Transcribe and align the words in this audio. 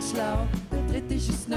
ganz 0.00 0.12
schlau, 0.12 0.46
der 0.72 0.86
dritte 0.86 1.14
ist 1.14 1.28
es 1.28 1.48
nö. 1.48 1.56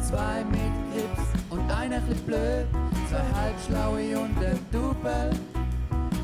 Zwei 0.00 0.44
mit 0.44 0.60
Grips 0.92 1.50
und 1.50 1.68
einer 1.68 2.00
bisschen 2.00 2.24
blöd. 2.24 2.66
Zwei 3.08 3.24
halbschlaue 3.34 4.18
und 4.20 4.38
ein 4.38 4.58
Double. 4.70 5.30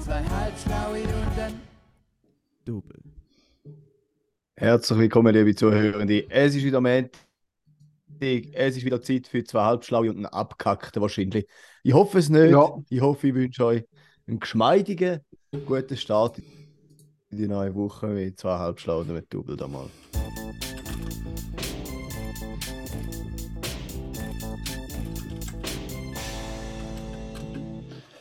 Zwei 0.04 0.22
halbschlaue 0.22 1.00
und 1.02 1.38
ein 1.40 1.60
Double. 2.64 3.00
Herzlich 4.54 4.98
willkommen, 5.00 5.34
liebe 5.34 5.52
Zuhörende. 5.56 6.30
Es 6.30 6.54
ist 6.54 6.62
wieder 6.62 6.80
Montag. 6.80 7.10
Es 8.20 8.76
ist 8.76 8.84
wieder 8.84 9.02
Zeit 9.02 9.26
für 9.26 9.42
zwei 9.42 9.64
Halbschlaue 9.64 10.10
und 10.10 10.18
einen 10.18 10.26
Abkackten 10.26 11.02
wahrscheinlich. 11.02 11.48
Ich 11.82 11.92
hoffe 11.92 12.18
es 12.18 12.28
nicht. 12.28 12.52
Ja. 12.52 12.78
Ich 12.88 13.00
hoffe, 13.00 13.26
ich 13.26 13.34
wünsche 13.34 13.64
euch 13.64 13.84
einen 14.28 14.38
geschmeidigen, 14.38 15.18
guten 15.66 15.96
Start 15.96 16.38
in 16.38 17.36
die 17.36 17.48
neue 17.48 17.74
Woche 17.74 18.06
mit 18.06 18.38
zwei 18.38 18.58
Halbschlauen 18.58 19.08
und 19.08 19.14
mit 19.16 19.34
Double 19.34 19.56
da 19.56 19.66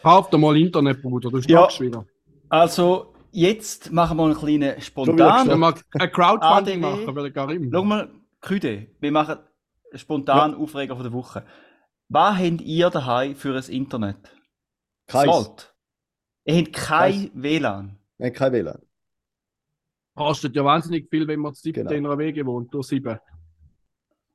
Kauf 0.01 0.29
dir 0.29 0.37
mal 0.37 0.57
Internetbruder, 0.57 1.29
du 1.29 1.37
Ja. 1.39 1.43
stockst 1.69 1.79
wieder. 1.81 2.05
Also, 2.49 3.13
jetzt 3.31 3.91
machen 3.91 4.17
wir 4.17 4.25
einen 4.25 4.35
kleinen 4.35 4.81
Spontan. 4.81 5.47
Wir 5.47 5.73
ein 5.99 6.11
Crowdfunding 6.11 6.83
ADW. 6.83 7.05
machen 7.05 7.15
für 7.15 7.23
den 7.23 7.33
Karim. 7.33 7.69
Schau 7.71 7.83
mal, 7.83 8.09
Küde, 8.41 8.87
wir 8.99 9.11
machen 9.11 9.37
einen 9.91 9.99
spontanen 9.99 10.55
Aufreger 10.55 10.95
von 10.95 11.03
der 11.03 11.13
Woche. 11.13 11.45
Was 12.09 12.37
habt 12.39 12.61
ihr 12.61 12.89
daheim 12.89 13.35
für 13.35 13.55
ein 13.55 13.63
Internet? 13.71 14.17
Keins. 15.07 15.31
Salt. 15.31 15.75
Ihr 16.45 16.57
habt 16.57 16.73
kein 16.73 17.31
WLAN. 17.33 17.97
Nein, 18.17 18.33
kein 18.33 18.51
WLAN. 18.51 18.81
Kostet 20.15 20.55
ja 20.55 20.65
wahnsinnig 20.65 21.09
viel, 21.09 21.27
wenn 21.27 21.39
man 21.39 21.53
zu 21.53 21.61
sieben 21.61 21.83
Genau. 21.87 21.91
in 21.91 22.05
einer 22.05 22.17
Wege 22.17 22.45
wohnt, 22.45 22.73
durch 22.73 22.87
sieben. 22.87 23.17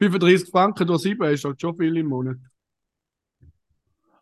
35 0.00 0.50
Franken 0.50 0.86
durch 0.86 1.02
sieben 1.02 1.24
ist 1.30 1.44
halt 1.44 1.60
schon 1.60 1.76
viel 1.76 1.96
im 1.96 2.06
Monat. 2.06 2.36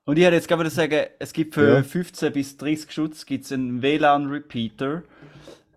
Und 0.07 0.19
ich 0.19 0.25
hätte 0.25 0.37
jetzt 0.37 0.49
gerade 0.49 0.69
sagen, 0.71 1.07
es 1.19 1.33
gibt 1.33 1.55
für 1.55 1.77
Ja. 1.77 1.83
15 1.83 2.33
bis 2.33 2.57
30 2.57 2.91
Schutz 2.93 3.25
gibt's 3.25 3.53
einen 3.53 3.81
WLAN-Repeater. 3.83 5.03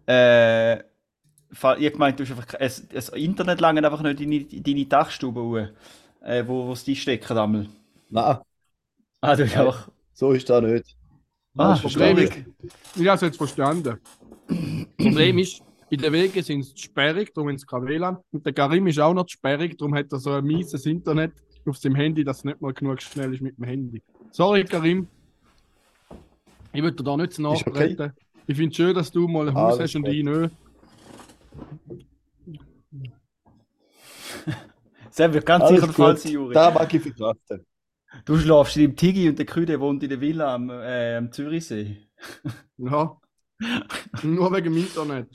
Äh, 0.08 0.80
ich 0.80 1.94
gemeint, 1.94 2.20
du 2.20 2.24
hast 2.26 2.32
einfach 2.32 2.54
es, 2.60 2.88
das 2.90 3.10
Internet 3.10 3.62
lange 3.62 3.84
einfach 3.86 4.02
nicht 4.02 4.20
in 4.20 4.64
deine, 4.64 4.86
Dachstube, 4.86 5.42
hoch, 5.42 5.68
äh, 6.28 6.44
wo 6.46 6.72
es 6.74 6.84
die 6.84 6.96
stecken 6.96 7.38
einmal. 7.38 7.68
Nein, 8.10 8.38
Ah, 9.22 9.36
du 9.36 9.44
hast 9.44 9.56
Nein. 9.56 9.66
einfach. 9.66 9.90
so 10.14 10.32
ist 10.34 10.50
das 10.50 10.62
nicht. 10.62 10.96
Ah, 11.58 11.70
Das 11.72 11.82
Problem 11.82 12.18
ist, 12.18 12.34
ich 12.96 13.08
habe 13.08 13.16
es 13.16 13.22
jetzt 13.22 13.38
verstanden. 13.38 13.98
Problem 14.98 15.38
ist, 15.40 15.62
bei 15.90 15.96
den 15.96 16.12
Wegen 16.14 16.44
sind 16.44 16.64
sie 16.64 16.78
sperrig, 16.78 17.34
darum 17.34 17.50
haben 17.50 17.58
sie 17.58 17.66
kein 17.66 17.86
WLAN. 17.86 18.18
Und 18.32 18.46
der 18.46 18.54
Karim 18.54 18.88
ist 18.88 19.00
auch 19.00 19.14
noch 19.14 19.28
sperrig, 19.30 19.78
darum 19.78 19.96
hat 19.96 20.12
er 20.12 20.20
so 20.20 20.34
ein 20.34 20.44
mieses 20.44 20.86
Internet 20.86 21.32
auf 21.66 21.78
seinem 21.78 21.96
Handy, 21.96 22.24
das 22.24 22.44
nicht 22.44 22.62
mal 22.62 22.74
genug 22.74 23.02
schnell 23.02 23.34
ist 23.34 23.42
mit 23.42 23.58
dem 23.58 23.64
Handy. 23.66 24.04
Sorry, 24.32 24.66
Karim. 24.66 25.08
Ich 26.74 26.82
würde 26.82 26.96
dir 26.96 27.04
da 27.04 27.18
nicht 27.18 27.34
zu 27.34 27.52
Ist 27.54 27.68
okay. 27.68 28.12
Ich 28.46 28.56
finde 28.56 28.72
es 28.72 28.78
schön, 28.78 28.94
dass 28.96 29.12
du 29.12 29.28
mal 29.28 29.50
ein 29.50 29.56
Haus 29.56 29.80
Alles 29.80 29.90
hast 29.90 29.96
und 29.96 30.04
gut. 30.04 30.14
ich 30.14 30.24
nicht. 30.24 30.52
Das 35.16 35.34
wird 35.34 35.48
ganz 35.48 35.64
Alles 35.64 35.82
sicher 35.82 35.88
der 35.88 35.96
Fall 35.96 36.18
sein, 36.18 36.32
Juri. 36.32 36.54
Da 36.54 36.70
mag 36.70 36.94
ich 36.94 37.02
verkraften. 37.02 37.66
Du 38.26 38.38
schlafst 38.38 38.78
in 38.78 38.84
dem 38.84 38.96
Tigi 38.96 39.28
und 39.28 39.40
der 39.40 39.48
Küde 39.48 39.80
wohnt 39.80 40.04
in 40.04 40.10
der 40.10 40.22
Villa 40.22 40.54
am, 40.54 40.70
äh, 40.70 41.16
am 41.18 41.32
Zürichsee. 41.32 42.08
Ja. 42.78 43.18
Nur 44.22 44.54
wegen 44.54 44.66
dem 44.66 44.78
Internet. 44.78 45.30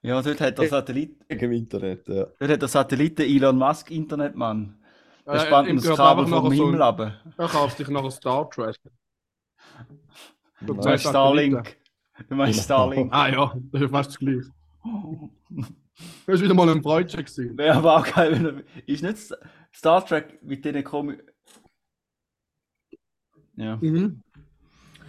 Ja, 0.00 0.22
dort 0.22 0.40
hat 0.40 0.58
der 0.58 0.66
Satellit, 0.66 1.22
Im 1.28 1.52
Internet, 1.52 2.08
ja. 2.08 2.24
dort 2.38 2.50
hat 2.50 2.62
der 2.62 2.68
Satelliten 2.68 3.20
Elon 3.20 3.58
Musk 3.58 3.90
Internet, 3.90 4.34
Mann. 5.26 5.34
Der 5.36 5.42
Äh, 5.44 5.46
spannt 5.46 5.68
ihm 5.68 5.76
das 5.76 5.96
Kabel 5.96 6.26
vom 6.26 6.44
so 6.44 6.64
Himmel 6.64 6.82
ein- 6.82 6.88
ab. 6.88 7.00
Er 7.36 7.48
kauft 7.48 7.76
sich 7.78 7.88
nachher 7.88 8.10
Star 8.10 8.48
Trek. 8.50 8.76
So 10.60 10.66
Du 10.66 10.74
meinst 10.74 11.06
Starlink. 11.08 11.76
Du 12.28 12.34
meinst. 12.34 12.64
Starlink. 12.64 13.10
Ah 13.14 13.28
ja, 13.28 13.54
das 13.72 13.80
ist 13.80 13.90
fast 13.90 14.10
das 14.10 14.18
gleiche. 14.18 14.50
Das 16.26 16.38
war 16.38 16.40
wieder 16.42 16.52
mal 16.54 16.68
ein 16.68 16.82
gewesen. 16.82 17.56
Wäre 17.56 17.76
aber 17.76 17.96
auch 17.96 18.06
geil, 18.14 18.32
wenn 18.32 18.44
er. 18.44 18.62
Ist 18.86 19.02
nicht 19.02 19.16
Sta- 19.18 19.36
Star 19.74 20.04
Trek 20.04 20.38
mit 20.42 20.62
denen 20.64 20.84
Komi. 20.84 21.16
Ja. 23.56 23.76
Mhm. 23.80 24.22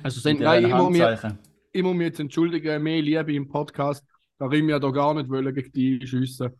Also 0.04 0.22
sind 0.22 0.40
nein, 0.40 0.66
ich 0.66 0.74
muss, 0.74 0.90
mich, 0.90 1.02
Handzeichen. 1.02 1.38
ich 1.74 1.84
muss 1.84 1.96
mich 1.96 2.08
jetzt 2.08 2.20
entschuldigen, 2.22 2.82
mehr 2.82 3.02
Liebe 3.02 3.34
im 3.34 3.48
Podcast. 3.50 4.06
Da 4.40 4.50
wir 4.50 4.76
ja 4.76 4.80
da 4.80 4.90
gar 4.90 5.14
nicht 5.14 5.30
wollen 5.30 5.54
gegen 5.54 5.72
die 5.74 6.08
schiessen. 6.08 6.52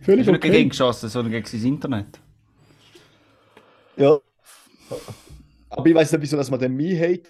Ich 0.00 0.08
habe 0.08 0.16
nicht 0.16 0.28
okay. 0.44 0.50
gegen 0.50 0.70
geschossen, 0.70 1.08
sondern 1.10 1.32
gegen 1.32 1.46
sein 1.46 1.62
Internet. 1.64 2.20
Ja. 3.96 4.18
Aber 5.70 5.86
ich 5.86 5.94
weiß 5.94 6.12
nicht, 6.12 6.22
wieso 6.22 6.36
dass 6.36 6.50
man 6.50 6.60
den 6.60 6.74
mich 6.74 6.98
hate. 7.00 7.28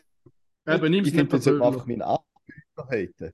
Eben, 0.69 0.84
ich 0.94 1.03
nicht 1.03 1.15
finde, 1.15 1.37
das 1.37 1.44
sollte 1.44 1.59
man 1.60 1.69
einfach 1.72 1.87
meinen 1.87 2.03
Anbieter 2.03 2.88
haten. 2.91 3.32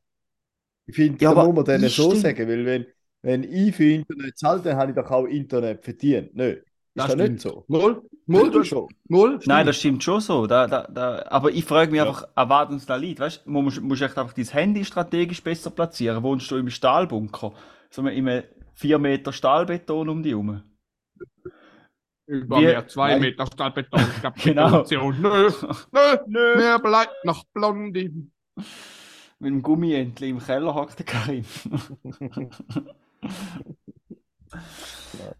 Ich 0.86 0.96
finde, 0.96 1.22
Ja, 1.24 1.34
da 1.34 1.44
muss 1.44 1.54
man 1.54 1.64
denen 1.64 1.88
so 1.88 2.14
sagen, 2.14 2.48
weil 2.48 2.66
wenn, 2.66 2.86
wenn 3.22 3.44
ich 3.44 3.74
für 3.74 3.84
Internet 3.84 4.38
zahle, 4.38 4.60
dann 4.62 4.76
habe 4.76 4.90
ich 4.90 4.96
doch 4.96 5.10
auch 5.10 5.24
Internet 5.26 5.82
verdient. 5.82 6.34
Nö, 6.34 6.50
ist 6.50 6.64
das, 6.94 7.06
Das 7.06 7.16
nicht 7.16 7.24
stimmt. 7.24 7.40
so? 7.40 7.64
Moll, 7.68 8.02
Moll, 8.26 8.50
du 8.50 8.62
schon. 8.64 8.88
Moll. 9.08 9.38
Nein, 9.46 9.66
das 9.66 9.76
stimmt 9.78 10.02
schon 10.04 10.20
so. 10.20 10.46
Da, 10.46 10.66
da, 10.66 10.86
da, 10.88 11.24
aber 11.28 11.50
ich 11.50 11.64
frage 11.64 11.90
mich 11.90 11.98
Ja. 11.98 12.06
einfach, 12.08 12.28
an 12.34 12.48
was 12.50 12.70
uns 12.70 12.86
da 12.86 12.96
liegt. 12.96 13.20
Weißt 13.20 13.46
du, 13.46 13.50
man 13.50 13.64
muss, 13.64 13.80
muss 13.80 14.00
echt 14.00 14.18
einfach 14.18 14.34
dein 14.34 14.44
Handy 14.46 14.84
strategisch 14.84 15.42
besser 15.42 15.70
platzieren. 15.70 16.22
Wohnst 16.22 16.50
du 16.50 16.56
im 16.56 16.68
Stahlbunker? 16.68 17.54
So 17.90 18.02
in 18.02 18.08
einem 18.28 18.44
4 18.74 18.98
Meter 18.98 19.32
Stahlbeton 19.32 20.08
um 20.08 20.22
dich 20.22 20.32
herum? 20.32 20.62
Über 22.32 22.60
Wir- 22.60 22.68
mehr 22.68 22.88
zwei 22.88 23.12
Nein. 23.12 23.20
Meter 23.20 23.46
Stahlbeton. 23.46 24.00
Genau. 24.42 24.84
Nö, 24.90 25.12
nö, 25.12 25.50
Nö. 26.26 26.56
mehr 26.56 26.78
bleibt 26.78 27.24
noch 27.24 27.44
Blondie. 27.52 28.10
Mit 29.38 29.50
dem 29.50 29.62
Gummientli 29.62 30.30
im 30.30 30.38
Keller 30.38 30.74
hockt 30.74 30.98
der 30.98 31.06
Karim. 31.06 31.44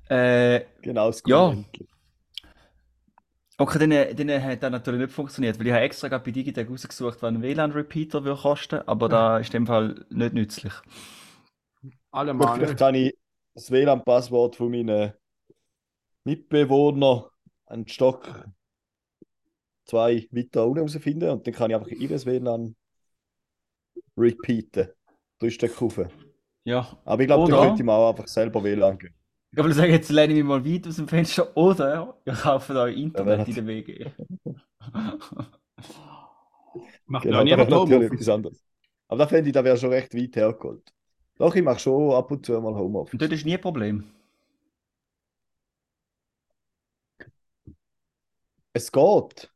äh, 0.08 0.60
Genau, 0.82 1.06
das 1.06 1.22
Ja. 1.26 1.46
Gummientli. 1.48 1.86
okay, 3.58 3.78
dann, 3.78 3.90
dann 4.28 4.42
hat 4.42 4.62
das 4.62 4.70
natürlich 4.70 5.00
nicht 5.00 5.12
funktioniert, 5.14 5.58
weil 5.58 5.66
ich 5.68 5.72
habe 5.72 5.82
extra 5.84 6.08
gerade 6.08 6.24
bei 6.24 6.30
Digitec 6.30 6.68
rausgesucht, 6.68 7.22
was 7.22 7.28
ein 7.34 7.40
WLAN-Repeater 7.42 8.24
würde 8.24 8.40
kosten, 8.42 8.80
aber 8.86 9.08
da 9.08 9.38
ist 9.38 9.54
in 9.54 9.62
dem 9.62 9.66
Fall 9.66 10.04
nicht 10.10 10.34
nützlich. 10.34 10.72
Alle 12.10 12.32
Gut, 12.34 12.44
Mann. 12.44 12.58
vielleicht 12.60 12.78
kann 12.78 12.94
ich 12.94 13.16
das 13.54 13.70
WLAN-Passwort 13.70 14.56
von 14.56 14.70
meinen 14.70 15.12
Mitbewohnern 16.24 17.24
einen 17.66 17.88
Stock 17.88 18.28
zwei 19.84 20.26
weiter 20.32 20.64
unten 20.66 20.78
herausfinden 20.78 21.30
und 21.30 21.46
dann 21.46 21.54
kann 21.54 21.70
ich 21.70 21.76
einfach 21.76 21.88
ihres 21.92 22.26
WLAN 22.26 22.74
repeaten. 24.16 24.88
Drei 25.38 25.50
Stück 25.50 25.80
rauf. 25.82 26.00
Ja, 26.64 26.98
Aber 27.04 27.22
ich 27.22 27.26
glaube, 27.28 27.50
da 27.52 27.60
könnte 27.66 27.84
man 27.84 27.96
auch 27.96 28.10
einfach 28.10 28.28
selber 28.28 28.62
WLAN 28.64 28.98
gehen. 28.98 29.14
ich 29.52 29.58
würde 29.58 29.74
sagen, 29.74 29.92
jetzt 29.92 30.10
lehne 30.10 30.32
ich 30.32 30.38
mich 30.38 30.44
mal 30.48 30.64
weit 30.64 30.86
aus 30.88 30.96
dem 30.96 31.08
Fenster 31.08 31.56
oder 31.56 32.16
ihr 32.24 32.32
kauft 32.34 32.70
euch 32.70 32.96
Internet 32.96 33.46
Ja, 33.46 33.48
in 33.48 33.54
der 33.54 33.66
WG. 33.66 34.06
Macht 37.06 37.24
Genau, 37.24 37.38
ja 37.38 37.44
das 37.44 37.56
wäre 37.56 37.68
niemand 37.68 37.70
natürlich 37.70 38.02
etwas 38.12 38.28
anderes. 38.28 38.64
Aber 39.08 39.18
da 39.18 39.26
fände 39.28 39.48
ich, 39.50 39.54
da 39.54 39.64
wäre 39.64 39.76
schon 39.76 39.90
recht 39.90 40.14
weit 40.14 40.36
hergeholt. 40.36 40.92
Doch, 41.38 41.54
ich 41.54 41.62
mache 41.62 41.78
schon 41.78 42.14
ab 42.14 42.30
und 42.30 42.44
zu 42.46 42.52
mal 42.60 42.74
Homeoffice. 42.74 43.12
Und 43.14 43.22
dort 43.22 43.32
ist 43.32 43.44
nie 43.46 43.54
ein 43.54 43.60
Problem. 43.60 44.04
Es 48.72 48.92
geht. 48.92 49.50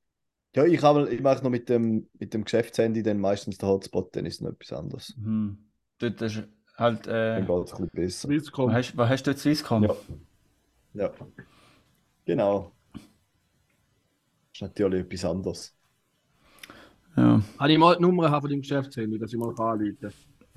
Ja, 0.54 0.64
ich, 0.64 0.82
habe, 0.82 1.08
ich 1.10 1.20
mache 1.20 1.44
noch 1.44 1.50
mit 1.50 1.68
dem, 1.68 2.08
mit 2.18 2.32
dem 2.32 2.44
Geschäftshandy 2.44 3.02
dann 3.02 3.18
meistens 3.20 3.58
den 3.58 3.68
Hotspot, 3.68 4.16
dann 4.16 4.24
ist 4.24 4.36
es 4.36 4.40
noch 4.40 4.52
etwas 4.52 4.72
anderes. 4.72 5.14
Hm. 5.22 5.58
Dort 5.98 6.22
ist 6.22 6.44
halt, 6.76 7.06
äh, 7.06 7.40
Dann 7.40 7.46
geht 7.46 7.64
es 7.66 7.74
ein 7.74 7.88
bisschen 7.88 7.90
besser. 7.92 8.28
Swisscom. 8.28 8.68
was 8.68 8.74
hast, 8.74 8.96
was 8.96 9.08
hast 9.10 9.26
du 9.26 9.30
dort 9.30 9.38
Swisscom? 9.38 9.82
Ja. 9.84 9.96
Ja. 10.94 11.10
Genau. 12.24 12.72
Das 12.92 13.02
ist 14.54 14.62
natürlich 14.62 15.04
etwas 15.04 15.24
anderes. 15.24 15.76
Ja. 17.16 17.42
Habe 17.58 17.72
ich 17.72 17.78
mal 17.78 17.96
die 17.96 18.02
Nummer 18.02 18.30
haben 18.30 18.42
von 18.42 18.50
deinem 18.50 18.60
Geschäftshandy, 18.62 19.18
dass 19.18 19.32
ich 19.32 19.38
mal 19.38 19.48
anrufen 19.48 19.98
kann? 20.00 20.12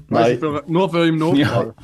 Nein. 0.07 0.23
Weißt 0.23 0.41
du, 0.41 0.61
nur 0.67 0.89
für 0.89 1.07
im 1.07 1.17
Notfall. 1.17 1.75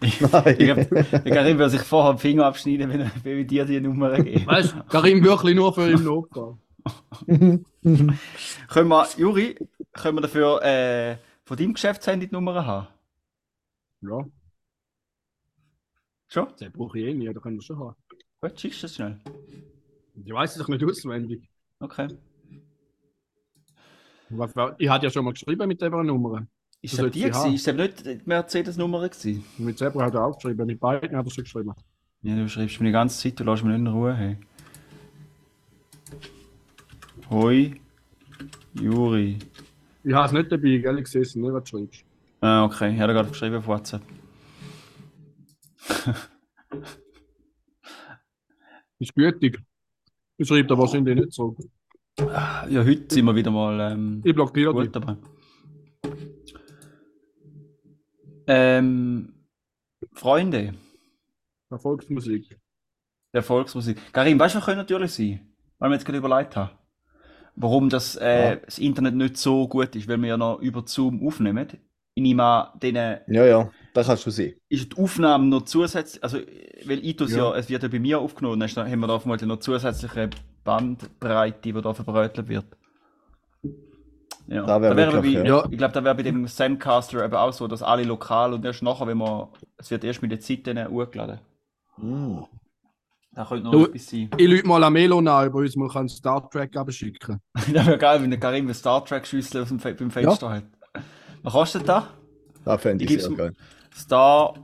Ich, 0.00 0.20
Nein. 0.20 0.56
ich 0.58 0.58
glaub, 0.58 0.90
der 0.90 1.22
Karim 1.22 1.58
würde 1.58 1.70
sich 1.70 1.80
vorher 1.80 2.12
den 2.12 2.18
Finger 2.18 2.46
abschneiden, 2.46 2.90
wenn 2.90 3.38
er 3.38 3.44
dir 3.44 3.64
die 3.64 3.80
Nummer 3.80 4.20
geben. 4.20 4.46
Weißt 4.46 4.74
du, 4.74 4.82
Karim 4.84 5.24
wirklich 5.24 5.56
nur 5.56 5.72
für 5.72 5.90
im 5.90 6.04
Notfall. 6.04 6.56
Können 8.68 8.88
wir, 8.88 9.08
Juri, 9.16 9.56
können 9.92 10.18
wir 10.18 10.22
dafür 10.22 10.62
äh, 10.62 11.16
von 11.44 11.56
deinem 11.56 11.72
Geschäftshandy 11.72 12.26
die 12.26 12.34
Nummer 12.34 12.66
haben? 12.66 12.88
Ja, 14.02 14.24
Schon? 16.28 16.48
den 16.60 16.72
brauche 16.72 16.98
ich 16.98 17.06
eh 17.06 17.14
nicht, 17.14 17.34
da 17.34 17.40
können 17.40 17.56
wir 17.56 17.62
schon 17.62 17.78
haben. 17.78 17.94
Gut, 18.40 18.60
schickst 18.60 18.82
du 18.82 18.86
das 18.86 18.94
schnell. 18.96 19.20
Ich 20.16 20.32
weiß 20.32 20.52
es 20.52 20.58
doch 20.58 20.68
nicht 20.68 20.84
auswendig. 20.84 21.48
Okay. 21.78 22.08
Ich 24.78 24.88
hatte 24.88 25.06
ja 25.06 25.10
schon 25.10 25.24
mal 25.24 25.32
geschrieben 25.32 25.68
mit 25.68 25.80
dieser 25.80 26.02
Nummer. 26.02 26.46
Ist 26.84 26.98
Das 26.98 27.10
die 27.12 27.22
gewesen? 27.22 27.54
Ist 27.54 27.66
das 27.66 27.74
nicht 27.76 28.04
die 28.04 28.20
Mercedes-Nummer 28.26 29.08
gewesen? 29.08 29.42
Mit 29.56 29.78
Zebra 29.78 30.04
hat 30.04 30.12
er 30.14 30.26
auch 30.26 30.36
geschrieben, 30.36 30.66
mit 30.66 30.78
beiden 30.78 31.16
hat 31.16 31.24
er 31.26 31.30
schon 31.30 31.44
geschrieben. 31.44 31.72
Ja, 32.20 32.36
du 32.36 32.46
schreibst 32.46 32.78
mir 32.78 32.86
die 32.88 32.92
ganze 32.92 33.18
Zeit, 33.18 33.40
du 33.40 33.44
lässt 33.44 33.64
mich 33.64 33.72
nicht 33.72 33.80
in 33.80 33.86
Ruhe. 33.86 34.14
Hey. 34.14 34.36
Hoi, 37.30 37.80
Juri. 38.74 39.38
Ich 40.02 40.12
habe 40.12 40.26
es 40.26 40.32
nicht 40.32 40.52
dabei, 40.52 40.76
gell? 40.76 40.98
Ich 40.98 41.06
sehe 41.06 41.22
es 41.22 41.34
nicht, 41.34 41.50
was 41.54 41.64
du 41.64 41.78
schreibst. 41.78 42.04
Ah, 42.42 42.64
okay. 42.64 42.94
Ich 42.94 43.00
habe 43.00 43.14
gerade 43.14 43.30
geschrieben 43.30 43.56
auf 43.56 43.66
WhatsApp. 43.66 44.02
Ist 48.98 49.14
gütig. 49.14 49.58
Ich 50.36 50.46
schreibe 50.46 50.68
da 50.68 50.76
wahrscheinlich 50.76 51.16
nicht 51.16 51.32
so. 51.32 51.56
Ja, 52.18 52.84
heute 52.84 53.14
sind 53.14 53.24
wir 53.24 53.34
wieder 53.34 53.50
mal 53.50 53.92
ähm, 53.92 54.20
Ich 54.22 54.34
blockiere 54.34 54.74
gut 54.74 54.84
dich. 54.84 54.92
dabei. 54.92 55.16
Ähm, 58.46 59.34
Freunde 60.12 60.74
Erfolgsmusik. 61.70 62.58
der 63.32 63.42
Volksmusik. 63.42 63.98
Karim, 64.12 64.38
weißt 64.38 64.54
du, 64.54 64.58
was 64.58 64.64
könnte 64.66 64.78
natürlich 64.82 65.12
sein? 65.12 65.40
Weil 65.78 65.90
wir 65.90 65.94
jetzt 65.96 66.04
gerade 66.04 66.18
überlegt 66.18 66.54
haben. 66.56 66.70
Warum 67.56 67.88
das, 67.88 68.16
äh, 68.16 68.50
Ja. 68.50 68.56
das 68.56 68.78
Internet 68.78 69.14
nicht 69.14 69.36
so 69.36 69.66
gut 69.68 69.94
ist, 69.96 70.08
weil 70.08 70.18
wir 70.20 70.28
ja 70.28 70.36
noch 70.36 70.60
über 70.60 70.82
Zoom 70.86 71.26
aufnehmen. 71.26 71.68
Ich 72.16 72.22
nehme 72.22 72.44
an, 72.44 72.78
denen 72.78 73.20
Ja, 73.26 73.44
ja, 73.44 73.70
das 73.92 74.06
kannst 74.06 74.24
du 74.26 74.30
sehen. 74.30 74.54
ist 74.68 74.92
die 74.92 74.96
Aufnahme 75.02 75.46
noch 75.46 75.62
zusätzlich, 75.62 76.22
also 76.22 76.38
weil 76.84 77.04
ich 77.04 77.18
ja. 77.20 77.26
Ja. 77.36 77.56
es 77.56 77.68
wird 77.68 77.82
ja 77.82 77.88
bei 77.88 77.98
mir 77.98 78.20
aufgenommen, 78.20 78.60
dann 78.60 78.90
haben 78.90 79.00
wir 79.00 79.06
da 79.08 79.18
vermutlich 79.18 79.48
noch 79.48 79.58
zusätzliche 79.58 80.30
Bandbreite, 80.62 81.60
die 81.62 81.72
da 81.72 81.92
verbrötelt 81.92 82.48
wird. 82.48 82.66
Ja, 84.46 84.66
Da 84.66 84.80
wär 84.82 84.94
wäre 84.94 85.12
wirklich, 85.14 85.36
bei, 85.36 85.46
ja. 85.46 85.64
ich 85.70 85.78
glaube, 85.78 85.94
da 85.94 86.04
wäre 86.04 86.14
bei 86.14 86.22
dem 86.22 86.46
Zencaster 86.46 87.24
eben 87.24 87.34
auch 87.34 87.52
so, 87.52 87.66
dass 87.66 87.82
alle 87.82 88.04
lokal 88.04 88.52
und 88.52 88.64
erst 88.64 88.82
nachher, 88.82 89.06
wenn 89.06 89.16
man, 89.18 89.48
es 89.78 89.90
wird 89.90 90.04
erst 90.04 90.20
mit 90.20 90.30
der 90.32 90.40
Zeit 90.40 90.66
dann 90.66 90.86
hochgeladen. 90.90 91.40
Mm. 91.96 92.40
Da 93.32 93.44
könnte 93.46 93.64
noch 93.64 93.72
Du- 93.72 93.86
etwas 93.86 94.06
sein. 94.10 94.30
Ich 94.36 94.46
lüte 94.46 94.68
mal 94.68 94.84
an 94.84 94.92
Melon 94.92 95.26
an, 95.26 95.48
ob 95.48 95.54
er 95.54 95.58
uns 95.60 95.76
mal 95.76 95.90
einen 95.96 96.08
Star 96.08 96.48
Trek 96.50 96.76
abschicken 96.76 97.40
das 97.54 97.86
wäre 97.86 97.98
geil, 97.98 98.22
wenn 98.22 98.30
der 98.30 98.38
Karim 98.38 98.66
eine 98.66 98.74
Star 98.74 99.04
Trek 99.04 99.26
Schüssel 99.26 99.62
aus 99.62 99.68
dem 99.68 99.80
Fe 99.80 99.94
beim 99.94 100.10
Fenster 100.10 100.50
hat. 100.50 100.64
Was 101.42 101.52
kostet 101.52 101.88
das? 101.88 102.04
Das 102.64 102.80
fände 102.82 103.04
Ich 103.04 103.10
ich 103.10 103.22
sehr 103.22 103.32
geil. 103.32 103.52
Star 103.94 104.54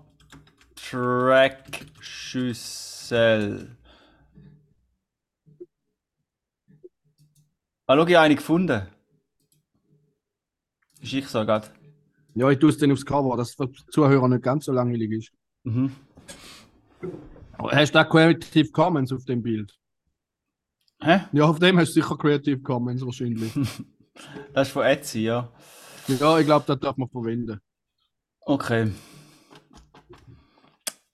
Trek 0.76 1.87
Schüssel. 2.00 3.76
Ah, 7.87 7.97
schau, 7.97 8.06
ich 8.06 8.15
habe 8.15 8.25
eine 8.26 8.37
gefunden. 8.37 8.83
Ist 11.00 11.12
ich 11.12 11.26
so 11.26 11.44
gerade. 11.44 11.69
Ja, 12.35 12.50
ich 12.50 12.58
tue 12.58 12.70
es 12.70 12.79
dann 12.79 12.93
aufs 12.93 13.05
Cover, 13.05 13.37
dass 13.37 13.50
es 13.50 13.55
für 13.55 13.69
die 13.69 13.87
Zuhörer 13.91 14.29
nicht 14.29 14.43
ganz 14.43 14.67
so 14.67 14.73
langweilig 14.73 15.11
ist. 15.12 15.32
Mhm. 15.64 15.93
Hast 17.58 17.94
du 17.94 18.00
auch 18.00 18.08
Creative 18.08 18.70
Commons 18.70 19.12
auf 19.12 19.25
dem 19.25 19.43
Bild? 19.43 19.76
Hä? 21.02 21.20
Ja, 21.32 21.44
auf 21.44 21.58
dem 21.58 21.79
hast 21.79 21.91
du 21.91 22.02
sicher 22.02 22.17
Creative 22.17 22.61
Commons 22.61 23.05
wahrscheinlich. 23.05 23.52
Das 24.52 24.69
ist 24.69 24.75
von 24.75 24.85
Etsy, 24.85 25.20
ja. 25.20 25.50
ja, 26.08 26.38
ich 26.38 26.44
glaube, 26.44 26.64
das 26.67 26.79
darf 26.79 26.97
man 26.99 27.08
verwenden. 27.08 27.58
Okay. 28.41 28.93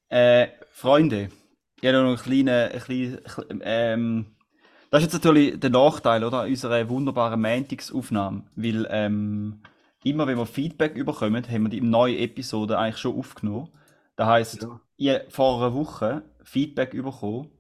Äh, 0.08 0.48
Freunde, 0.72 1.28
ich 1.80 1.86
habe 1.86 1.98
noch 1.98 2.08
einen 2.08 2.16
kleinen, 2.16 2.48
einen 2.48 2.80
kleinen 2.80 3.60
ähm, 3.62 4.36
das 4.90 5.02
ist 5.02 5.12
jetzt 5.12 5.24
natürlich 5.24 5.58
der 5.58 5.70
Nachteil, 5.70 6.24
oder? 6.24 6.44
Unserer 6.44 6.88
wunderbaren 6.88 7.40
Montagsaufnahme. 7.40 8.44
Weil, 8.54 8.86
ähm, 8.90 9.60
immer 10.11 10.26
wenn 10.26 10.38
wir 10.38 10.47
Feedback 10.47 10.97
überkommen, 10.97 11.47
haben 11.49 11.62
wir 11.64 11.69
die 11.70 11.79
in 11.79 11.91
neuen 11.91 12.17
Episoden 12.19 12.76
eigentlich 12.76 12.99
schon 12.99 13.17
aufgenommen. 13.19 13.69
Das 14.17 14.26
heisst, 14.29 14.62
Ja. 14.62 14.81
ich 14.97 15.20
vor 15.29 15.58
einer 15.62 15.75
Woche 15.75 16.23
Feedback 16.43 16.93
bekommen 16.93 17.50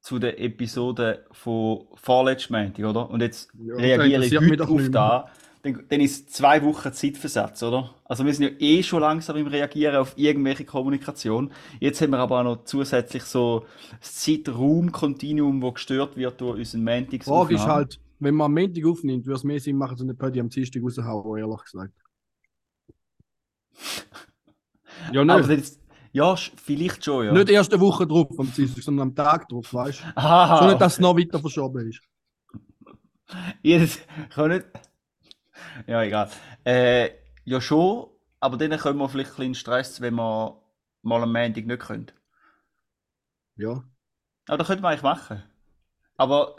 zu 0.00 0.18
der 0.18 0.40
Episode 0.40 1.26
von 1.30 1.86
vorletzten 1.94 2.54
Montag, 2.54 2.84
oder? 2.86 3.10
Und 3.10 3.20
jetzt 3.20 3.50
Ja, 3.54 3.74
reagiere 3.76 4.24
ich 4.24 4.38
heute 4.38 4.68
auf 4.68 4.88
da. 4.90 5.30
Dann, 5.62 5.84
dann 5.90 6.00
ist 6.00 6.32
zwei 6.32 6.62
Wochen 6.64 6.90
Zeitversatz, 6.90 7.62
oder? 7.62 7.94
Also 8.04 8.24
wir 8.24 8.32
sind 8.32 8.44
ja 8.44 8.56
eh 8.60 8.82
schon 8.82 9.00
langsam 9.00 9.36
im 9.36 9.46
Reagieren 9.46 9.96
auf 9.96 10.14
irgendwelche 10.16 10.64
Kommunikation. 10.64 11.52
Jetzt 11.80 12.00
haben 12.00 12.12
wir 12.12 12.18
aber 12.18 12.40
auch 12.40 12.44
noch 12.44 12.64
zusätzlich 12.64 13.24
so 13.24 13.66
das 14.00 14.14
Zeitraum-Kontinuum, 14.16 15.60
das 15.60 15.74
gestört 15.74 16.16
wird 16.16 16.40
durch 16.40 16.58
unseren 16.60 16.80
Die 16.80 16.84
Montagsaufnahmen. 16.84 17.46
Frage 17.48 17.54
ist 17.54 17.66
halt, 17.66 18.00
wenn 18.20 18.34
man 18.34 18.46
am 18.46 18.54
Montag 18.54 18.84
aufnimmt, 18.86 19.26
würde 19.26 19.36
es 19.36 19.44
mehr 19.44 19.60
Sinn 19.60 19.76
machen, 19.76 19.96
so 19.96 20.04
eine 20.04 20.14
Pödi 20.14 20.40
am 20.40 20.48
Dienstag 20.48 20.82
raushauen, 20.82 21.38
ehrlich 21.38 21.62
gesagt. 21.64 21.94
Ja, 25.12 25.22
Aber 25.22 25.46
nicht. 25.46 25.62
das, 25.62 25.80
ja, 26.12 26.36
vielleicht 26.36 27.04
schon, 27.04 27.24
ja. 27.24 27.32
Nicht 27.32 27.48
erst 27.48 27.72
eine 27.72 27.80
Woche 27.80 28.06
drauf 28.06 28.28
am 28.38 28.52
Dienstag, 28.52 28.82
sondern 28.82 29.08
am 29.08 29.14
Tag 29.14 29.48
drauf, 29.48 29.72
weißt 29.72 30.02
du? 30.14 30.58
So 30.58 30.66
nicht, 30.66 30.80
dass 30.80 30.92
es 30.94 31.00
noch 31.00 31.16
weiter 31.16 31.38
verschoben 31.40 31.88
ist. 31.88 32.02
Jedes, 33.62 33.98
kann 34.34 34.50
nicht. 34.50 34.66
Ja, 35.86 36.02
egal. 36.02 36.30
Äh, 36.64 37.10
ja, 37.44 37.60
schon, 37.60 38.08
aber 38.40 38.56
dann 38.56 38.78
können 38.78 38.98
wir 38.98 39.08
vielleicht 39.08 39.30
ein 39.30 39.36
bisschen 39.36 39.46
in 39.46 39.54
Stress, 39.54 40.00
wenn 40.00 40.14
wir 40.14 40.60
mal 41.02 41.22
am 41.22 41.32
Montag 41.32 41.66
nicht 41.66 41.80
können. 41.80 42.12
Ja. 43.56 43.82
Aber 44.48 44.58
das 44.58 44.66
könnte 44.66 44.82
man 44.82 44.92
eigentlich 44.92 45.02
machen. 45.02 45.42
Aber 46.16 46.56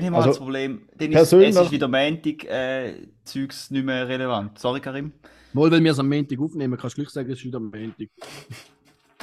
dann 0.00 0.06
haben 0.06 0.12
wir 0.12 0.16
Also, 0.18 0.28
das 0.30 0.38
Problem, 0.38 0.88
dann 0.96 1.08
ist, 1.08 1.14
persönlich- 1.14 1.48
es 1.56 1.56
ist 1.62 1.70
wieder 1.70 1.88
Montag, 1.88 2.44
äh, 2.44 3.08
Zeugs 3.24 3.70
nicht 3.70 3.84
mehr 3.84 4.08
relevant. 4.08 4.58
Sorry, 4.58 4.80
Karim. 4.80 5.12
Mal, 5.52 5.70
wenn 5.70 5.82
wir 5.84 5.92
es 5.92 5.98
am 5.98 6.08
Montag 6.08 6.38
aufnehmen, 6.38 6.76
kannst 6.78 6.96
du 6.96 7.02
gleich 7.02 7.10
sagen, 7.12 7.30
es 7.30 7.38
ist 7.38 7.44
wieder 7.44 7.56
am 7.58 7.70
Montag. 7.70 8.08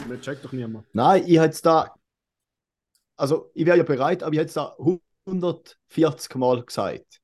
Das 0.10 0.22
checkt 0.22 0.44
doch 0.44 0.52
niemand. 0.52 0.86
Nein, 0.94 1.24
ich 1.28 1.38
hätte 1.38 1.50
es 1.54 1.62
da. 1.62 1.94
Also, 3.16 3.52
ich 3.54 3.66
wäre 3.66 3.78
ja 3.78 3.84
bereit, 3.84 4.24
aber 4.24 4.34
ich 4.34 4.40
hätte 4.40 4.48
es 4.48 4.54
da 4.56 4.76
140 5.26 6.36
Mal 6.36 6.64
gesagt. 6.64 7.06
Hast 7.06 7.22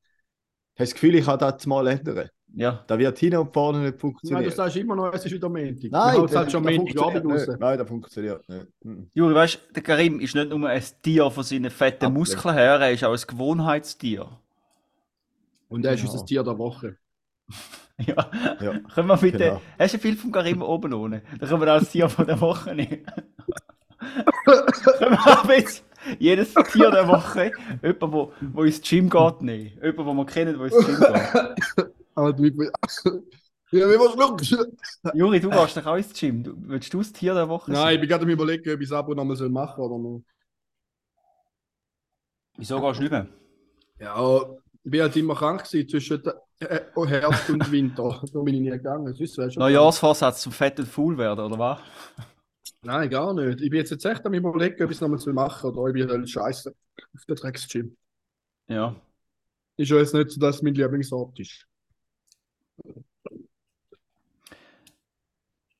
du 0.77 0.83
das 0.83 0.93
Gefühl, 0.93 1.15
ich 1.15 1.25
kann 1.25 1.39
das 1.39 1.65
mal 1.65 1.87
ändern? 1.87 2.29
Ja. 2.55 2.83
Da 2.87 2.97
wird 2.97 3.17
hinten 3.19 3.37
und 3.37 3.53
vorne 3.53 3.77
nicht 3.79 3.85
Nein, 3.85 3.93
du 3.93 3.99
funktionieren. 3.99 4.51
sagst 4.51 4.75
immer 4.77 4.95
noch, 4.95 5.13
es 5.13 5.25
ist 5.25 5.31
wieder 5.31 5.49
Montag. 5.49 5.91
Nein, 5.91 6.21
das- 6.21 6.35
halt 6.35 6.51
schon 6.51 6.63
Montagabend 6.63 6.89
funktioniert 7.21 7.25
raus. 7.41 7.47
nicht. 7.47 7.59
Nein, 7.59 7.77
das 7.77 7.87
funktioniert 7.87 8.49
nicht. 8.49 8.67
Mhm. 8.83 9.09
Juri, 9.13 9.35
weißt 9.35 9.55
du, 9.67 9.73
der 9.73 9.83
Karim 9.83 10.19
ist 10.19 10.35
nicht 10.35 10.49
nur 10.49 10.67
ein 10.67 10.83
Tier 11.03 11.29
von 11.29 11.43
seinen 11.43 11.69
fetten 11.71 12.05
Absolut. 12.05 12.17
Muskeln 12.17 12.55
her, 12.55 12.79
er 12.79 12.91
ist 12.91 13.03
auch 13.03 13.13
ein 13.13 13.21
Gewohnheitstier. 13.27 14.27
Und 15.69 15.85
er 15.85 15.93
ist 15.93 16.01
Genau. 16.01 16.13
unser 16.13 16.25
Tier 16.25 16.43
der 16.43 16.57
Woche. 16.57 16.97
Ja. 18.01 18.31
Ja, 18.61 18.79
Können 18.95 19.07
wir 19.09 19.17
bitte. 19.17 19.37
genau. 19.39 19.61
Hast 19.77 19.93
du 19.93 19.97
Bild 19.97 20.17
vom 20.17 20.31
Karim 20.31 20.61
oben 20.61 20.93
ohne? 20.93 21.21
Da 21.37 21.45
können 21.47 21.59
wir 21.61 21.75
auch 21.75 21.79
das 21.79 21.89
Tier 21.89 22.07
von 22.07 22.25
der 22.25 22.39
Woche 22.39 22.73
nehmen. 22.73 23.05
können 24.45 25.17
wir 25.47 25.57
jetzt 25.57 25.83
jedes 26.17 26.53
Tier 26.71 26.91
der 26.91 27.07
Woche, 27.09 27.51
jemand, 27.83 28.13
wo, 28.13 28.31
wo 28.53 28.63
ins 28.63 28.81
Gym 28.81 29.09
geht, 29.09 29.41
nehmen. 29.41 29.71
Jemand, 29.83 29.97
wo 30.07 30.13
wir 30.13 30.25
kennen, 30.25 30.57
wo 30.57 30.63
ins 30.63 30.77
Gym 30.85 30.95
geht. 30.97 31.91
Aber 32.19 32.33
du 32.33 32.43
Ja, 33.71 33.87
wie 33.87 33.99
was 33.99 34.13
schlucken? 34.13 34.67
Juri, 35.13 35.39
du 35.39 35.49
gehst 35.51 35.77
doch 35.77 35.85
auch 35.85 35.95
ins 35.95 36.11
Gym. 36.19 36.43
Du, 36.43 36.53
willst 36.57 36.91
du 36.91 36.97
das 36.97 37.13
Tier 37.13 37.35
der 37.35 37.47
Woche 37.47 37.71
Nein, 37.71 37.79
ich 37.79 37.83
sein? 37.83 37.99
bin 38.01 38.09
gerade 38.09 38.23
am 38.23 38.29
überlegen, 38.29 38.73
ob 38.73 38.81
ich 38.81 38.89
das 38.89 38.97
Abo 38.97 39.13
nochmal 39.13 39.37
machen 39.49 39.75
soll 39.77 39.91
oder 39.91 40.09
nicht. 40.09 40.25
Wieso 42.57 42.81
gehst 42.81 42.97
du 42.97 43.03
nicht 43.03 43.11
mehr? 43.11 43.27
Ja, 43.99 44.41
ich 44.83 44.91
bin 44.91 45.01
halt 45.01 45.15
immer 45.15 45.35
krank 45.35 45.63
gewesen 45.63 45.87
zwischen 45.87 46.23
äh, 46.59 46.81
Herbst 47.05 47.49
und 47.49 47.71
Winter. 47.71 48.21
Da 48.33 48.39
bin 48.41 48.55
ich 48.55 48.61
nie 48.61 48.69
gegangen. 48.71 49.13
Sonst 49.13 49.37
wär's 49.37 49.53
schon 49.53 49.61
Neujahrsvorsatz 49.61 50.41
zum 50.41 50.51
fetten 50.51 50.85
Fool 50.85 51.17
werden, 51.17 51.39
oder 51.45 51.59
was? 51.59 51.79
Nein, 52.81 53.09
gar 53.09 53.33
nicht. 53.33 53.61
Ich 53.61 53.69
bin 53.69 53.79
jetzt, 53.79 53.91
jetzt 53.91 54.05
echt 54.05 54.25
am 54.25 54.33
überlegen, 54.33 54.83
ob 54.83 54.89
ich 54.89 54.97
es 54.97 55.01
nochmal 55.01 55.33
machen 55.33 55.61
soll 55.61 55.77
oder 55.77 55.89
ob 55.91 55.95
ich 55.95 56.07
halt 56.07 56.29
scheiße 56.29 56.73
auf 57.13 57.25
der 57.27 57.35
Drecksgym. 57.35 57.95
Ja. 58.67 58.95
Ist 59.77 59.91
ja 59.91 59.97
jetzt 59.97 60.13
nicht 60.13 60.31
so, 60.31 60.39
dass 60.39 60.57
es 60.57 60.61
mein 60.61 60.73
Lieblingsort 60.73 61.39
ist. 61.39 61.68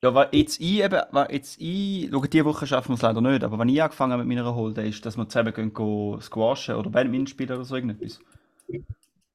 Ja, 0.02 0.14
weil 0.14 0.28
jetzt 0.32 0.60
ich 0.60 0.80
eben, 0.82 1.00
weil 1.10 1.30
jetzt 1.32 1.60
ich, 1.60 2.08
schau, 2.10 2.22
diese 2.22 2.44
Woche 2.46 2.66
schaffen 2.66 2.90
wir 2.90 2.94
es 2.94 3.02
leider 3.02 3.20
nicht, 3.20 3.44
aber 3.44 3.58
wenn 3.58 3.68
ich 3.68 3.82
angefangen 3.82 4.12
habe 4.12 4.24
mit 4.24 4.36
meiner 4.36 4.54
Holde, 4.54 4.86
ist, 4.86 5.04
dass 5.04 5.16
wir 5.16 5.28
zusammen 5.28 5.52
gehen, 5.52 5.74
gehen 5.74 6.20
squashen 6.22 6.74
oder 6.76 6.90
Badminton 6.90 7.26
spielen 7.26 7.52
oder 7.52 7.64
so 7.64 7.74
irgendetwas. 7.74 8.20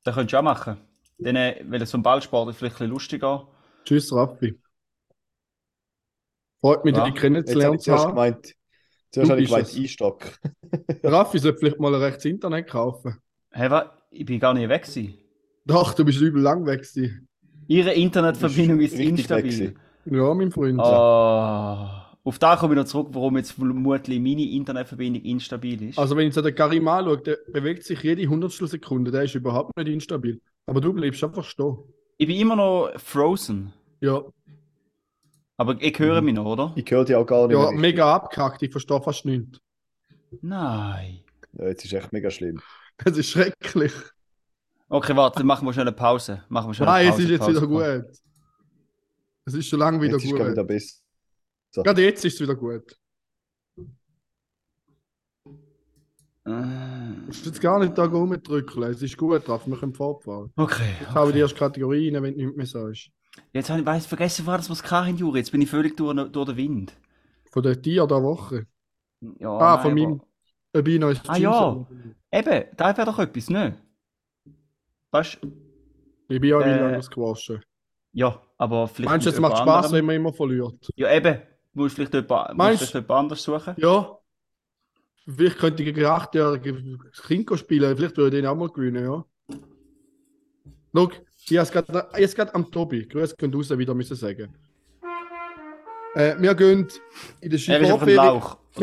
Das 0.04 0.16
könntest 0.16 0.34
du 0.34 0.38
auch 0.38 0.42
machen. 0.44 0.78
Dann, 1.22 1.36
äh, 1.36 1.62
weil 1.68 1.86
so 1.86 1.98
ein 1.98 2.04
Ballsport 2.04 2.50
ist 2.50 2.58
vielleicht 2.58 2.76
ein 2.76 2.78
bisschen 2.80 2.92
lustiger. 2.92 3.48
Tschüss, 3.86 4.12
Raffi. 4.12 4.60
Freut 6.62 6.84
mich, 6.86 6.94
Ja, 6.94 7.04
dich 7.04 7.16
Jetzt 7.46 7.64
habe 7.64 7.76
kennenzulernen 7.76 7.78
ich 7.78 7.82
zu 7.82 7.86
zuerst 7.86 8.08
haben. 8.08 8.10
gemeint, 8.10 8.56
zuerst 9.12 9.30
Du 9.30 9.32
habe 9.32 9.42
ich 9.42 9.46
bist 9.50 9.50
gemeint, 9.50 9.74
es. 9.74 9.76
Einstock. 9.76 10.40
Raffi 11.04 11.40
sollte 11.40 11.60
vielleicht 11.60 11.80
mal 11.80 11.94
ein 11.96 12.02
rechtes 12.02 12.26
Internet 12.26 12.68
kaufen. 12.70 13.18
Hey, 13.52 13.72
was? 13.72 13.88
Ich 14.12 14.26
bin 14.26 14.40
gar 14.40 14.54
nicht 14.54 14.70
weg 14.70 14.84
gewesen. 14.84 15.18
Doch, 15.66 15.94
du 15.94 16.04
bist 16.06 16.22
übel 16.22 16.42
lang 16.42 16.66
weg 16.66 16.82
gewesen. 16.82 17.28
Ihre 17.68 17.94
Internetverbindung 17.94 18.80
ist 18.80 19.00
instabil. 19.00 19.76
Ja, 20.06 20.34
mein 20.34 20.52
Freund. 20.52 20.80
Ah, 20.80 22.12
auf 22.24 22.40
da 22.40 22.56
komme 22.56 22.74
ich 22.74 22.78
noch 22.80 22.86
zurück, 22.86 23.08
warum 23.12 23.38
jetzt 23.38 23.52
vermutlich 23.52 24.20
meine 24.20 24.44
Internetverbindung 24.50 25.24
instabil 25.24 25.90
ist. 25.90 26.00
Also 26.00 26.16
wenn 26.16 26.28
ich 26.28 26.34
so 26.34 26.42
den 26.42 26.56
Karim 26.56 26.88
anschaue, 26.88 27.18
der 27.20 27.38
bewegt 27.52 27.84
sich 27.84 28.02
jede 28.04 28.26
Hundertstel 28.28 28.68
Sekunde, 28.68 29.12
der 29.12 29.24
ist 29.24 29.36
überhaupt 29.36 29.76
nicht 29.78 29.88
instabil. 29.88 30.42
Aber 30.68 30.82
du 30.82 30.94
bleibst 30.94 31.24
einfach 31.24 31.44
stehen. 31.44 31.78
Ich 32.18 32.28
bin 32.28 32.38
immer 32.38 32.56
noch 32.56 32.92
frozen. 32.98 33.74
Ja, 34.02 34.24
Aber 35.58 35.76
ich 35.80 35.98
höre 36.00 36.22
mich 36.22 36.34
noch, 36.36 36.46
oder? 36.46 36.74
Ich 36.76 36.90
höre 36.90 37.06
dich 37.06 37.16
auch 37.16 37.26
gar 37.26 37.48
nicht 37.48 37.58
ja 37.58 37.72
mehr. 37.72 37.80
mega 37.80 38.14
abgehackt, 38.16 38.62
ich 38.62 38.72
verstehe 38.72 39.02
fast 39.02 39.26
nichts. 39.26 39.60
Nein. 40.42 41.20
Ja, 41.54 41.68
jetzt 41.68 41.86
ist 41.86 41.94
echt 41.94 42.12
mega 42.14 42.30
schlimm. 42.30 42.62
Es 43.04 43.18
ist 43.18 43.30
schrecklich. 43.30 43.94
Okay, 44.90 45.16
warte, 45.16 45.40
dann 45.40 45.48
machen 45.48 45.66
wir 45.68 45.74
schnell 45.74 45.88
eine 45.88 45.96
Pause. 45.96 46.44
Machen 46.50 46.70
wir 46.70 46.74
schnell 46.74 46.88
Nein, 46.88 46.96
eine 47.08 47.10
es 47.10 47.16
Pause, 47.16 47.24
ist 47.24 47.30
jetzt 47.30 47.40
Pause, 47.40 47.52
wieder 47.52 47.68
Pause. 47.68 48.04
gut. 48.04 48.18
Es 49.46 49.54
ist 49.54 49.68
schon 49.68 49.80
lange 49.80 50.02
wieder 50.02 50.14
Jetzt 50.14 50.26
ist 50.26 50.32
es 50.34 50.38
gut. 50.40 50.48
wieder 50.52 50.64
besser. 50.64 51.02
Gerade 51.84 52.04
jetzt 52.04 52.26
ist 52.26 52.34
es 52.36 52.42
wieder 52.42 52.56
gut. 52.56 52.98
Äh, 56.46 56.52
Du 57.26 57.28
musst 57.28 57.46
jetzt 57.46 57.62
gar 57.62 57.80
nicht 57.80 57.98
da 57.98 58.06
rumdrücken. 58.06 58.84
Es 58.84 59.02
ist 59.02 59.18
gut 59.18 59.48
drauf, 59.48 59.66
wir 59.68 59.78
können 59.78 59.94
fortfahren. 59.94 60.52
Okay. 60.56 60.84
Jetzt 61.00 61.10
habe 61.14 61.30
ich 61.30 61.34
die 61.36 61.40
erste 61.42 61.58
Kategorie 61.58 62.14
rein, 62.14 62.22
wenn 62.24 62.34
du 62.38 62.40
nichts 62.46 62.56
mehr 62.58 62.66
sagst. 62.66 63.10
Jetzt 63.52 63.70
habe 63.70 63.80
ich 63.82 63.86
weiss, 63.86 64.06
vergessen, 64.06 64.46
was 64.46 64.70
wir 64.70 64.74
es 64.74 64.92
hatten, 64.92 65.18
Juri. 65.18 65.40
Jetzt 65.40 65.52
bin 65.52 65.62
ich 65.62 65.70
völlig 65.70 65.98
durch, 65.98 66.16
durch 66.32 66.46
den 66.48 66.58
Wind. 66.58 66.94
Von 67.52 67.64
der 67.64 67.82
Tier 67.82 68.06
der 68.08 68.22
Woche. 68.24 68.68
Ja, 69.40 69.50
Ah, 69.58 69.76
nein, 69.76 69.82
von 69.84 69.94
meinem- 69.96 70.14
aber- 70.14 70.28
Ob 70.80 70.88
ich 70.88 71.00
noch 71.00 71.14
Ah, 71.30 71.38
ja. 71.38 71.88
Eben, 72.32 72.66
da 72.76 72.98
wäre 72.98 73.06
doch 73.06 73.18
etwas, 73.20 73.50
ne? 73.50 73.78
Weißt 75.12 75.40
du? 75.42 75.52
Ich 76.28 76.40
bin 76.42 76.50
ja 76.50 76.60
Äh, 76.62 76.66
wieder 76.76 76.86
anders 76.88 77.10
gewaschen. 77.10 77.64
Ja, 78.18 78.42
aber 78.58 78.88
vielleicht. 78.88 79.10
Meinst 79.12 79.26
du, 79.28 79.30
es 79.32 79.40
macht 79.40 79.58
Spaß, 79.58 79.92
wenn 79.92 80.06
man 80.06 80.16
immer 80.16 80.32
verliert? 80.32 80.74
Ja, 80.96 81.14
eben. 81.14 81.42
Du 81.74 81.82
musst 81.82 81.96
vielleicht 81.96 82.14
jemand, 82.14 82.58
Meinst- 82.58 82.94
jemand 82.94 83.12
anders 83.12 83.44
suchen. 83.44 83.74
Ja. 83.78 84.18
Vielleicht 85.28 85.58
könnte 85.58 85.84
ich 85.84 85.94
gegen 85.94 86.06
8-jährige 86.08 86.98
Kind 87.28 87.52
spielen, 87.60 87.98
vielleicht 87.98 88.16
würde 88.16 88.38
ich 88.38 88.42
den 88.44 88.48
auch 88.50 88.56
mal 88.56 88.70
gewinnen, 88.70 89.04
ja. 89.04 89.26
Schau, 90.94 91.12
ich 91.48 91.60
habe 91.76 92.08
jetzt 92.22 92.36
gerade 92.36 92.56
am 92.56 92.72
Tobi, 92.72 93.06
Grüß 93.08 93.36
gehen 93.36 93.54
raus, 93.54 93.70
wieder 93.78 93.94
müssen 93.94 94.16
sagen. 94.16 94.56
Äh, 96.14 96.36
wir 96.40 96.56
gehen 96.56 96.88
in 97.42 97.50
der 97.50 97.60
Er 97.60 97.82
ist 97.82 97.92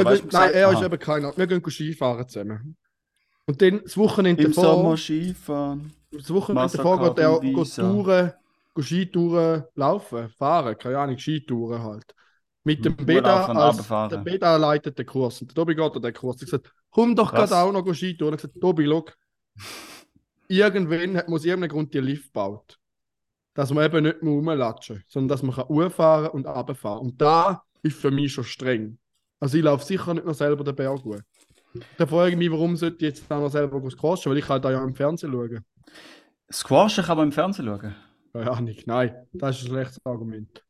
weißt 0.04 0.20
gehen, 0.22 0.30
du, 0.30 0.36
nein, 0.36 0.50
er 0.52 0.70
ist 0.70 0.76
Aha. 0.76 0.84
eben 0.86 0.98
keiner. 0.98 1.36
Wir 1.36 1.46
gehen 1.46 1.62
Skifahren 1.70 2.28
zusammen. 2.28 2.76
Und 3.46 3.62
dann 3.62 3.80
das 3.82 3.96
Wochenende 3.96 4.42
Im 4.42 4.52
davor, 4.52 4.74
Sommer 4.76 4.96
Skifahren. 4.98 5.92
das 6.10 6.30
Wochenende 6.30 6.76
davor 6.76 6.98
geht 7.08 7.18
er 7.18 7.40
geht. 7.40 7.54
Touren, 7.76 8.32
Skitouren 8.80 9.64
laufen, 9.74 10.28
fahren, 10.30 10.76
keine 10.78 10.98
Ahnung, 10.98 11.18
Skitouren 11.18 11.82
halt. 11.82 12.14
Mit 12.64 12.84
dem 12.84 12.96
Beda 12.96 13.46
als 13.46 13.88
der 13.88 14.18
Beda 14.18 14.56
leitet 14.56 14.98
den 14.98 15.06
Kurs. 15.06 15.40
Und 15.40 15.50
der 15.50 15.54
Tobi 15.56 15.74
geht 15.74 15.96
an 15.96 16.02
den 16.02 16.14
Kurs. 16.14 16.36
Ich 16.36 16.50
gesagt, 16.50 16.72
komm 16.90 17.16
doch 17.16 17.32
gerade 17.32 17.56
auch 17.56 17.72
noch 17.72 17.94
Skitouren. 17.94 18.34
Ich 18.34 18.42
gesagt, 18.42 18.60
Tobi, 18.60 18.86
schau. 18.86 19.04
Irgendwann 20.48 21.16
hat, 21.16 21.28
muss 21.28 21.44
irgendein 21.44 21.70
Grund 21.70 21.94
die 21.94 21.98
Lift 22.00 22.26
gebaut. 22.26 22.78
Dass 23.54 23.72
man 23.72 23.84
eben 23.84 24.04
nicht 24.04 24.22
mehr 24.22 24.32
rumlatschen, 24.32 25.02
sondern 25.08 25.28
dass 25.28 25.42
man 25.42 25.54
kann 25.54 25.68
hochfahren 25.68 26.28
und 26.28 26.46
runterfahren. 26.46 27.00
Und 27.00 27.20
da 27.20 27.62
ist 27.82 27.96
für 27.96 28.10
mich 28.10 28.32
schon 28.32 28.44
streng. 28.44 28.98
Also 29.40 29.58
ich 29.58 29.64
laufe 29.64 29.84
sicher 29.84 30.14
nicht 30.14 30.26
noch 30.26 30.34
selber 30.34 30.62
den 30.62 30.74
Berg 30.74 31.02
hoch. 31.04 31.18
Da 31.96 32.06
frage 32.06 32.32
ich 32.32 32.36
mich, 32.36 32.50
warum 32.50 32.76
sollte 32.76 32.96
ich 32.96 33.14
jetzt 33.14 33.30
auch 33.30 33.40
noch 33.40 33.48
selber 33.48 33.90
squashen, 33.90 34.30
weil 34.30 34.38
ich 34.38 34.44
kann 34.44 34.60
da 34.60 34.70
ja 34.70 34.84
im 34.84 34.94
Fernsehen 34.94 35.32
schauen. 35.32 35.64
Squashen 36.50 37.04
kann 37.04 37.16
man 37.16 37.28
im 37.28 37.32
Fernsehen 37.32 37.66
schauen. 37.66 37.94
Keine 38.32 38.50
Ahnung, 38.50 38.76
nein, 38.86 39.14
das 39.32 39.58
ist 39.58 39.64
ein 39.64 39.68
schlechtes 39.68 40.06
Argument. 40.06 40.64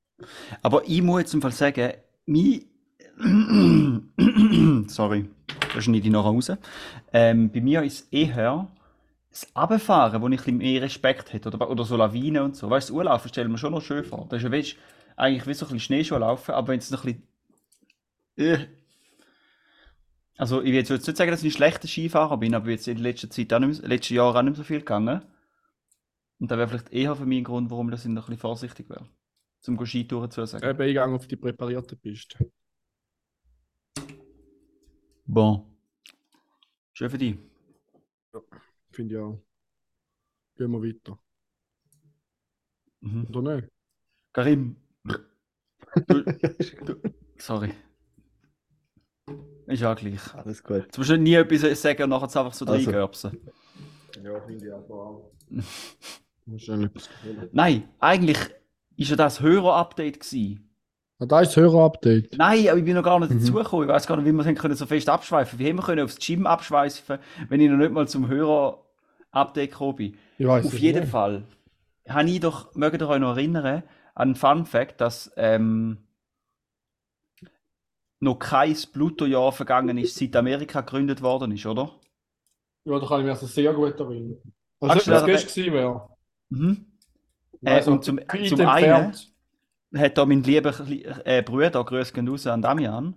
Aber 0.63 0.83
ich 0.87 1.03
muss 1.03 1.21
jetzt 1.21 1.35
im 1.35 1.43
Fall 1.43 1.53
sagen, 1.53 1.93
mein. 2.27 2.65
Sorry, 4.89 5.29
da 5.75 5.81
schneide 5.81 6.07
ich 6.07 6.13
nachher 6.13 6.31
raus. 6.31 6.51
Ähm, 7.13 7.53
bei 7.53 7.61
mir 7.61 7.83
ist 7.83 8.13
eher 8.13 8.69
das 9.31 9.55
Abfahren, 9.55 10.21
wo 10.21 10.27
ich 10.27 10.33
ein 10.33 10.37
bisschen 10.37 10.59
mehr 10.59 10.83
Respekt 10.83 11.33
hätte. 11.33 11.49
Oder, 11.49 11.71
oder 11.71 11.85
so 11.85 11.97
Lawinen 11.97 12.43
und 12.43 12.57
so. 12.57 12.69
Weißt 12.69 12.89
du, 12.89 12.95
das 12.95 12.97
Urlaufen 12.99 13.29
stellen 13.29 13.51
wir 13.51 13.59
schon 13.59 13.73
noch 13.73 13.83
schön 13.83 14.05
vor. 14.05 14.27
Das 14.29 14.39
ist 14.39 14.45
ja 14.45 14.53
weißt, 14.53 14.77
eigentlich 15.17 15.47
wie 15.47 15.55
so 15.55 15.67
ein 15.67 15.73
bisschen 15.73 15.81
Schneeschuh 15.81 16.17
laufen, 16.17 16.53
aber 16.53 16.69
wenn 16.69 16.79
es 16.79 16.91
noch 16.91 17.05
ein 17.05 17.23
bisschen. 18.37 18.61
Äh. 18.61 18.67
Also, 20.37 20.61
ich 20.63 20.69
will 20.69 20.75
jetzt 20.75 20.91
nicht 20.91 21.17
sagen, 21.17 21.31
dass 21.31 21.43
ich 21.43 21.53
ein 21.53 21.57
schlechter 21.57 21.87
Skifahrer 21.87 22.39
bin, 22.39 22.55
aber 22.55 22.71
jetzt 22.71 22.89
in 22.89 22.99
letzter 22.99 23.31
Zeit 23.31 23.51
letzten 23.51 24.15
Jahren 24.15 24.37
auch 24.37 24.43
nicht 24.43 24.57
so 24.57 24.65
viel 24.65 24.79
gegangen. 24.81 25.23
Und 26.43 26.51
da 26.51 26.59
wäre 26.59 26.67
vielleicht 26.67 26.93
eher 26.93 27.15
für 27.15 27.25
mich 27.25 27.39
ein 27.39 27.45
Grund, 27.45 27.71
warum 27.71 27.93
ich 27.93 28.05
noch 28.05 28.05
ein 28.05 28.15
bisschen 28.17 28.37
vorsichtig 28.37 28.91
wäre. 28.91 29.09
Zum 29.61 29.79
Skitouren 29.87 30.29
zu 30.29 30.45
sagen. 30.45 30.69
Eben, 30.69 30.89
ich 30.89 30.95
gehe 30.95 31.05
auf 31.05 31.29
die 31.29 31.37
präparierte 31.37 31.95
Piste. 31.95 32.51
Bon. 35.25 35.73
Schön 36.95 37.11
für 37.11 37.19
dich. 37.19 37.39
Finde 38.91 39.15
ich 39.15 39.21
auch. 39.21 39.41
Gehen 40.57 40.73
wir 40.73 40.83
weiter. 40.83 41.17
Mhm. 43.03 43.27
Oder 43.29 43.55
nicht? 43.55 43.69
Karim. 44.33 44.77
Du, 45.05 46.23
du, 46.25 47.13
sorry. 47.39 47.73
Ist 49.69 49.81
ja 49.81 49.95
gleich. 49.95 50.35
Alles 50.35 50.61
gut. 50.61 50.87
Jetzt 50.87 50.99
musst 50.99 51.11
du 51.11 51.19
nie 51.19 51.35
etwas 51.35 51.81
sagen 51.81 52.03
und 52.03 52.11
nachher 52.11 52.25
einfach 52.25 52.53
so 52.53 52.67
Also. 52.67 52.91
reingöpsen. 52.91 53.41
Ja, 54.25 54.41
finde 54.41 54.67
ich 54.67 54.73
aber 54.73 54.95
auch. 54.95 55.33
Nein, 57.53 57.89
eigentlich 58.01 58.39
ist 58.97 59.11
ja 59.11 59.17
das 59.17 59.41
Hörer-Update 59.41 60.21
gewesen. 60.21 60.69
Ah, 61.19 61.27
da 61.27 61.41
ist 61.41 61.51
das 61.51 61.57
Hörer-Update. 61.57 62.37
Nein, 62.37 62.69
aber 62.69 62.79
ich 62.79 62.85
bin 62.85 62.95
noch 62.95 63.03
gar 63.05 63.21
nicht 63.21 63.31
Mhm. 63.33 63.39
dazugekommen. 63.41 63.89
Ich 63.89 63.93
weiß 63.95 64.07
gar 64.07 64.17
nicht, 64.17 64.27
wie 64.27 64.33
wir 64.33 64.45
es 64.47 64.59
können 64.59 64.75
so 64.75 64.87
fest 64.87 65.09
abschweifen. 65.09 65.59
Wie 65.59 65.69
haben 65.69 65.77
wir 65.77 65.83
können 65.85 66.05
aufs 66.05 66.19
Gym 66.19 66.47
abschweifen, 66.47 67.19
wenn 67.49 67.61
ich 67.61 67.71
noch 67.71 67.77
nicht 67.77 67.93
mal 67.93 68.09
zum 68.09 68.27
Hörer-Update 68.29 69.71
gekommen 69.71 69.97
bin? 69.97 70.19
Ich 70.39 70.47
weiß 70.47 70.67
Auf 70.67 70.79
jeden 70.79 71.01
nicht. 71.03 71.11
Fall. 71.11 71.45
Habe 72.09 72.29
ich 72.29 72.41
doch, 72.41 72.75
mögt 72.75 73.01
ihr 73.01 73.09
euch 73.09 73.21
noch 73.21 73.37
erinnern, 73.37 73.65
an 74.15 74.29
einen 74.29 74.35
Fun 74.35 74.67
Fact, 74.67 75.01
dass 75.01 75.33
ähm, 75.37 75.99
noch 78.21 78.39
kein 78.39 78.77
Pluto-Jahr 78.93 79.53
vergangen 79.53 79.99
ist, 79.99 80.17
seit 80.17 80.35
Amerika 80.37 80.81
gegründet 80.81 81.23
worden 81.23 81.53
ist, 81.53 81.67
oder? 81.67 81.99
Ja, 82.85 82.99
da 82.99 83.07
kann 83.07 83.21
ich 83.21 83.27
mich 83.27 83.33
also 83.35 83.47
sehr 83.47 83.73
gut 83.73 83.99
erinnern. 83.99 84.39
Also, 84.81 84.99
du 84.99 85.07
wenn 85.07 85.15
es 85.15 85.21
da- 85.21 85.27
gestern 85.27 85.55
gewesen 85.65 85.73
wäre. 85.75 86.09
Mhm. 86.53 86.87
Äh, 87.65 87.85
und 87.89 88.05
zum, 88.05 88.21
zum 88.29 88.61
einen 88.61 89.15
hat 89.95 90.19
da 90.19 90.27
mein 90.27 90.43
lieber 90.43 90.75
äh, 91.25 91.43
Bruder, 91.43 91.85
grüß 91.85 92.13
gehen 92.13 92.29
raus 92.29 92.47
an 92.47 92.63
Damian. 92.63 93.15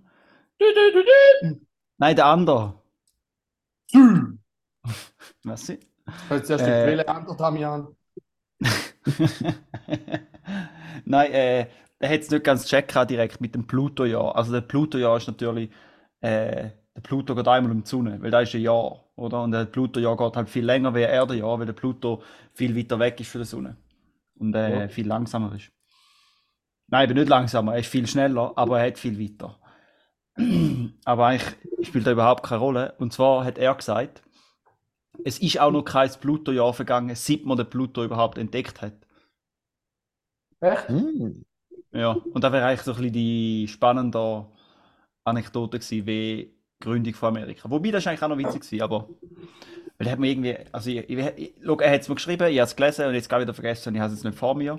Du, 0.58 0.64
du, 0.64 1.02
du. 1.02 1.60
Nein, 1.98 2.16
der 2.16 2.26
andere. 2.26 2.74
Merci. 5.42 5.80
Jetzt 6.30 6.50
erst 6.50 6.66
die 6.66 6.70
Äh. 6.70 6.84
Quelle 6.84 7.08
an, 7.08 7.26
Damian. 7.36 7.88
Nein, 11.04 11.32
äh, 11.32 11.66
der 12.00 12.10
hat 12.10 12.20
es 12.20 12.30
nicht 12.30 12.44
ganz 12.44 12.68
gehabt 12.68 13.10
direkt 13.10 13.40
mit 13.40 13.54
dem 13.54 13.66
Pluto-Jahr. 13.66 14.36
Also 14.36 14.52
der 14.52 14.60
Pluto-Jahr 14.60 15.16
ist 15.16 15.26
natürlich, 15.26 15.70
äh, 16.20 16.70
der 16.94 17.00
Pluto 17.02 17.34
geht 17.34 17.48
einmal 17.48 17.72
um 17.72 17.82
die 17.82 17.88
Sonne, 17.88 18.20
weil 18.22 18.30
da 18.30 18.40
ist 18.40 18.54
ein 18.54 18.60
Jahr, 18.62 19.04
oder? 19.16 19.42
Und 19.42 19.52
der 19.52 19.64
Pluto-Jahr 19.66 20.16
geht 20.16 20.36
halt 20.36 20.48
viel 20.48 20.64
länger 20.64 20.94
wie 20.94 21.04
ein 21.04 21.10
Erdenjahr, 21.10 21.58
weil 21.58 21.66
der 21.66 21.72
Pluto 21.72 22.22
viel 22.54 22.76
weiter 22.76 22.98
weg 22.98 23.20
ist 23.20 23.30
von 23.30 23.40
der 23.40 23.46
Sonne. 23.46 23.76
Und 24.38 24.54
äh, 24.54 24.82
Ja. 24.82 24.88
viel 24.88 25.06
langsamer 25.06 25.54
ist. 25.54 25.70
Nein, 26.88 27.10
eben 27.10 27.18
nicht 27.18 27.28
langsamer, 27.28 27.72
er 27.74 27.80
ist 27.80 27.88
viel 27.88 28.06
schneller, 28.06 28.52
aber 28.56 28.80
er 28.80 28.86
hat 28.88 28.98
viel 28.98 29.18
weiter. 29.18 29.58
aber 31.04 31.26
eigentlich 31.26 31.86
spielt 31.88 32.06
er 32.06 32.12
überhaupt 32.12 32.44
keine 32.44 32.60
Rolle. 32.60 32.94
Und 32.98 33.12
zwar 33.12 33.44
hat 33.44 33.58
er 33.58 33.74
gesagt, 33.74 34.22
es 35.24 35.38
ist 35.38 35.60
auch 35.60 35.70
noch 35.70 35.82
kein 35.84 36.10
Pluto-Jahr 36.10 36.72
vergangen, 36.74 37.14
seit 37.14 37.44
man 37.44 37.56
den 37.56 37.68
Pluto 37.68 38.04
überhaupt 38.04 38.38
entdeckt 38.38 38.82
hat. 38.82 38.94
Echt? 40.60 40.88
Hm. 40.88 41.44
Ja, 41.92 42.12
und 42.12 42.44
da 42.44 42.52
wäre 42.52 42.66
eigentlich 42.66 42.82
so 42.82 42.92
ein 42.92 42.96
bisschen 42.98 43.12
die 43.12 43.68
spannende 43.68 44.46
Anekdote 45.24 45.78
gewesen, 45.78 46.06
wie 46.06 46.55
Gründung 46.80 47.14
von 47.14 47.30
Amerika. 47.30 47.70
Wobei, 47.70 47.90
das 47.90 48.02
ist 48.04 48.08
eigentlich 48.08 48.22
auch 48.22 48.28
noch 48.28 48.38
witzig 48.38 48.82
aber 48.82 49.08
weil 49.98 50.10
hat 50.10 50.18
man 50.18 50.28
irgendwie, 50.28 50.56
also 50.72 50.90
ich, 50.90 51.08
ich, 51.08 51.18
ich, 51.36 51.54
schau, 51.64 51.78
er 51.78 51.90
hat 51.90 52.02
es 52.02 52.08
mir 52.08 52.16
geschrieben, 52.16 52.48
ich 52.48 52.58
habe 52.58 52.68
es 52.68 52.76
gelesen 52.76 53.06
und 53.06 53.14
jetzt 53.14 53.30
gerade 53.30 53.44
wieder 53.44 53.54
vergessen 53.54 53.88
und 53.88 53.94
ich 53.94 54.00
habe 54.02 54.12
es 54.12 54.18
jetzt 54.18 54.24
nicht 54.24 54.38
vor 54.38 54.54
mir. 54.54 54.78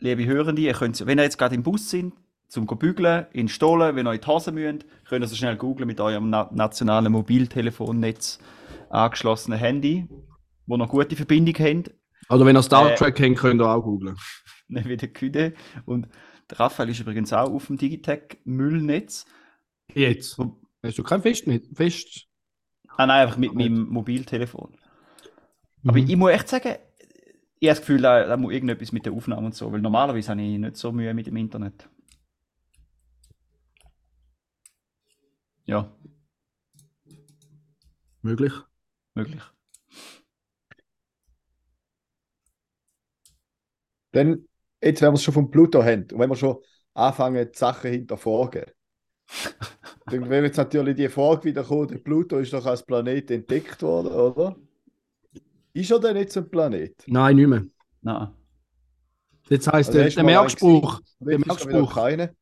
Liebe 0.00 0.26
Hörende, 0.26 0.60
ihr 0.62 0.72
könnt, 0.72 1.06
wenn 1.06 1.18
ihr 1.18 1.22
jetzt 1.24 1.38
gerade 1.38 1.54
im 1.54 1.62
Bus 1.62 1.88
sind, 1.88 2.14
zum 2.48 2.66
go 2.66 2.74
bügeln, 2.74 3.26
in 3.32 3.48
Stolen, 3.48 3.94
wenn 3.94 4.08
ihr 4.08 4.12
in 4.14 4.20
die 4.20 4.26
Hose 4.26 4.50
müsst, 4.50 4.84
könnt 5.08 5.24
ihr 5.24 5.28
so 5.28 5.36
schnell 5.36 5.54
googlen 5.56 5.86
mit 5.86 6.00
eurem 6.00 6.30
na 6.30 6.50
nationalen 6.52 7.12
Mobiltelefonnetz 7.12 8.40
angeschlossenen 8.88 9.58
Handy, 9.58 10.08
wo 10.66 10.76
noch 10.76 10.88
gute 10.88 11.14
Verbindung 11.14 11.54
habt, 11.60 11.92
Also, 12.28 12.44
wenn 12.44 12.56
ihr 12.56 12.62
Star 12.62 12.90
Äh. 12.90 12.96
Trek 12.96 13.14
kennt, 13.14 13.38
könnt 13.38 13.60
ihr 13.60 13.68
auch 13.68 13.82
googlen. 13.82 14.16
nicht 14.68 14.88
wie 14.88 14.96
der 14.96 15.12
Küde. 15.12 15.54
Und 15.84 16.08
Raphael 16.52 16.88
ist 16.88 16.98
übrigens 16.98 17.32
auch 17.32 17.52
auf 17.52 17.68
dem 17.68 17.76
Digitec-Müllnetz. 17.76 19.26
Jetzt. 19.94 20.36
Wo- 20.38 20.59
Hast 20.82 20.98
du 20.98 21.02
kein 21.02 21.22
Festnetz? 21.22 21.66
Fest? 21.74 22.28
Ah 22.96 23.04
nein, 23.06 23.22
einfach 23.22 23.36
mit 23.36 23.54
meinem 23.56 23.88
Mobiltelefon. 23.88 24.76
Aber 25.86 25.98
Mhm. 25.98 26.06
ich 26.06 26.16
muss 26.16 26.30
echt 26.30 26.48
sagen, 26.48 26.76
ich 27.60 27.68
habe 27.68 27.76
das 27.78 27.80
Gefühl, 27.80 28.02
da, 28.02 28.26
da 28.26 28.36
muss 28.36 28.52
irgendetwas 28.52 28.92
mit 28.92 29.06
der 29.06 29.12
Aufnahme 29.12 29.46
und 29.46 29.54
so, 29.54 29.72
weil 29.72 29.80
normalerweise 29.80 30.30
habe 30.30 30.42
ich 30.42 30.58
nicht 30.58 30.76
so 30.76 30.92
Mühe 30.92 31.14
mit 31.14 31.26
dem 31.26 31.36
Internet. 31.36 31.88
Ja, 35.64 35.88
Möglich. 38.22 38.54
möglich. 39.14 39.42
Dann, 44.12 44.48
jetzt, 44.82 45.02
wenn 45.02 45.10
wir 45.10 45.14
es 45.14 45.22
schon 45.22 45.34
vom 45.34 45.50
Pluto 45.50 45.82
haben 45.82 46.02
und 46.12 46.18
wenn 46.18 46.30
wir 46.30 46.36
schon 46.36 46.58
anfangen, 46.94 47.50
die 47.52 47.58
Sachen 47.58 47.90
hinterfragen, 47.90 48.64
dann 50.06 50.28
wäre 50.28 50.46
jetzt 50.46 50.56
natürlich 50.56 50.96
die 50.96 51.08
Frage 51.08 51.44
wieder 51.44 51.64
kommen, 51.64 51.88
der 51.88 51.98
Pluto 51.98 52.38
ist 52.38 52.52
doch 52.52 52.66
als 52.66 52.84
Planet 52.84 53.30
entdeckt 53.30 53.82
worden, 53.82 54.08
oder? 54.08 54.56
Ist 55.72 55.90
er 55.90 56.00
denn 56.00 56.16
jetzt 56.16 56.36
ein 56.36 56.50
Planet? 56.50 57.04
Nein, 57.06 57.36
nicht 57.36 57.48
mehr. 57.48 57.64
Nein. 58.02 58.28
Jetzt 59.48 59.66
heisst 59.66 59.88
Also 59.88 59.98
der, 59.98 60.08
ist 60.08 60.16
der 60.16 60.24
mal 60.24 60.32
Merkspruch, 60.32 61.00
der 61.20 61.32
er 61.32 61.38
Merkspruch, 61.40 61.94
keine? 61.94 62.34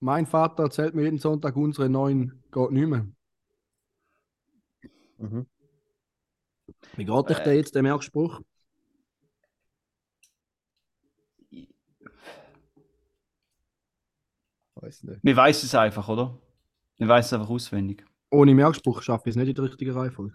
mein 0.00 0.26
Vater 0.26 0.64
erzählt 0.64 0.94
mir 0.94 1.04
jeden 1.04 1.18
Sonntag 1.18 1.56
unsere 1.56 1.88
neuen, 1.88 2.42
geht 2.50 2.70
nicht 2.70 2.88
mehr. 2.88 3.06
Mhm. 5.18 5.46
Wie 6.96 7.04
geht 7.04 7.30
euch 7.30 7.38
der 7.38 7.54
jetzt, 7.54 7.74
der 7.74 7.82
Merkspruch? 7.82 8.40
Weiß 14.82 15.04
nicht. 15.04 15.20
Wir 15.22 15.36
weiß 15.36 15.62
es 15.62 15.74
einfach, 15.74 16.08
oder? 16.08 16.36
Wir 16.98 17.08
weiß 17.08 17.26
es 17.26 17.32
einfach 17.32 17.48
auswendig. 17.48 18.04
Ohne 18.30 18.54
Merkspruch 18.54 19.02
schaffe 19.02 19.28
ich 19.28 19.32
es 19.32 19.36
nicht 19.36 19.48
in 19.48 19.54
der 19.54 19.64
richtigen 19.64 19.92
Reihenfolge. 19.92 20.34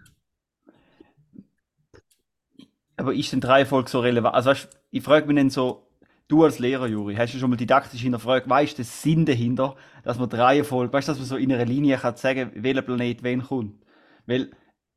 Aber 2.96 3.14
ist 3.14 3.30
denn 3.32 3.40
die 3.40 3.46
Reihenfolge 3.46 3.90
so 3.90 4.00
relevant? 4.00 4.34
Also 4.34 4.50
weißt, 4.50 4.68
ich 4.90 5.02
frage 5.02 5.26
mich 5.26 5.36
dann 5.36 5.50
so, 5.50 5.86
du 6.26 6.44
als 6.44 6.58
Lehrer, 6.58 6.86
Juri, 6.86 7.14
hast 7.14 7.34
du 7.34 7.38
schon 7.38 7.50
mal 7.50 7.56
didaktisch 7.56 8.00
hinterfragt, 8.00 8.48
weißt 8.48 8.72
du 8.72 8.82
den 8.82 8.84
Sinn 8.84 9.26
dahinter, 9.26 9.76
dass 10.02 10.18
man 10.18 10.28
die 10.28 10.36
Reihenfolge, 10.36 10.92
weißt 10.92 11.08
du, 11.08 11.12
dass 11.12 11.18
man 11.18 11.28
so 11.28 11.36
in 11.36 11.52
einer 11.52 11.64
Linie 11.64 11.96
kann 11.98 12.16
sagen, 12.16 12.50
welcher 12.54 12.82
Planet 12.82 13.22
wen 13.22 13.42
kommt? 13.42 13.84
Weil, 14.26 14.50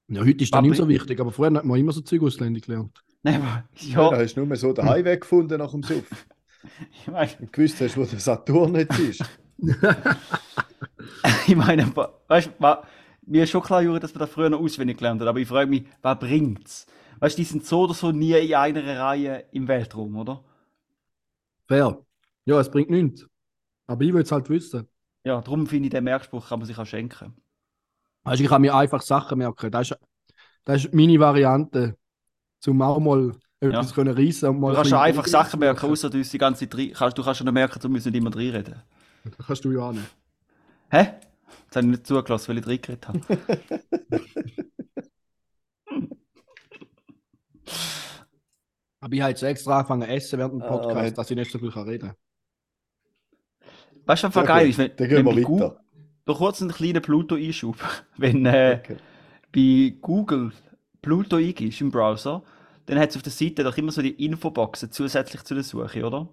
Ja, 0.07 0.21
heute 0.21 0.43
ist 0.43 0.53
das 0.53 0.61
nicht 0.61 0.69
mehr 0.69 0.77
so 0.77 0.87
wichtig, 0.87 1.19
aber 1.19 1.31
früher 1.31 1.53
hat 1.53 1.65
man 1.65 1.79
immer 1.79 1.91
so 1.91 2.01
Zeug 2.01 2.23
auswendig 2.23 2.65
gelernt. 2.65 3.03
nein, 3.21 3.41
aber, 3.41 3.65
Ja. 3.75 4.09
Da 4.09 4.17
ja, 4.17 4.23
hast 4.23 4.35
du 4.35 4.45
nur 4.45 4.55
so 4.55 4.73
den 4.73 4.89
Highway 4.89 5.17
gefunden 5.17 5.57
nach 5.57 5.71
dem 5.71 5.83
Suff. 5.83 6.27
ich 6.91 7.07
meine, 7.07 7.31
Und 7.39 7.53
gewusst 7.53 7.79
hast, 7.81 7.97
wo 7.97 8.03
der 8.03 8.19
Saturn 8.19 8.75
jetzt 8.75 8.99
ist. 8.99 9.23
ich 11.47 11.55
meine, 11.55 11.93
weißt 12.27 12.51
du, 12.59 12.77
mir 13.25 13.43
ist 13.43 13.49
schon 13.51 13.61
klar, 13.61 13.81
Juri, 13.81 13.99
dass 13.99 14.13
man 14.13 14.19
das 14.21 14.29
früher 14.29 14.49
noch 14.49 14.59
auswendig 14.59 14.97
gelernt 14.97 15.21
hat, 15.21 15.27
aber 15.27 15.39
ich 15.39 15.47
frage 15.47 15.69
mich, 15.69 15.83
was 16.01 16.19
bringt's? 16.19 16.85
Weißt 17.19 17.37
du, 17.37 17.41
die 17.41 17.47
sind 17.47 17.65
so 17.65 17.81
oder 17.81 17.93
so 17.93 18.11
nie 18.11 18.33
in 18.33 18.55
einer 18.55 18.99
Reihe 18.99 19.45
im 19.51 19.67
Weltraum, 19.67 20.15
oder? 20.17 20.43
Fair. 21.67 22.03
Ja, 22.45 22.59
es 22.59 22.69
bringt 22.69 22.89
nichts. 22.89 23.25
Aber 23.87 24.03
ich 24.03 24.13
will 24.13 24.23
es 24.23 24.31
halt 24.31 24.49
wissen. 24.49 24.87
Ja, 25.23 25.39
darum 25.41 25.67
finde 25.67 25.87
ich, 25.87 25.91
den 25.91 26.03
Merkspruch 26.03 26.49
kann 26.49 26.59
man 26.59 26.65
sich 26.65 26.77
auch 26.77 26.85
schenken. 26.85 27.35
Also 28.23 28.43
ich 28.43 28.49
kann 28.49 28.61
mir 28.61 28.75
einfach 28.75 29.01
Sachen 29.01 29.37
merken. 29.37 29.71
Das 29.71 29.91
ist, 29.91 29.99
das 30.63 30.85
ist 30.85 30.93
meine 30.93 31.19
Variante, 31.19 31.97
zum 32.59 32.81
auch 32.81 32.99
mal 32.99 33.31
etwas 33.59 33.89
Ja. 33.89 33.95
können 33.95 34.15
reissen 34.15 34.49
und 34.49 34.59
mal 34.59 34.71
Du 34.71 34.75
kannst 34.77 34.93
einfach 34.93 35.27
Sachen 35.27 35.59
merken, 35.59 35.89
außer 35.89 36.09
du 36.09 36.21
die 36.21 36.37
ganze 36.37 36.67
Zeit 36.69 36.77
rein- 37.01 37.13
Du 37.15 37.23
kannst 37.23 37.37
schon 37.39 37.53
merken, 37.53 37.79
du 37.79 37.89
musst 37.89 38.05
nicht 38.05 38.15
immer 38.15 38.35
reinreden. 38.35 38.81
Das 39.23 39.45
kannst 39.47 39.65
du 39.65 39.71
ja 39.71 39.79
auch 39.81 39.91
nicht. 39.93 40.07
Hä? 40.89 41.13
Jetzt 41.65 41.75
habe 41.75 41.85
ich 41.85 41.91
nicht 41.91 42.07
zugelassen, 42.07 42.47
weil 42.49 42.57
ich 42.59 42.67
reingeredet 42.67 43.07
habe. 43.07 43.19
Aber 48.99 49.13
ich 49.13 49.21
habe 49.21 49.31
jetzt 49.31 49.43
extra 49.43 49.77
angefangen 49.77 50.03
zu 50.03 50.09
essen 50.13 50.39
während 50.39 50.53
dem 50.55 50.61
Ah, 50.61 50.67
Podcast, 50.67 50.95
aber- 50.97 51.11
dass 51.11 51.31
ich 51.31 51.35
nicht 51.37 51.51
so 51.51 51.59
viel 51.59 51.71
kann 51.71 51.87
reden 51.89 52.11
Weißt 54.05 54.23
du, 54.23 54.35
was 54.35 54.45
geil 54.47 54.69
ist? 54.69 54.77
Wenn, 54.77 54.95
Dann 54.95 55.09
gehen 55.09 55.25
wenn 55.25 55.35
wir 55.35 55.43
Google, 55.43 55.65
weiter. 55.69 55.83
doch 56.25 56.37
kurz 56.37 56.61
einen 56.61 56.71
kleinen 56.71 57.01
Pluto-Einschub. 57.01 57.77
Wenn 58.17 58.45
äh, 58.47 58.79
Okay. 58.83 58.97
bei 59.51 59.95
Google 60.01 60.51
Pluto 61.01 61.35
eingibst 61.37 61.81
im 61.81 61.91
Browser, 61.91 62.41
dann 62.87 62.97
hat 62.99 63.11
es 63.11 63.15
auf 63.15 63.21
der 63.21 63.31
Seite 63.31 63.63
doch 63.63 63.77
immer 63.77 63.91
so 63.91 64.01
die 64.01 64.25
Infoboxen 64.25 64.91
zusätzlich 64.91 65.43
zu 65.43 65.53
der 65.53 65.63
Suche, 65.63 66.03
oder? 66.05 66.27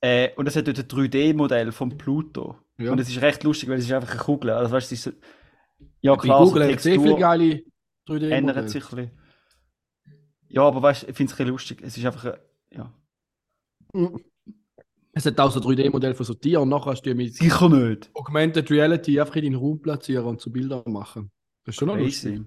Äh, 0.00 0.30
und 0.36 0.44
das 0.44 0.54
hat 0.56 0.66
dort 0.68 0.78
ein 0.78 0.86
3D-Modell 0.86 1.72
vom 1.72 1.96
Pluto. 1.98 2.56
Ja. 2.78 2.92
Und 2.92 3.00
es 3.00 3.08
ist 3.08 3.20
recht 3.20 3.42
lustig, 3.44 3.68
weil 3.68 3.78
es 3.78 3.84
ist 3.86 3.92
einfach 3.92 4.10
eine 4.12 4.20
Kugel. 4.20 4.50
Also, 4.50 4.72
weißt, 4.72 4.92
es 4.92 5.06
ist 5.06 5.16
ja, 6.00 6.14
Bei 6.14 6.22
klar, 6.22 6.44
Google 6.44 6.62
so 6.64 6.68
hat 6.70 6.76
es 6.76 6.82
sehr 6.84 7.00
viele 7.00 7.16
geile 7.16 7.62
3D 8.08 8.28
ändert 8.30 8.70
sich 8.70 8.84
ein 8.92 8.96
bisschen. 8.96 9.10
Ja, 10.48 10.62
aber 10.62 10.80
weißt 10.82 11.08
ich 11.08 11.16
finde 11.16 11.32
es 11.32 11.34
ein 11.34 11.36
bisschen 11.36 11.48
lustig. 11.48 11.82
Es 11.82 11.96
ist 11.96 12.06
einfach, 12.06 12.24
ein- 12.24 12.38
ja. 12.72 12.92
Es 15.12 15.26
hat 15.26 15.38
auch 15.40 15.50
so 15.50 15.60
3D-Modell 15.60 16.14
von 16.14 16.24
so 16.24 16.34
Tieren 16.34 16.62
und 16.62 16.68
nachher 16.68 16.92
hast 16.92 17.02
du 17.02 17.14
mit 17.14 17.34
Sicher 17.34 17.68
nicht. 17.68 18.10
Augmented 18.14 18.70
Reality 18.70 19.18
einfach 19.20 19.36
in 19.36 19.44
deinen 19.44 19.56
Raum 19.56 19.82
platzieren 19.82 20.26
und 20.26 20.40
so 20.40 20.50
Bilder 20.50 20.82
machen. 20.86 21.30
Das 21.64 21.74
ist 21.74 21.78
schon 21.80 21.88
noch 21.88 21.96
lustig. 21.96 22.36
Crazy. 22.36 22.46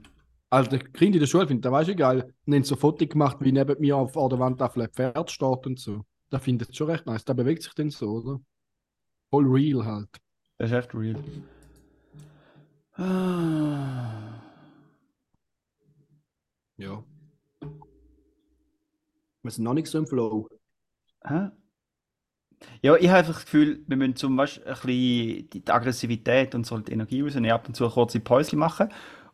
Also 0.50 0.70
der 0.70 0.80
Kind 0.80 1.16
in 1.16 1.20
der 1.22 1.28
Schule 1.28 1.48
findet, 1.48 1.66
da 1.66 1.72
weißt 1.72 1.90
du 1.90 1.96
geil, 1.96 2.34
und 2.46 2.54
dann 2.54 2.64
so 2.64 2.76
Fotos 2.76 3.08
gemacht, 3.08 3.38
wie 3.42 3.52
neben 3.52 3.80
mir 3.80 3.96
auf, 3.98 4.14
der 4.14 4.40
Wandtafel 4.40 4.84
ein 4.84 4.90
Pferd 4.90 5.32
steht 5.32 5.66
und 5.66 5.80
so. 5.80 6.06
Da 6.32 6.40
findet 6.40 6.70
es 6.70 6.78
schon 6.78 6.90
recht 6.90 7.06
nice. 7.06 7.26
Da 7.26 7.34
bewegt 7.34 7.62
sich 7.62 7.74
dann 7.74 7.92
so, 7.92 8.10
oder? 8.10 8.42
Voll 9.30 9.46
real 9.48 9.86
halt. 9.86 10.10
Das 10.58 10.72
ist 10.72 10.78
echt 10.78 10.96
real. 10.96 11.22
Ah. 12.94 14.42
Ja. 16.78 17.04
Wir 19.44 19.52
sind 19.52 19.66
noch 19.66 19.74
nicht 19.74 19.88
so 19.88 19.98
im 19.98 20.08
Flow. 20.08 20.48
Hä? 21.26 21.50
Ja, 22.82 22.96
ich 22.96 23.10
habe 23.10 23.20
einfach 23.20 23.34
das 23.34 23.46
Gefühl, 23.46 23.84
wir 23.88 23.98
müssen 23.98 24.16
zum 24.16 24.38
Beispiel 24.38 24.64
ein 24.64 24.74
bisschen 24.74 25.50
die, 25.50 25.64
Aggressivität 25.68 26.56
und 26.56 26.66
so 26.66 26.78
die 26.78 26.94
Energie 26.94 27.22
rausnehmen, 27.22 27.52
ab 27.52 27.68
und 27.68 27.76
zu 27.76 27.84
eine 27.84 27.94
kurze 27.94 28.20
Pause 28.22 28.56
machen. 28.56 28.90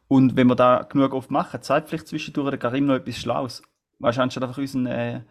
Und 0.08 0.36
wenn 0.36 0.48
wir 0.48 0.56
da 0.56 0.84
genug 0.84 1.14
oft 1.14 1.30
machen, 1.30 1.62
zeigt 1.62 1.90
vielleicht 1.90 2.08
zwischendurch 2.08 2.50
der 2.50 2.60
Karim 2.60 2.88
noch 2.88 2.96
etwas 2.96 3.18
Schlaues. 3.18 3.62
Weißt 4.00 4.18
du, 4.18 4.22
anstatt 4.24 4.44
einfach 4.44 4.58
unseren 4.58 4.88
äh, 4.88 5.22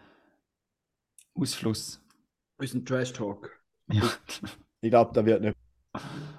Ausfluss. 1.36 2.00
Unseren 2.58 2.84
Trash 2.84 3.12
Talk. 3.12 3.50
Ja. 3.92 4.02
Ich 4.82 4.90
glaube, 4.90 5.10
da 5.14 5.24
wird 5.24 5.40
nicht 5.42 5.56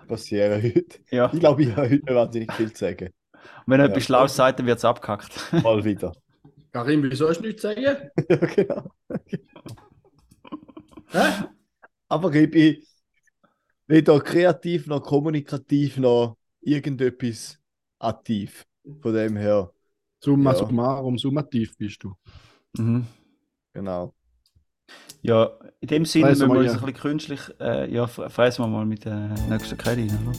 passieren 0.07 0.61
heute. 0.61 0.99
ja. 1.11 1.29
Ich 1.33 1.39
glaube, 1.39 1.63
ich 1.63 1.69
habe 1.71 1.81
heute 1.89 1.95
nicht 1.95 2.07
wahnsinnig 2.13 2.53
viel 2.53 2.71
zu 2.71 2.85
sagen. 2.85 3.07
Und 3.33 3.41
wenn 3.65 3.79
Ja. 3.81 3.87
etwas 3.87 4.03
Schlaues 4.03 4.35
sagt, 4.35 4.59
dann 4.59 4.67
wird 4.67 4.77
es 4.77 4.85
abgehackt. 4.85 5.51
Mal 5.63 5.83
wieder. 5.83 6.13
Karim, 6.71 7.03
wieso 7.03 7.27
hast 7.27 7.39
du 7.39 7.47
nichts 7.47 7.61
zu 7.63 7.67
sagen? 7.69 7.81
ja, 8.29 8.35
genau. 8.37 8.91
Hä? 11.09 11.45
Aber 12.07 12.33
ich 12.35 12.49
bin 12.51 12.77
weder 13.87 14.19
kreativ 14.21 14.87
noch 14.87 15.01
kommunikativ 15.01 15.97
noch 15.97 16.37
irgendetwas 16.61 17.59
aktiv. 17.99 18.65
Von 19.01 19.13
dem 19.13 19.35
her, 19.35 19.73
Summa 20.23 20.51
Ja. 20.51 20.57
summarum, 20.57 21.17
summativ 21.17 21.75
bist 21.77 22.03
du. 22.03 22.13
mhm. 22.77 23.05
genau. 23.73 24.13
Ja, 25.27 25.51
in 25.81 25.87
dem 25.89 26.05
Sinne 26.05 26.29
müssen 26.29 26.47
wir 26.49 26.59
uns 26.59 26.71
ein 26.71 26.75
ja. 26.79 26.85
bisschen 26.85 26.93
künstlich, 26.93 27.41
äh, 27.59 27.91
ja, 27.93 28.05
fr- 28.05 28.29
fressen 28.29 28.63
wir 28.63 28.67
mal 28.69 28.85
mit 28.85 29.03
der 29.05 29.35
nächsten 29.49 29.77
Credit, 29.77 30.09
oder? 30.11 30.31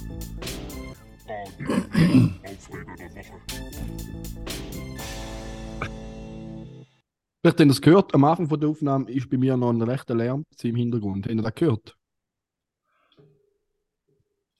Aufreger 1.28 1.86
der 2.96 3.16
Woche. 3.16 3.32
Vielleicht 7.40 7.44
habt 7.44 7.60
ihr 7.60 7.66
das 7.66 7.80
gehört, 7.80 8.14
am 8.14 8.24
Anfang 8.24 8.48
von 8.48 8.58
der 8.60 8.68
Aufnahme 8.68 9.10
ist 9.10 9.28
bei 9.30 9.36
mir 9.36 9.56
noch 9.56 9.70
ein 9.70 9.80
rechter 9.82 10.14
Lärm 10.14 10.44
im 10.62 10.76
Hintergrund. 10.76 11.26
Habt 11.26 11.34
ihr 11.34 11.42
das 11.42 11.54
gehört? 11.54 11.96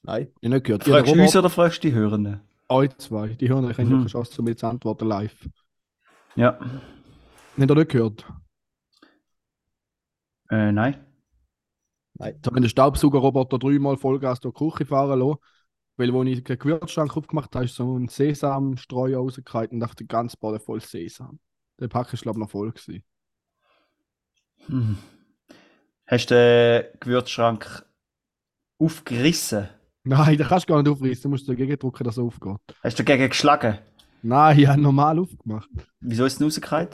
Nein. 0.03 0.29
Ich 0.41 0.49
nicht 0.49 0.65
gehört. 0.65 0.85
Fragst 0.85 1.15
du 1.15 1.21
uns 1.21 1.37
oder 1.37 1.51
fragst 1.51 1.83
du 1.83 1.89
die 1.89 1.95
Hörenden? 1.95 2.41
Euch 2.69 2.95
zwei, 2.99 3.29
die 3.29 3.49
hören, 3.49 3.65
ich 3.71 3.79
habe 3.79 3.89
Mhm. 3.89 3.93
keine 3.93 4.07
Chance, 4.07 4.41
um 4.41 4.49
jetzt 4.49 4.61
zu 4.61 4.67
antworten 4.67 5.07
live. 5.09 5.49
Ja. 6.37 6.59
Habt 6.61 7.71
ihr 7.71 7.75
nicht 7.75 7.91
gehört? 7.91 8.27
Äh, 10.51 10.73
nein. 10.73 11.05
Jetzt 12.21 12.47
habe 12.47 12.59
ich 12.59 12.63
den 12.63 12.69
Staubsaugerroboter 12.69 13.59
dreimal 13.59 13.97
Vollgas 13.97 14.41
durch 14.41 14.55
die 14.55 14.65
Küche 14.65 14.87
fahren 14.87 15.21
lassen, 15.21 15.39
weil, 15.97 16.13
wo 16.13 16.23
ich 16.25 16.43
den 16.43 16.59
Gewürzschrank 16.59 17.17
aufgemacht 17.17 17.55
habe, 17.55 17.65
ist 17.65 17.77
so 17.77 17.97
ein 17.97 18.09
Sesamstreuer 18.09 19.19
rausgekommen 19.19 19.83
und 19.83 20.01
den 20.01 20.09
ganzen 20.09 20.39
Boden 20.41 20.61
voll 20.61 20.81
Sesam. 20.81 21.39
Der 21.79 21.89
Pack 21.89 22.13
ist, 22.13 22.23
glaube 22.23 22.39
ich, 22.39 22.41
noch 22.41 22.51
voll 22.51 22.73
gewesen. 22.73 23.05
Hm. 24.67 24.99
Hast 26.07 26.31
du 26.31 26.35
den 26.35 26.99
Gewürzschrank 27.01 27.85
aufgerissen? 28.79 29.69
Nein, 30.03 30.39
den 30.39 30.47
kannst 30.47 30.69
du 30.69 30.73
gar 30.73 30.83
nicht 30.83 30.91
aufreißen, 30.91 31.23
du 31.23 31.29
musst 31.29 31.49
dagegen 31.49 31.79
drücken, 31.79 32.05
dass 32.05 32.17
er 32.17 32.25
aufgeht. 32.25 32.57
Hast 32.83 32.99
du 32.99 33.05
dagegen 33.05 33.29
geschlagen? 33.29 33.79
Nein, 34.23 34.59
ich 34.59 34.67
habe 34.67 34.81
normal 34.81 35.19
aufgemacht. 35.19 35.69
Wieso 36.01 36.25
ist 36.25 36.41
es 36.41 36.43
rausgefallen? 36.43 36.89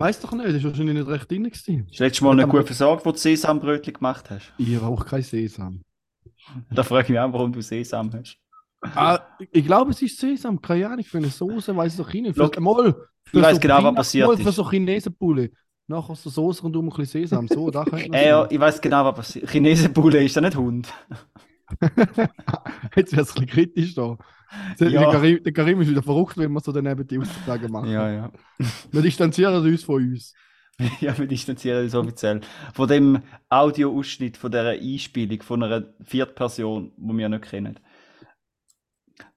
Weiß 0.00 0.18
doch 0.20 0.32
nicht, 0.32 0.46
das 0.46 0.54
ist 0.54 0.64
wahrscheinlich 0.64 0.96
nicht 0.96 1.08
recht 1.08 1.30
drin 1.30 1.44
gewesen. 1.44 1.84
Hast 1.86 2.00
du 2.00 2.04
letztes 2.04 2.20
Mal 2.22 2.34
nicht 2.34 2.48
gut 2.48 2.64
versorgt, 2.64 3.04
wo 3.04 3.12
du 3.12 3.18
Sesambrötchen 3.18 3.92
gemacht 3.92 4.30
hast? 4.30 4.50
Ich 4.56 4.78
brauche 4.78 5.04
kein 5.04 5.22
Sesam. 5.22 5.82
Da 6.70 6.82
frage 6.82 7.02
ich 7.02 7.08
mich 7.10 7.18
auch, 7.18 7.30
warum 7.34 7.52
du 7.52 7.60
Sesam 7.60 8.10
hast. 8.14 8.38
Ah, 8.80 9.20
ich 9.52 9.62
glaube, 9.66 9.90
es 9.90 10.00
ist 10.00 10.18
Sesam, 10.18 10.58
keine 10.62 10.86
Ahnung, 10.88 11.04
für 11.04 11.18
eine 11.18 11.28
Soße 11.28 11.76
weiß 11.76 11.92
ich 11.92 11.98
doch 11.98 12.10
nicht. 12.14 12.34
Für, 12.34 12.44
Look, 12.44 12.58
mal, 12.58 12.94
für 13.24 13.38
ich 13.40 13.42
weiss 13.44 13.60
genau, 13.60 13.84
was 13.84 13.94
passiert 13.94 14.26
mal 14.26 14.38
für 14.38 14.48
ist. 14.48 14.54
so 14.54 14.70
Chinesenbulle. 14.70 15.50
Nachher 15.86 16.14
so 16.14 16.30
Soße 16.30 16.62
und 16.62 16.74
um 16.76 16.86
ein 16.86 16.96
bisschen 16.96 17.26
Sesam. 17.28 17.46
So, 17.46 17.70
da 17.70 17.84
Äh, 17.84 18.28
ja, 18.28 18.46
ich 18.48 18.58
weiß 18.58 18.80
genau, 18.80 19.04
was 19.04 19.14
passiert. 19.16 19.50
Chinesenbulle 19.50 20.24
ist 20.24 20.34
ja 20.34 20.40
nicht 20.40 20.56
Hund. 20.56 20.88
Jetzt 22.96 23.14
wird 23.14 23.26
es 23.26 23.36
ein 23.36 23.44
bisschen 23.44 23.46
kritisch 23.46 23.94
da. 23.94 24.16
Der, 24.78 24.88
Ja. 24.88 25.00
der, 25.02 25.10
Karim, 25.10 25.42
der 25.44 25.52
Karim 25.52 25.80
ist 25.80 25.88
wieder 25.90 26.02
verrückt, 26.02 26.36
wenn 26.36 26.52
man 26.52 26.62
so 26.62 26.72
daneben 26.72 27.06
die 27.06 27.18
Aussagen 27.18 27.70
macht. 27.70 27.88
Ja, 27.88 28.10
ja. 28.10 28.32
Wir 28.90 29.02
distanzieren 29.02 29.64
uns 29.64 29.84
von 29.84 30.02
uns. 30.02 30.34
ja, 31.00 31.16
wir 31.18 31.26
distanzieren 31.26 31.84
uns 31.84 31.94
offiziell. 31.94 32.40
Von 32.72 32.88
dem 32.88 33.22
Audioausschnitt 33.50 34.38
von 34.38 34.50
dieser 34.50 34.70
Einspielung 34.70 35.42
von 35.42 35.62
einer 35.62 35.92
Viertperson, 36.02 36.92
die 36.96 37.16
wir 37.18 37.28
nicht 37.28 37.44
kennen. 37.44 37.78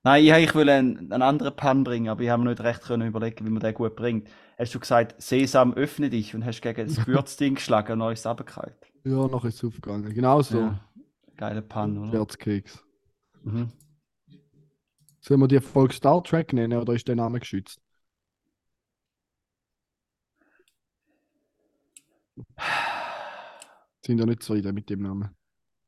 Nein, 0.03 0.23
ich, 0.23 0.31
ich 0.31 0.55
will 0.55 0.69
einen, 0.69 1.11
einen 1.11 1.21
anderen 1.21 1.55
Pan 1.55 1.83
bringen, 1.83 2.07
aber 2.09 2.21
ich 2.21 2.29
habe 2.29 2.41
mir 2.43 2.51
nicht 2.51 2.63
recht 2.63 2.83
können 2.83 3.07
überlegen, 3.07 3.45
wie 3.45 3.49
man 3.49 3.61
den 3.61 3.73
gut 3.73 3.95
bringt. 3.95 4.29
Hast 4.57 4.73
du 4.73 4.79
gesagt, 4.79 5.21
Sesam, 5.21 5.73
öffne 5.73 6.09
dich 6.09 6.33
und 6.33 6.45
hast 6.45 6.61
gegen 6.61 6.87
das 6.87 6.95
Gewürzding 7.05 7.55
geschlagen 7.55 7.93
und 7.93 7.99
neues 7.99 8.25
abgekalt. 8.25 8.75
Ja, 9.03 9.27
noch 9.27 9.43
ist 9.43 9.55
es 9.55 9.63
aufgegangen. 9.65 10.13
Genau 10.13 10.41
so. 10.41 10.59
Ja. 10.59 10.79
Geiler 11.35 11.61
Pan, 11.61 11.97
oder? 11.97 12.11
Scherzkeks. 12.11 12.83
Mhm. 13.43 13.69
Sollen 15.25 15.39
wir 15.39 15.47
die 15.47 15.59
Folge 15.59 15.93
Star 15.95 16.23
Trek 16.23 16.53
nennen 16.53 16.79
oder 16.79 16.93
ist 16.93 17.07
der 17.07 17.15
Name 17.15 17.39
geschützt? 17.39 17.79
Sind 24.05 24.19
ja 24.19 24.25
nicht 24.25 24.43
zufrieden 24.43 24.75
mit 24.75 24.89
dem 24.89 25.01
Namen. 25.01 25.29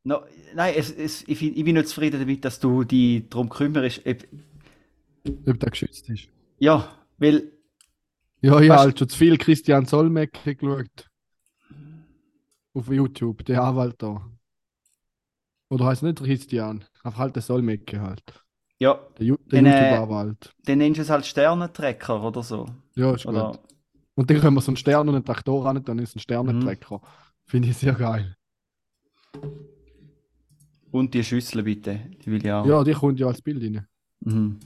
No, 0.04 0.24
nein, 0.54 0.76
es, 0.78 0.92
es, 0.92 1.24
ich, 1.28 1.42
ich 1.42 1.64
bin 1.66 1.76
nicht 1.76 1.88
zufrieden 1.88 2.20
damit, 2.20 2.46
dass 2.46 2.60
du 2.60 2.84
dich 2.84 3.28
darum 3.30 3.50
kümmerst. 3.50 4.02
Ob- 4.06 4.24
Ob 5.48 5.60
der 5.60 5.72
geschützt 5.72 6.10
ist. 6.10 6.30
Ja, 6.60 6.98
weil 7.18 7.52
Ja, 8.42 8.60
ich 8.60 8.70
habe 8.70 8.80
halt 8.82 9.00
schon 9.00 9.10
zu 9.10 9.18
viel 9.18 9.38
Christian 9.38 9.86
Solmecke 9.86 10.56
geschaut. 10.56 11.10
Auf 12.76 12.88
YouTube, 12.90 13.44
der 13.46 13.64
Anwalt 13.64 13.96
da. 14.04 14.30
Oder 15.70 15.86
heißt 15.86 16.04
nicht 16.04 16.20
Christian, 16.20 16.86
einfach 17.04 17.20
halt 17.20 17.36
der 17.36 17.44
Solmecke 17.44 18.02
halt. 18.02 18.45
Ja, 18.80 19.00
Der, 19.18 19.26
Ju- 19.26 19.38
der 19.46 19.62
Dann, 19.62 19.66
äh, 19.66 20.00
YouTube-Anwalt. 20.00 20.54
dann 20.66 20.78
nennst 20.78 20.98
du 20.98 21.02
es 21.04 21.10
halt 21.10 21.26
Sternentrecker 21.26 22.22
oder 22.24 22.44
so. 22.44 22.66
Ja, 22.96 23.14
ist 23.14 23.26
Oder, 23.26 23.52
gut. 23.52 23.60
Und 24.16 24.30
dann 24.30 24.40
können 24.40 24.56
wir 24.56 24.62
so 24.62 24.72
einen 24.72 24.78
Stern 24.78 25.10
und 25.10 25.16
einen 25.16 25.26
Traktor 25.26 25.66
an, 25.66 25.84
dann 25.84 26.00
ist 26.00 26.10
es 26.10 26.16
ein 26.16 26.20
Sternentrecker. 26.20 27.02
Finde 27.46 27.70
ich 27.70 27.78
sehr 27.78 27.94
geil. 27.94 28.36
und 30.92 31.14
die 31.14 31.24
Schüssel 31.24 31.64
bitte, 31.64 32.00
die 32.24 32.32
will 32.32 32.46
ich 32.46 32.52
auch. 32.52 32.66
Ja, 32.66 32.84
die 32.84 32.94
kommt 32.94 33.20
ja 33.20 33.28
als 33.28 33.42
Bild 33.42 33.62
rein. 33.62 33.86
Mhm. 34.22 34.60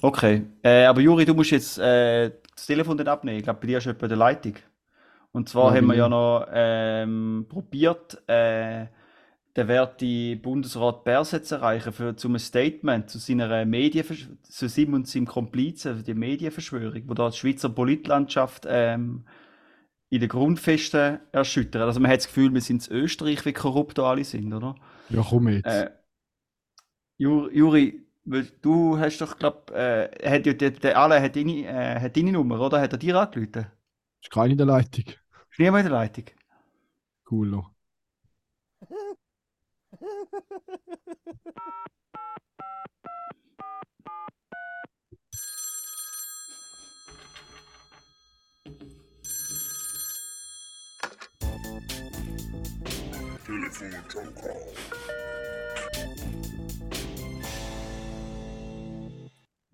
Okay, 0.00 0.42
äh, 0.62 0.84
aber 0.86 1.00
Juri, 1.00 1.24
du 1.24 1.34
musst 1.34 1.50
jetzt 1.50 1.78
äh, 1.78 2.30
das 2.56 2.66
Telefon 2.66 2.96
dann 2.96 3.08
abnehmen. 3.08 3.36
Ich 3.38 3.44
glaube, 3.44 3.60
bei 3.60 3.66
dir 3.68 3.78
ist 3.78 3.84
jemand 3.84 4.02
der 4.02 4.16
Leitung. 4.16 4.54
Und 5.32 5.48
zwar 5.48 5.70
Ja, 5.70 5.76
haben 5.76 5.86
wir 5.86 5.88
bei 5.92 5.96
ja 5.96 6.08
noch 6.08 6.46
ähm, 6.52 7.46
probiert, 7.48 8.20
äh, 8.28 8.86
den 9.56 9.68
werten 9.68 10.40
Bundesrat 10.40 11.04
Berset 11.04 11.46
zu 11.46 11.56
erreichen 11.56 11.92
für 11.92 12.16
zum 12.16 12.38
Statement 12.38 13.10
zu 13.10 13.18
seiner 13.18 13.64
Medienversch 13.66 14.28
zu 14.42 14.66
ihm 14.80 14.94
und 14.94 15.06
seinem 15.06 15.26
Komplizen, 15.26 15.98
für 15.98 16.02
die 16.02 16.14
Medienverschwörung, 16.14 17.02
wo 17.06 17.14
da 17.14 17.28
die 17.28 17.36
Schweizer 17.36 17.68
Politlandschaft 17.68 18.66
ähm, 18.68 19.26
in 20.08 20.20
den 20.20 20.28
Grundfesten 20.28 21.20
erschüttert. 21.32 21.82
Also 21.82 22.00
man 22.00 22.10
hat 22.10 22.18
das 22.18 22.26
Gefühl, 22.28 22.52
wir 22.54 22.60
sind 22.62 22.86
in 22.88 22.96
Österreich, 22.96 23.44
wie 23.44 23.52
korrupt 23.52 23.98
da 23.98 24.04
alle 24.10 24.24
sind, 24.24 24.52
oder? 24.52 24.74
Ja, 25.10 25.24
komm 25.28 25.48
jetzt. 25.48 25.66
Äh, 25.66 25.90
Ju- 27.18 27.50
Juri, 27.50 28.06
weil 28.24 28.46
du 28.62 28.98
hast 28.98 29.18
doch, 29.20 29.38
glaub, 29.38 29.70
äh, 29.70 30.08
hat 30.24 30.46
der, 30.46 30.70
der 30.70 30.98
Alain 30.98 31.22
hat 31.22 31.36
deine, 31.36 31.66
äh, 31.66 32.00
hat 32.00 32.16
deine 32.16 32.32
Nummer, 32.32 32.60
oder? 32.60 32.80
Hat 32.80 32.92
er 32.92 32.98
dir 32.98 33.16
angerufen? 33.16 33.66
ist 34.22 34.30
keine 34.30 34.52
in 34.52 34.58
der 34.58 34.66
Leitung. 34.66 35.04
Ist 35.06 35.58
niemand 35.58 35.84
in 35.84 35.90
der 35.90 35.98
Leitung? 35.98 36.24
Cool. 37.30 37.62
Telefonjoker. 40.02 40.56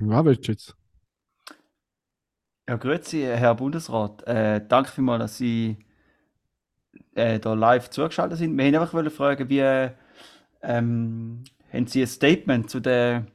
Ja, 0.00 0.22
jetzt? 0.48 0.76
Ja, 2.68 2.76
grüezi, 2.76 3.22
Herr 3.22 3.54
Bundesrat. 3.54 4.26
Äh, 4.26 4.60
danke 4.68 4.90
vielmals, 4.90 5.22
dass 5.22 5.38
Sie 5.38 5.78
äh, 7.14 7.40
da 7.40 7.54
live 7.54 7.88
zugeschaltet 7.88 8.38
sind. 8.38 8.56
Wir 8.56 8.64
wollten 8.64 8.76
einfach 8.76 9.12
fragen, 9.12 9.48
wie 9.48 9.60
ähm, 10.62 11.44
haben 11.72 11.86
Sie 11.86 12.02
ein 12.02 12.06
Statement 12.06 12.70
zu 12.70 12.80
den 12.80 13.26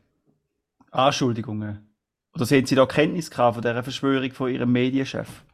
Anschuldigungen? 0.91 1.88
Oder 2.33 2.45
haben 2.45 2.65
Sie 2.65 2.75
da 2.75 2.86
Kenntnis 2.86 3.29
von 3.29 3.62
dieser 3.62 3.83
Verschwörung 3.83 4.31
von 4.31 4.51
Ihrem 4.51 4.71
Medienchef? 4.71 5.45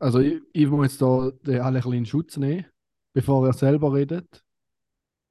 Also, 0.00 0.20
ich, 0.20 0.40
ich 0.52 0.66
muss 0.68 0.92
jetzt 0.92 1.02
da 1.02 1.30
den 1.42 1.60
alle 1.60 1.78
ein 1.78 1.82
bisschen 1.82 1.92
in 1.92 2.06
Schutz 2.06 2.36
nehmen, 2.36 2.66
bevor 3.12 3.46
er 3.46 3.52
selber 3.52 3.92
redet. 3.94 4.44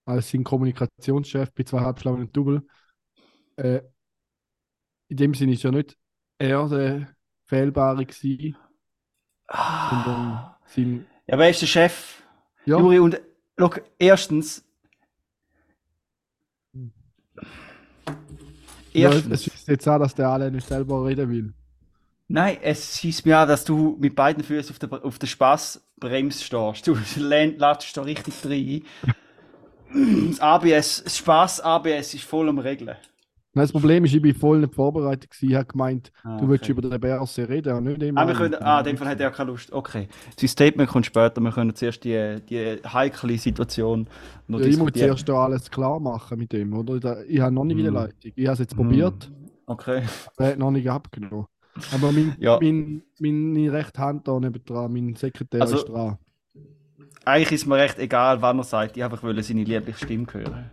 Als 0.05 0.29
sein 0.29 0.43
Kommunikationschef 0.43 1.51
bei 1.53 1.63
zwei 1.63 1.81
Halbschlauen 1.81 2.31
Double. 2.31 2.65
Äh, 3.55 3.81
in 5.07 5.17
dem 5.17 5.33
Sinne 5.33 5.53
ist 5.53 5.63
ja 5.63 5.71
nicht 5.71 5.97
er 6.41 6.67
der 6.67 7.07
Fehlbare 7.45 8.05
gewesen, 8.05 8.57
sondern 9.47 10.55
sein. 10.65 11.05
Ja, 11.27 11.37
wer 11.37 11.49
ist 11.49 11.61
der 11.61 11.67
Chef? 11.67 12.23
Ja, 12.65 12.79
Juri, 12.79 12.99
und 12.99 13.21
look, 13.61 13.81
erstens. 13.97 14.63
Erstens. 18.93 19.47
es 19.47 19.47
ist 19.47 19.67
jetzt 19.69 19.87
auch, 19.87 19.99
dass 19.99 20.13
der 20.13 20.27
alle 20.27 20.51
nicht 20.51 20.67
selber 20.67 21.05
reden 21.05 21.29
will. 21.29 21.53
Nein, 22.27 22.57
es 22.61 22.99
schießt 22.99 23.25
mir 23.25 23.37
an, 23.37 23.47
dass 23.47 23.63
du 23.63 23.97
mit 23.99 24.15
beiden 24.15 24.43
Füßen 24.43 24.71
auf 24.71 24.79
der, 24.79 25.05
auf 25.05 25.19
der 25.19 25.27
Spaßbremse 25.27 26.43
stehst. 26.43 26.87
Du 26.87 26.97
latschst 27.17 27.95
da 27.95 28.01
richtig 28.01 28.33
rein. 28.43 28.83
Das 30.29 30.39
ABS, 30.39 31.03
das 31.03 31.17
Spaß-ABS 31.17 32.13
ist 32.13 32.23
voll 32.23 32.49
am 32.49 32.59
Regeln. 32.59 32.95
Nein, 33.53 33.63
Das 33.63 33.71
Problem 33.73 34.05
ist, 34.05 34.13
ich 34.13 34.21
bin 34.21 34.33
voll 34.33 34.59
nicht 34.59 34.73
vorbereitet 34.73 35.29
gewesen. 35.29 35.49
Ich 35.49 35.55
habe 35.55 35.65
gemeint, 35.65 36.11
Ah, 36.23 36.37
du 36.37 36.47
willst 36.47 36.63
okay. 36.63 36.71
über 36.71 36.81
den 36.83 36.99
Berse 37.01 37.49
reden, 37.49 37.75
und 37.75 37.83
nicht 37.83 38.01
immer. 38.01 38.21
Ah, 38.21 38.27
wir 38.27 38.33
können, 38.35 38.55
ah, 38.55 38.79
in 38.79 38.85
dem 38.85 38.97
Fall 38.97 39.09
hat 39.09 39.19
er 39.19 39.29
keine 39.31 39.51
Lust. 39.51 39.73
Okay. 39.73 40.07
Sein 40.39 40.47
Statement 40.47 40.89
kommt 40.89 41.05
später. 41.05 41.41
Wir 41.41 41.51
können 41.51 41.75
zuerst 41.75 42.03
die, 42.05 42.37
die 42.49 42.77
heikle 42.87 43.37
Situation 43.37 44.07
noch 44.47 44.61
Ja, 44.61 44.67
ich 44.67 44.77
muss 44.77 44.91
zuerst 44.93 45.27
da 45.27 45.33
alles 45.45 45.69
klar 45.69 45.99
machen 45.99 46.37
mit 46.37 46.53
dem, 46.53 46.71
oder? 46.73 47.25
Ich 47.27 47.41
habe 47.41 47.53
noch 47.53 47.65
nicht 47.65 47.77
in 47.77 47.83
der 47.83 47.91
Mm. 47.91 47.95
Leitung. 47.95 48.31
Ich 48.35 48.45
habe 48.45 48.53
es 48.53 48.59
jetzt 48.59 48.73
Mm. 48.75 48.77
probiert, 48.77 49.31
Okay. 49.65 50.03
aber 50.37 50.45
er 50.45 50.51
hat 50.53 50.59
noch 50.59 50.71
nicht 50.71 50.89
abgenommen. 50.89 51.45
Aber 51.93 52.11
mein, 52.13 52.35
Ja. 52.39 52.57
mein, 52.61 53.01
meine 53.19 53.71
rechte 53.73 53.99
Hand 53.99 54.27
da 54.29 54.39
neben 54.39 54.63
dran, 54.63 54.93
mein 54.93 55.15
Sekretär 55.15 55.59
Also- 55.61 55.75
ist 55.75 55.89
dran. 55.89 56.17
Eigentlich 57.25 57.51
ist 57.51 57.65
mir 57.67 57.75
recht 57.75 57.99
egal, 57.99 58.41
wann 58.41 58.57
er 58.59 58.63
sagt. 58.63 58.95
Ich 58.97 59.03
einfach 59.03 59.21
wollte 59.23 59.43
seine 59.43 59.63
Lieblingsstimme 59.63 60.25
hören. 60.31 60.71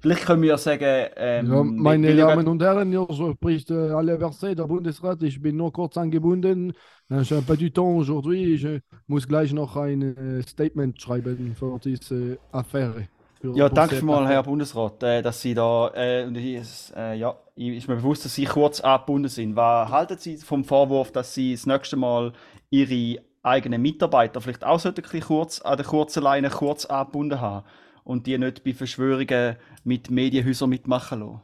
Vielleicht 0.00 0.26
können 0.26 0.42
wir 0.42 0.50
ja 0.50 0.58
sagen, 0.58 1.08
ähm, 1.16 1.46
Ja, 1.52 1.62
meine 1.64 2.14
Damen 2.14 2.46
und 2.46 2.62
Herren, 2.62 2.90
hier 2.90 3.06
spricht 3.10 3.70
äh, 3.70 3.74
alle 3.90 4.16
Verset, 4.18 4.58
der 4.58 4.64
Bundesrat. 4.64 5.22
Ich 5.24 5.40
bin 5.42 5.56
nur 5.56 5.72
kurz 5.72 5.96
angebunden. 5.96 6.72
Äh, 7.10 7.22
Ich 7.22 7.32
habe 7.32 7.42
pas 7.42 7.56
du 7.58 7.68
temps 7.70 7.98
aujourd'hui. 7.98 8.54
Ich 8.54 8.66
muss 9.08 9.26
gleich 9.26 9.52
noch 9.52 9.76
ein 9.76 10.02
äh, 10.16 10.42
Statement 10.42 11.00
schreiben 11.00 11.54
für 11.58 11.78
diese 11.84 12.38
Affäre. 12.52 13.08
Für- 13.40 13.56
Ja, 13.56 13.68
danke 13.68 13.96
Affäre. 13.96 14.28
Herr 14.28 14.42
Bundesrat, 14.44 15.02
äh, 15.02 15.20
dass 15.22 15.40
Sie 15.42 15.54
da, 15.54 15.88
äh, 15.94 16.28
ich, 16.30 16.92
äh, 16.96 17.18
ja, 17.18 17.34
ist 17.56 17.88
mir 17.88 17.96
bewusst, 17.96 18.24
dass 18.24 18.34
Sie 18.36 18.44
kurz 18.44 18.80
angebunden 18.80 19.28
sind. 19.28 19.56
Was 19.56 19.90
halten 19.90 20.18
Sie 20.18 20.36
vom 20.36 20.64
Vorwurf, 20.64 21.10
dass 21.10 21.34
Sie 21.34 21.52
das 21.54 21.66
nächste 21.66 21.96
Mal 21.96 22.32
Ihre 22.70 23.20
eigenen 23.42 23.82
Mitarbeiter 23.82 24.40
vielleicht 24.40 24.64
auch 24.64 24.78
sollten 24.78 25.02
kurz 25.20 25.60
an 25.60 25.76
der 25.76 25.86
kurzen 25.86 26.22
Leine 26.22 26.50
kurz 26.50 26.84
angebunden 26.86 27.40
haben 27.40 27.64
und 28.08 28.26
die 28.26 28.38
nicht 28.38 28.64
bei 28.64 28.72
Verschwörungen 28.74 29.56
mit 29.84 30.10
Medienhäusern 30.10 30.70
mitmachen 30.70 31.20
lassen? 31.20 31.40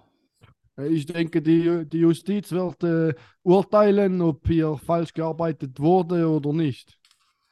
Äh, 0.79 0.89
Ich 0.89 1.07
denke, 1.07 1.43
die, 1.43 1.85
die 1.87 1.99
Justiz 1.99 2.51
wird 2.53 2.83
äh, 2.85 3.15
urteilen, 3.43 4.21
ob 4.23 4.47
hier 4.47 4.77
falsch 4.79 5.13
gearbeitet 5.13 5.79
wurde 5.81 6.29
oder 6.29 6.53
nicht. 6.53 6.99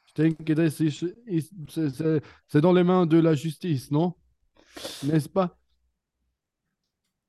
Ich 0.07 0.13
denke, 0.13 0.55
das 0.55 0.79
ist, 0.79 1.03
ist 1.03 1.53
c'est, 2.47 2.61
dans 2.61 2.73
les 2.73 2.83
mains 2.83 3.05
de 3.07 3.19
la 3.19 3.33
justice, 3.35 3.91
non? 3.91 4.13
N'est-ce 5.03 5.29
pas? 5.29 5.51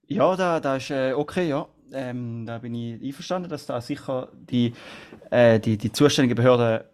Ja, 0.08 0.36
da, 0.36 0.60
da 0.60 0.76
ist 0.76 0.90
äh, 0.90 1.12
okay, 1.14 1.48
ja. 1.48 1.68
Ähm, 1.92 2.44
da 2.46 2.58
bin 2.58 2.74
ich 2.74 3.02
einverstanden, 3.02 3.48
dass 3.48 3.66
da 3.66 3.80
sicher 3.80 4.32
die, 4.34 4.72
äh, 5.30 5.60
die, 5.60 5.78
die 5.78 5.92
zuständigen 5.92 6.36
Behörden 6.36 6.84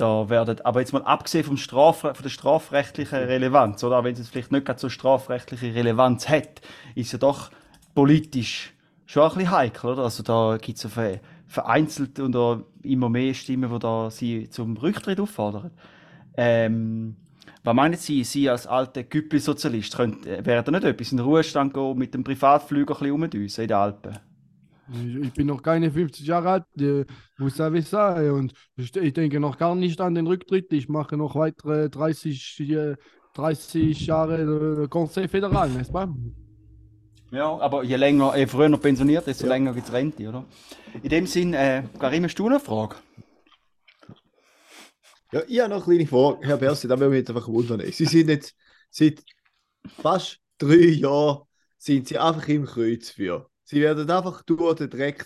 da 0.00 0.28
werden. 0.28 0.60
Aber 0.64 0.80
jetzt 0.80 0.92
mal 0.92 1.02
abgesehen 1.02 1.44
vom 1.44 1.56
Straf, 1.56 2.00
von 2.00 2.14
der 2.22 2.28
strafrechtlichen 2.28 3.18
Relevanz, 3.18 3.82
oder? 3.84 4.02
Wenn 4.04 4.14
es 4.14 4.28
vielleicht 4.28 4.52
nicht 4.52 4.78
so 4.78 4.88
strafrechtliche 4.88 5.74
Relevanz 5.74 6.28
hat, 6.28 6.60
ist 6.94 7.12
ja 7.12 7.18
doch 7.18 7.50
politisch 7.94 8.72
schon 9.06 9.24
ein 9.24 9.34
bisschen 9.34 9.50
heikel, 9.50 9.90
oder? 9.90 10.04
Also 10.04 10.22
da 10.22 10.56
gibt 10.60 10.78
es 10.78 10.84
ja 10.84 10.90
ver 10.90 11.20
vereinzelt 11.46 12.20
oder 12.20 12.62
immer 12.84 13.08
mehr 13.08 13.34
Stimmen, 13.34 13.72
die 13.72 13.78
da 13.80 14.08
sie 14.08 14.48
zum 14.50 14.76
Rücktritt 14.76 15.18
auffordern. 15.18 15.72
Ähm, 16.36 17.16
was 17.64 17.74
meinen 17.74 17.96
Sie, 17.96 18.22
Sie 18.24 18.48
als 18.48 18.66
alter 18.68 19.00
äh, 19.00 20.46
wäre 20.46 20.62
da 20.62 20.70
nicht 20.70 20.84
etwas 20.84 21.10
in 21.10 21.18
den 21.18 21.26
Ruhestand 21.26 21.74
gehen, 21.74 21.98
mit 21.98 22.14
dem 22.14 22.22
Privatflüger 22.22 22.94
ein 23.02 23.30
bisschen 23.30 23.64
in 23.64 23.68
den 23.68 23.76
Alpen? 23.76 24.29
Ich, 24.92 25.14
ich 25.26 25.32
bin 25.34 25.46
noch 25.46 25.62
keine 25.62 25.90
50 25.90 26.26
Jahre 26.26 26.50
alt, 26.50 26.64
äh, 26.80 27.04
vous 27.38 27.54
savez 27.54 27.88
ça. 27.92 28.20
äh, 28.22 28.30
Und 28.30 28.52
ich, 28.76 28.94
ich 28.96 29.12
denke 29.12 29.38
noch 29.40 29.56
gar 29.58 29.74
nicht 29.74 30.00
an 30.00 30.14
den 30.14 30.26
Rücktritt. 30.26 30.72
Ich 30.72 30.88
mache 30.88 31.16
noch 31.16 31.34
weitere 31.36 31.88
30, 31.88 32.60
äh, 32.70 32.96
30 33.34 34.06
Jahre 34.06 34.82
äh, 34.84 34.88
Conseil 34.88 35.28
Fédéral, 35.28 35.70
n'est-ce 35.70 35.92
pas? 35.92 36.08
Ja, 37.32 37.56
aber 37.58 37.84
je 37.84 37.94
länger, 37.96 38.36
je 38.36 38.46
früher 38.48 38.68
noch 38.68 38.80
pensioniert, 38.80 39.24
desto 39.26 39.44
Ja. 39.46 39.52
länger 39.52 39.72
gibt 39.72 39.86
es 39.86 39.92
Rente, 39.92 40.28
oder? 40.28 40.44
In 41.02 41.08
dem 41.10 41.26
Sinn, 41.28 41.54
äh, 41.54 41.84
Karim, 42.00 42.24
hast 42.24 42.34
du 42.36 42.46
eine 42.48 42.58
Frage? 42.58 42.96
Ja, 45.32 45.42
ich 45.46 45.60
habe 45.60 45.70
noch 45.70 45.86
eine 45.86 45.96
kleine 45.96 46.08
Frage, 46.08 46.44
Herr 46.46 46.56
Berset, 46.56 46.90
da 46.90 46.98
würde 46.98 47.10
mich 47.10 47.18
jetzt 47.20 47.30
einfach 47.30 47.46
wundern. 47.46 47.80
Sie 47.92 48.04
sind 48.06 48.28
jetzt 48.28 48.56
seit 48.90 49.22
fast 50.02 50.40
drei 50.58 50.74
Jahren 50.74 51.42
sind 51.78 52.08
Sie 52.08 52.18
einfach 52.18 52.46
im 52.48 52.66
Kreuz 52.66 53.10
für. 53.10 53.48
Sie 53.70 53.80
werden 53.80 54.10
einfach 54.10 54.42
durch 54.42 54.74
den 54.74 54.90
Dreck 54.90 55.24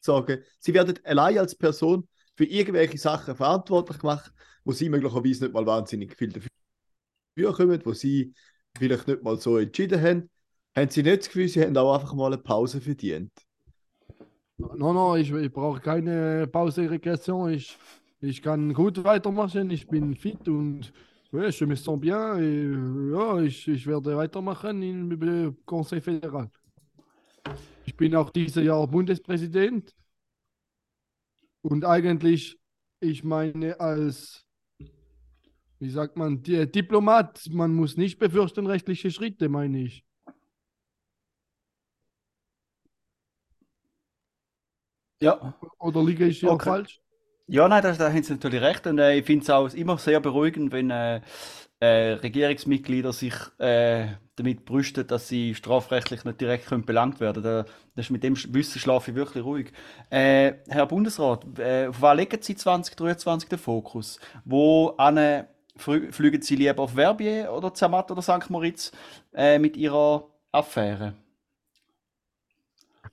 sagen. 0.00 0.42
Sie 0.60 0.72
werden 0.72 0.98
allein 1.04 1.36
als 1.36 1.54
Person 1.54 2.08
für 2.34 2.46
irgendwelche 2.46 2.96
Sachen 2.96 3.36
verantwortlich 3.36 3.98
gemacht, 3.98 4.32
wo 4.64 4.72
Sie 4.72 4.88
möglicherweise 4.88 5.44
nicht 5.44 5.52
mal 5.52 5.66
wahnsinnig 5.66 6.16
viel 6.16 6.30
dafür 6.30 7.52
kommen, 7.52 7.84
wo 7.84 7.92
Sie 7.92 8.32
vielleicht 8.78 9.08
nicht 9.08 9.22
mal 9.22 9.36
so 9.36 9.58
entschieden 9.58 10.00
haben. 10.00 10.30
Haben 10.74 10.88
Sie 10.88 11.02
nicht 11.02 11.18
das 11.18 11.26
Gefühl, 11.26 11.48
Sie 11.48 11.60
haben 11.60 11.76
auch 11.76 11.96
einfach 11.96 12.14
mal 12.14 12.32
eine 12.32 12.38
Pause 12.38 12.80
verdient? 12.80 13.30
No, 14.56 14.94
no, 14.94 15.14
ich, 15.16 15.30
ich 15.30 15.52
brauche 15.52 15.80
keine 15.80 16.46
Pause, 16.46 16.90
Regression. 16.90 17.52
Ich, 17.52 17.76
ich 18.22 18.40
kann 18.40 18.72
gut 18.72 19.04
weitermachen. 19.04 19.68
Ich 19.68 19.86
bin 19.86 20.14
fit 20.14 20.48
und 20.48 20.94
ja, 21.32 21.50
je 21.50 21.66
me 21.66 21.76
sens 21.76 22.00
bien. 22.00 22.38
Et, 22.38 23.12
ja, 23.12 23.38
ich, 23.42 23.68
ich 23.68 23.86
werde 23.86 24.16
weitermachen 24.16 24.82
im 24.82 25.56
Conseil 25.66 26.00
Fédéral. 26.00 26.48
Ich 27.88 27.96
bin 27.96 28.14
auch 28.14 28.28
dieses 28.28 28.62
Jahr 28.62 28.86
Bundespräsident. 28.86 29.94
Und 31.62 31.86
eigentlich, 31.86 32.60
ich 33.00 33.24
meine, 33.24 33.80
als, 33.80 34.44
wie 35.78 35.88
sagt 35.88 36.18
man, 36.18 36.42
Di- 36.42 36.70
Diplomat, 36.70 37.48
man 37.50 37.72
muss 37.74 37.96
nicht 37.96 38.18
befürchten 38.18 38.66
rechtliche 38.66 39.10
Schritte, 39.10 39.48
meine 39.48 39.80
ich. 39.80 40.04
Ja. 45.22 45.58
Oder 45.78 46.04
liege 46.04 46.26
ich 46.26 46.40
hier 46.40 46.50
Okay. 46.52 46.68
falsch? 46.68 47.00
Ja, 47.46 47.66
nein, 47.68 47.82
da, 47.82 47.92
da 47.92 48.12
haben 48.12 48.22
Sie 48.22 48.34
natürlich 48.34 48.60
recht. 48.60 48.86
Und 48.86 48.98
äh, 48.98 49.16
ich 49.16 49.24
finde 49.24 49.42
es 49.44 49.48
auch 49.50 49.72
immer 49.72 49.96
sehr 49.96 50.20
beruhigend, 50.20 50.72
wenn 50.72 50.90
äh, 50.90 51.22
äh, 51.80 52.12
Regierungsmitglieder 52.14 53.12
sich 53.12 53.34
äh, 53.58 54.08
damit 54.36 54.64
brüsten, 54.64 55.06
dass 55.06 55.28
sie 55.28 55.54
strafrechtlich 55.54 56.24
nicht 56.24 56.40
direkt 56.40 56.66
können 56.66 56.84
belangt 56.84 57.20
werden 57.20 57.42
können. 57.42 57.64
Da, 57.66 57.72
das 57.94 58.06
ist 58.06 58.10
mit 58.10 58.22
dem 58.22 58.36
Wissen 58.54 58.80
schlafe 58.80 59.10
ich 59.10 59.16
wirklich 59.16 59.44
ruhig. 59.44 59.72
Äh, 60.10 60.54
Herr 60.68 60.86
Bundesrat, 60.86 61.46
äh, 61.58 61.86
auf 61.86 62.00
was 62.00 62.16
legen 62.16 62.42
Sie 62.42 62.56
2023 62.56 63.48
den 63.48 63.58
Fokus? 63.58 64.18
Wo 64.44 64.88
an, 64.96 65.46
fliegen 65.76 66.42
Sie 66.42 66.56
lieber 66.56 66.82
auf 66.82 66.94
Verbier 66.94 67.52
oder 67.52 67.72
Zermatt 67.72 68.10
oder 68.10 68.22
St. 68.22 68.50
Moritz 68.50 68.90
äh, 69.34 69.58
mit 69.58 69.76
Ihrer 69.76 70.26
Affäre? 70.50 71.14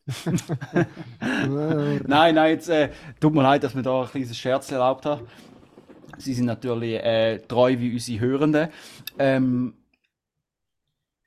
Nein, 1.20 2.36
nein, 2.36 2.50
jetzt 2.50 2.72
tut 3.20 3.34
mir 3.34 3.42
leid, 3.42 3.64
dass 3.64 3.76
wir 3.76 3.82
da 3.82 4.04
ein 4.04 4.08
kleines 4.08 4.38
Scherz 4.38 4.72
erlaubt 4.72 5.06
haben. 5.06 5.28
Sie 6.18 6.34
sind 6.34 6.46
natürlich 6.46 6.96
äh, 7.04 7.40
treu 7.40 7.76
wie 7.80 7.94
unsere 7.94 8.20
Hörenden. 8.20 8.70
Ähm, 9.18 9.74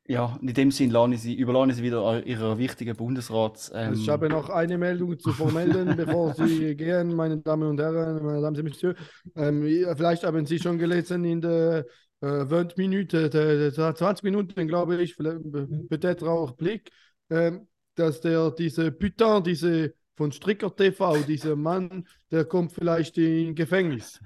ja, 0.08 0.38
in 0.40 0.54
dem 0.54 0.70
Sinn 0.70 0.90
Sie, 1.16 1.34
überlasse 1.34 1.70
ich 1.70 1.76
Sie 1.76 1.82
wieder 1.82 2.26
Ihrer 2.26 2.56
wichtigen 2.56 2.96
Bundesrats. 2.96 3.70
Ähm, 3.74 3.92
Ich 3.92 4.08
habe 4.08 4.30
noch 4.30 4.48
eine 4.48 4.78
Meldung 4.78 5.18
zu 5.18 5.32
vermelden, 5.32 5.94
bevor 5.96 6.34
Sie 6.34 6.74
gehen, 6.74 7.14
meine 7.14 7.38
Damen 7.38 7.68
und 7.68 7.78
Herren, 7.78 8.24
meine 8.24 8.40
Damen 8.40 8.56
und 8.56 8.64
Messieurs. 8.64 8.96
Ähm, 9.36 9.62
vielleicht 9.96 10.24
haben 10.24 10.46
Sie 10.46 10.58
schon 10.58 10.78
gelesen 10.78 11.24
in 11.24 11.42
der 11.42 11.84
äh, 12.22 12.46
20 12.46 12.78
Minuten, 12.78 13.30
der, 13.30 13.70
der 13.70 13.94
20 13.94 14.22
Minuten, 14.24 14.66
glaube 14.66 14.96
ich, 15.02 15.14
vielleicht, 15.14 16.22
auch 16.22 16.52
Blick, 16.52 16.90
ähm, 17.28 17.68
dass 17.94 18.22
der 18.22 18.50
diese 18.52 18.90
Putain, 18.90 19.44
diese 19.44 19.92
von 20.16 20.32
Stricker 20.32 20.74
TV, 20.74 21.18
dieser 21.18 21.54
Mann, 21.54 22.06
der 22.30 22.44
kommt 22.46 22.72
vielleicht 22.72 23.18
in 23.18 23.54
Gefängnis. 23.54 24.20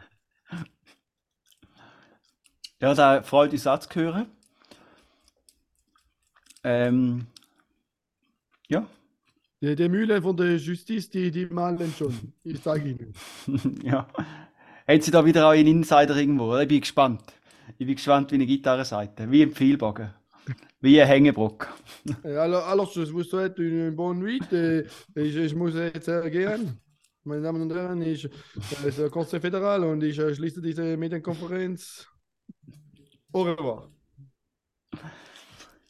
Ja, 2.80 2.94
da 2.94 3.22
freut 3.22 3.52
zu 3.58 4.00
hören. 4.00 4.26
Ähm, 6.64 7.26
ja, 8.68 8.86
Die, 9.62 9.76
die 9.76 9.88
Mühle 9.88 10.20
von 10.22 10.36
der 10.36 10.56
Justiz, 10.56 11.08
die, 11.10 11.30
die 11.30 11.46
malen 11.46 11.92
schon. 11.96 12.34
Ich 12.44 12.60
sage 12.60 12.90
Ihnen. 12.90 13.14
ja. 13.84 14.08
Haben 14.88 15.00
Sie 15.00 15.10
da 15.10 15.24
wieder 15.24 15.46
auch 15.46 15.52
einen 15.52 15.68
Insider 15.68 16.16
irgendwo? 16.16 16.56
Ich 16.58 16.68
bin 16.68 16.80
gespannt. 16.80 17.22
Ich 17.78 17.86
bin 17.86 17.94
gespannt 17.96 18.30
wie 18.32 18.36
eine 18.36 18.46
Gitarrenseite, 18.46 19.30
wie 19.30 19.42
ein 19.42 19.52
Pfeilbogen, 19.52 20.10
wie 20.80 21.00
ein 21.00 21.08
Hängebrock. 21.08 21.68
Euh, 22.24 22.38
Alors, 22.38 22.66
alors, 22.68 22.92
je 22.94 23.02
vous 23.12 23.24
souhaite 23.24 23.58
une 23.58 23.94
bonne 23.94 24.18
nuit 24.20 24.52
et, 24.52 24.86
et 25.16 25.30
je, 25.30 25.48
je 25.48 25.54
muss 25.56 25.74
jetzt 25.74 26.08
äh, 26.08 26.30
gehen. 26.30 26.80
Meine 27.24 27.42
Damen 27.42 27.62
und 27.62 27.72
Herren, 27.72 28.02
ich, 28.02 28.24
äh, 28.24 28.30
es 28.56 28.85
ist 28.85 28.98
der 28.98 29.11
Conseil 29.11 29.40
Fédéral 29.40 29.85
und 29.85 30.02
ich 30.02 30.18
äh, 30.18 30.35
schließe 30.35 30.61
diese 30.61 30.96
Medienkonferenz. 30.96 32.08
Au 33.32 33.42
revoir. 33.42 33.88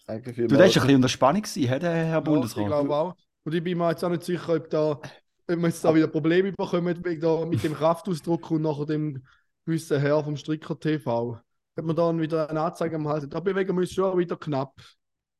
Danke 0.06 0.32
Du, 0.32 0.46
das 0.46 0.58
war 0.58 0.64
ein 0.66 0.72
bisschen 0.72 0.94
unter 0.96 1.08
Spannung, 1.08 1.42
gewesen, 1.42 1.80
der 1.80 1.90
Herr 1.94 2.04
Ja, 2.06 2.18
ich 2.18 2.24
Bundesrat. 2.24 2.66
glaube 2.66 2.94
auch. 2.94 3.14
Und 3.44 3.54
ich 3.54 3.62
bin 3.64 3.78
mir 3.78 3.90
jetzt 3.90 4.04
auch 4.04 4.10
nicht 4.10 4.24
sicher, 4.24 4.54
ob, 4.54 4.68
da, 4.68 4.90
ob 4.90 5.00
wir 5.46 5.68
jetzt 5.68 5.84
da 5.84 5.94
wieder 5.94 6.06
Probleme 6.08 6.52
bekommen 6.52 7.04
wegen 7.04 7.20
da, 7.20 7.44
mit 7.46 7.62
dem 7.64 7.74
Kraftausdruck 7.74 8.50
und 8.50 8.62
nachher 8.62 8.86
dem 8.86 9.22
gewissen 9.64 10.00
Herr 10.00 10.22
vom 10.22 10.36
Stricker 10.36 10.78
TV. 10.78 11.38
Ob 11.76 11.84
wir 11.86 11.94
dann 11.94 12.20
wieder 12.20 12.50
eine 12.50 12.60
Anzeige 12.60 12.96
am 12.96 13.08
Hals. 13.08 13.26
Da 13.28 13.40
bewegen 13.40 13.74
wir 13.74 13.80
uns 13.80 13.92
schon 13.92 14.18
wieder 14.18 14.36
knapp. 14.36 14.74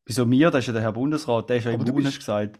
Wieso 0.06 0.24
mir? 0.24 0.50
Das 0.50 0.60
ist 0.60 0.68
ja 0.68 0.72
der 0.72 0.82
Herr 0.82 0.92
Bundesrat, 0.92 1.50
der 1.50 1.58
ist 1.58 1.64
ja 1.64 1.72
hast 1.72 1.86
du 1.86 1.94
gesagt. 1.94 2.58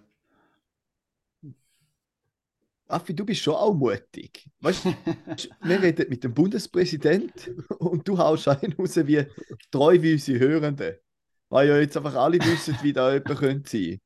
Affi, 2.89 3.15
du 3.15 3.25
bist 3.25 3.41
schon 3.41 3.55
auch 3.55 3.73
mutig. 3.75 4.47
Weißt 4.61 4.85
du, 4.85 4.95
wir 5.63 5.83
reden 5.83 6.07
mit 6.11 6.25
dem 6.25 6.35
Bundespräsident 6.35 7.33
und 7.79 8.07
du 8.07 8.19
haust 8.19 8.49
einen 8.49 8.73
raus 8.75 8.97
wie 8.97 9.25
treu 9.71 9.97
wie 10.01 10.13
unsere 10.15 10.39
Hörenden. 10.41 10.95
Weil 11.49 11.69
ja 11.69 11.79
jetzt 11.79 11.97
einfach 11.97 12.15
alle 12.15 12.39
wissen, 12.39 12.77
wie 12.83 12.93
da 12.93 13.13
jemand 13.13 13.39
könnte 13.39 13.71
sein. 13.71 13.99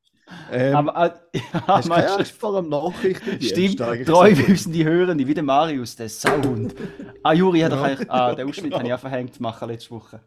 Ähm, 0.51 0.75
Aber, 0.75 1.21
äh, 1.33 1.37
ja, 1.37 1.67
hast 1.67 1.89
keine 1.89 2.11
Angst 2.11 2.31
vor 2.33 2.61
dem 2.61 2.69
Nachrichtendienst? 2.69 3.49
Stimmt, 3.49 3.81
eigentlich 3.81 4.07
treu 4.07 4.35
so? 4.35 4.47
wissen 4.49 4.73
die 4.73 4.83
Hörenden, 4.83 5.25
wie 5.25 5.33
der 5.33 5.43
Marius, 5.43 5.95
der 5.95 6.09
Sauhund. 6.09 6.75
Ah, 7.23 7.31
Juri 7.33 7.61
hat 7.61 7.71
doch 7.71 7.77
Ja. 7.77 7.83
eigentlich, 7.83 8.11
ah, 8.11 8.35
den 8.35 8.47
Ausschnitt 8.49 8.65
Genau. 8.65 8.77
habe 8.79 8.87
ich 8.89 8.93
auch 8.93 8.99
verhängt 8.99 9.33
zu 9.35 9.41
machen 9.41 9.69
letzte 9.69 9.91
Woche. 9.91 10.19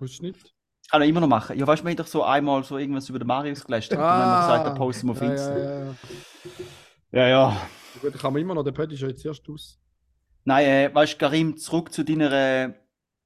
Nicht? 0.00 0.52
Kann 0.90 1.02
ich 1.02 1.08
immer 1.08 1.20
noch 1.20 1.28
machen. 1.28 1.56
Ja, 1.58 1.66
weißt 1.66 1.82
du, 1.82 1.84
wir 1.86 1.90
haben 1.90 1.96
doch 1.96 2.06
so 2.06 2.22
einmal 2.24 2.64
so 2.64 2.78
irgendwas 2.78 3.08
über 3.08 3.18
den 3.20 3.28
Marius 3.28 3.64
gelästert 3.64 3.98
und 3.98 4.04
dann 4.04 4.12
haben 4.12 4.32
wir 4.32 4.46
gesagt, 4.48 4.66
da 4.66 4.74
posten 4.74 5.06
wir 5.06 5.12
auf 5.12 5.22
ja, 5.22 5.30
Insta. 5.30 5.58
ja, 5.58 5.94
ja. 7.16 7.28
Ja. 7.28 7.68
Gut, 8.00 8.14
dann 8.14 8.20
kann 8.20 8.32
man 8.32 8.42
immer 8.42 8.54
noch, 8.54 8.62
der 8.62 8.72
Pötti 8.72 8.94
ist 8.94 9.00
ja 9.00 9.08
jetzt 9.08 9.24
erst 9.24 9.48
aus. 9.48 9.80
Nein, 10.44 10.66
äh, 10.66 10.94
weißt 10.94 11.14
du, 11.14 11.18
Karim, 11.18 11.56
zurück 11.56 11.92
zu 11.92 12.04
deiner. 12.04 12.30
Äh, 12.32 12.74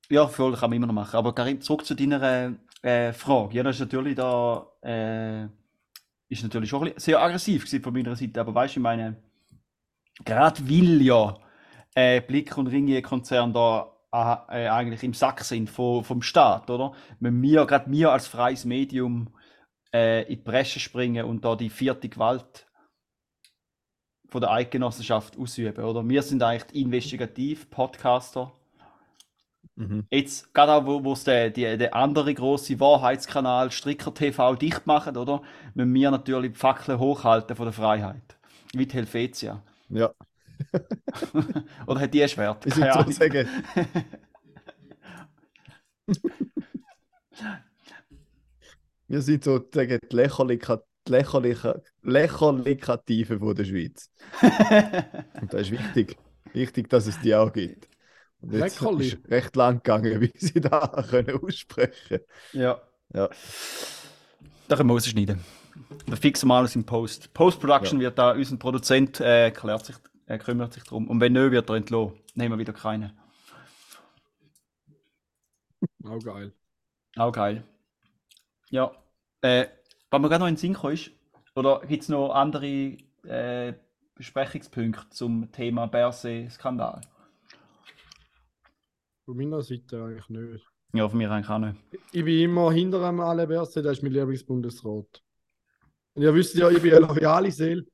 ja, 0.09 0.27
voll, 0.27 0.55
kann 0.55 0.71
man 0.71 0.77
immer 0.77 0.87
noch 0.87 0.95
machen. 0.95 1.17
Aber 1.17 1.35
Karim, 1.35 1.61
zurück 1.61 1.85
zu 1.85 1.95
deiner 1.95 2.55
äh, 2.83 3.13
Frage. 3.13 3.57
Ja, 3.57 3.63
das 3.63 3.77
ist 3.77 3.81
natürlich 3.81 4.15
da. 4.15 4.67
Äh, 4.83 5.49
ist 6.29 6.45
natürlich 6.45 6.71
schon 6.71 6.85
bisschen 6.85 7.01
sehr 7.01 7.21
aggressiv 7.21 7.69
von 7.83 7.93
meiner 7.93 8.15
Seite. 8.15 8.41
Aber 8.41 8.55
weißt 8.55 8.77
du, 8.77 8.81
ich 8.81 8.83
meine, 8.83 9.17
gerade 10.25 10.69
weil 10.69 11.03
ja 11.03 11.37
äh, 11.95 12.21
Blick 12.21 12.57
und 12.57 12.69
Ringier-Konzern 12.69 13.53
da 13.53 13.97
äh, 14.13 14.69
eigentlich 14.69 15.03
im 15.03 15.15
Sack 15.15 15.41
sind 15.41 15.69
vom, 15.69 16.05
vom 16.05 16.23
Staat, 16.23 16.71
oder? 16.71 16.93
Wenn 17.19 17.43
wir, 17.43 17.67
gerade 17.67 17.91
wir 17.91 18.13
als 18.13 18.29
freies 18.29 18.65
Medium, 18.65 19.35
äh, 19.93 20.23
in 20.23 20.37
die 20.37 20.37
Bresche 20.37 20.79
springen 20.79 21.25
und 21.25 21.45
da 21.45 21.57
die 21.57 21.71
vierte 21.71 22.09
Gewalt 22.09 22.70
von 24.31 24.41
der 24.41 24.51
Eidgenossenschaft 24.51 25.39
ausüben, 25.39 25.85
oder? 25.85 26.09
Wir 26.09 26.23
sind 26.23 26.43
eigentlich 26.43 26.65
die 26.73 26.83
Investigativ-Podcaster. 26.83 28.53
Mhm. 29.77 30.07
Jetzt, 30.11 30.53
gerade 30.55 30.73
auch, 30.73 30.85
wo 30.85 31.13
es 31.13 31.25
der, 31.25 31.51
die, 31.51 31.77
der 31.77 31.95
andere 31.95 32.33
große 32.33 32.79
Wahrheitskanal 32.81 33.71
Stricker 33.71 34.15
TV 34.15 34.55
dicht 34.57 34.87
machen, 34.87 35.17
oder? 35.17 35.43
Müssen 35.75 35.95
wir 35.95 36.11
natürlich 36.11 36.53
die 36.53 36.59
Fackeln 36.59 36.99
hochhalten 36.99 37.57
von 37.57 37.67
der 37.67 37.73
Freiheit. 37.73 38.37
Wie 38.73 38.87
die 38.87 38.95
Helvetia. 38.95 39.63
Ja, 39.89 40.13
Oder 41.87 42.01
hat 42.01 42.13
die 42.15 42.23
ein 42.23 42.29
Schwert? 42.29 42.63
sind 42.65 42.75
Keine 42.75 42.93
Ahnung. 42.93 43.13
sozusagen. 43.13 43.49
wir 49.09 49.23
sind 49.23 49.45
sozusagen 49.45 49.99
die 50.11 50.17
Lächerlichkeit. 50.17 50.83
Lächerliche, 51.11 51.83
Lächerlichkative 52.03 53.39
von 53.39 53.55
der 53.55 53.65
Schweiz. 53.65 54.11
Und 55.41 55.53
das 55.53 55.63
ist 55.63 55.71
wichtig. 55.73 56.17
Wichtig, 56.53 56.89
dass 56.89 57.07
es 57.07 57.21
die 57.21 57.35
auch 57.35 57.53
gibt. 57.53 57.89
Und 58.41 58.53
jetzt 58.53 58.81
Leckerli. 58.81 59.09
ist 59.09 59.19
recht 59.31 59.57
lang 59.57 59.77
gegangen, 59.83 60.21
wie 60.21 60.33
sie 60.35 60.61
da 60.61 61.05
können 61.09 61.39
aussprechen 61.43 62.21
Ja. 62.53 62.81
Ja. 63.13 63.29
Da 64.69 64.77
können 64.77 64.89
wir 64.89 64.95
rausschneiden. 64.95 65.41
Wir 66.07 66.17
fixen 66.17 66.49
mal 66.49 66.59
alles 66.59 66.77
im 66.77 66.85
Post. 66.85 67.33
Post-Production 67.35 68.01
wird 68.01 68.19
da, 68.19 68.33
unser 68.33 68.57
Produzent 68.57 69.21
äh, 69.21 69.51
klärt 69.51 69.87
sich, 69.87 69.97
äh, 70.27 70.39
kümmert 70.39 70.73
sich 70.73 70.85
drum. 70.85 71.09
Und 71.09 71.21
wenn 71.21 71.33
nicht, 71.33 71.51
wird 71.51 71.69
er 71.69 71.77
entlohnt. 71.77 72.15
Nehmen 72.37 72.55
wir 72.55 72.59
wieder 72.59 72.73
keine. 72.73 73.15
Auch 76.05 76.19
geil. 76.23 76.53
Auch 77.17 77.33
geil. 77.33 77.65
Ja. 78.71 78.93
Äh, 79.43 79.67
was 80.11 80.21
mir 80.21 80.29
gerade 80.29 80.41
noch 80.41 80.49
in 80.49 80.55
den 80.55 80.61
Sinn 80.61 80.75
gekommen 80.75 80.95
ist, 80.95 81.11
oder 81.55 81.81
gibt 81.87 82.03
es 82.03 82.09
noch 82.09 82.31
andere 82.33 82.97
äh, 83.25 83.75
Besprechungspunkte 84.15 85.09
zum 85.11 85.51
Thema 85.53 85.87
Berse-Skandal? 85.87 87.01
Von 89.25 89.37
meiner 89.37 89.63
Seite 89.63 90.03
eigentlich 90.03 90.29
nicht. 90.29 90.67
Ja, 90.93 91.09
von 91.09 91.19
mir 91.19 91.31
eigentlich 91.31 91.49
auch 91.49 91.59
nicht. 91.59 91.77
Ich 92.13 92.25
bin 92.25 92.41
immer 92.41 92.73
hinter 92.73 93.07
einem 93.07 93.21
alle 93.21 93.47
Berse, 93.47 93.83
der 93.83 93.93
ist 93.93 94.03
mein 94.03 94.13
Lieblingsbundesrat. 94.13 95.23
Und 96.15 96.23
ihr 96.23 96.35
wisst 96.35 96.57
ja, 96.57 96.69
ich 96.69 96.83
bin 96.83 96.95
eine 96.95 97.07
loyale 97.07 97.53
Seele. 97.53 97.87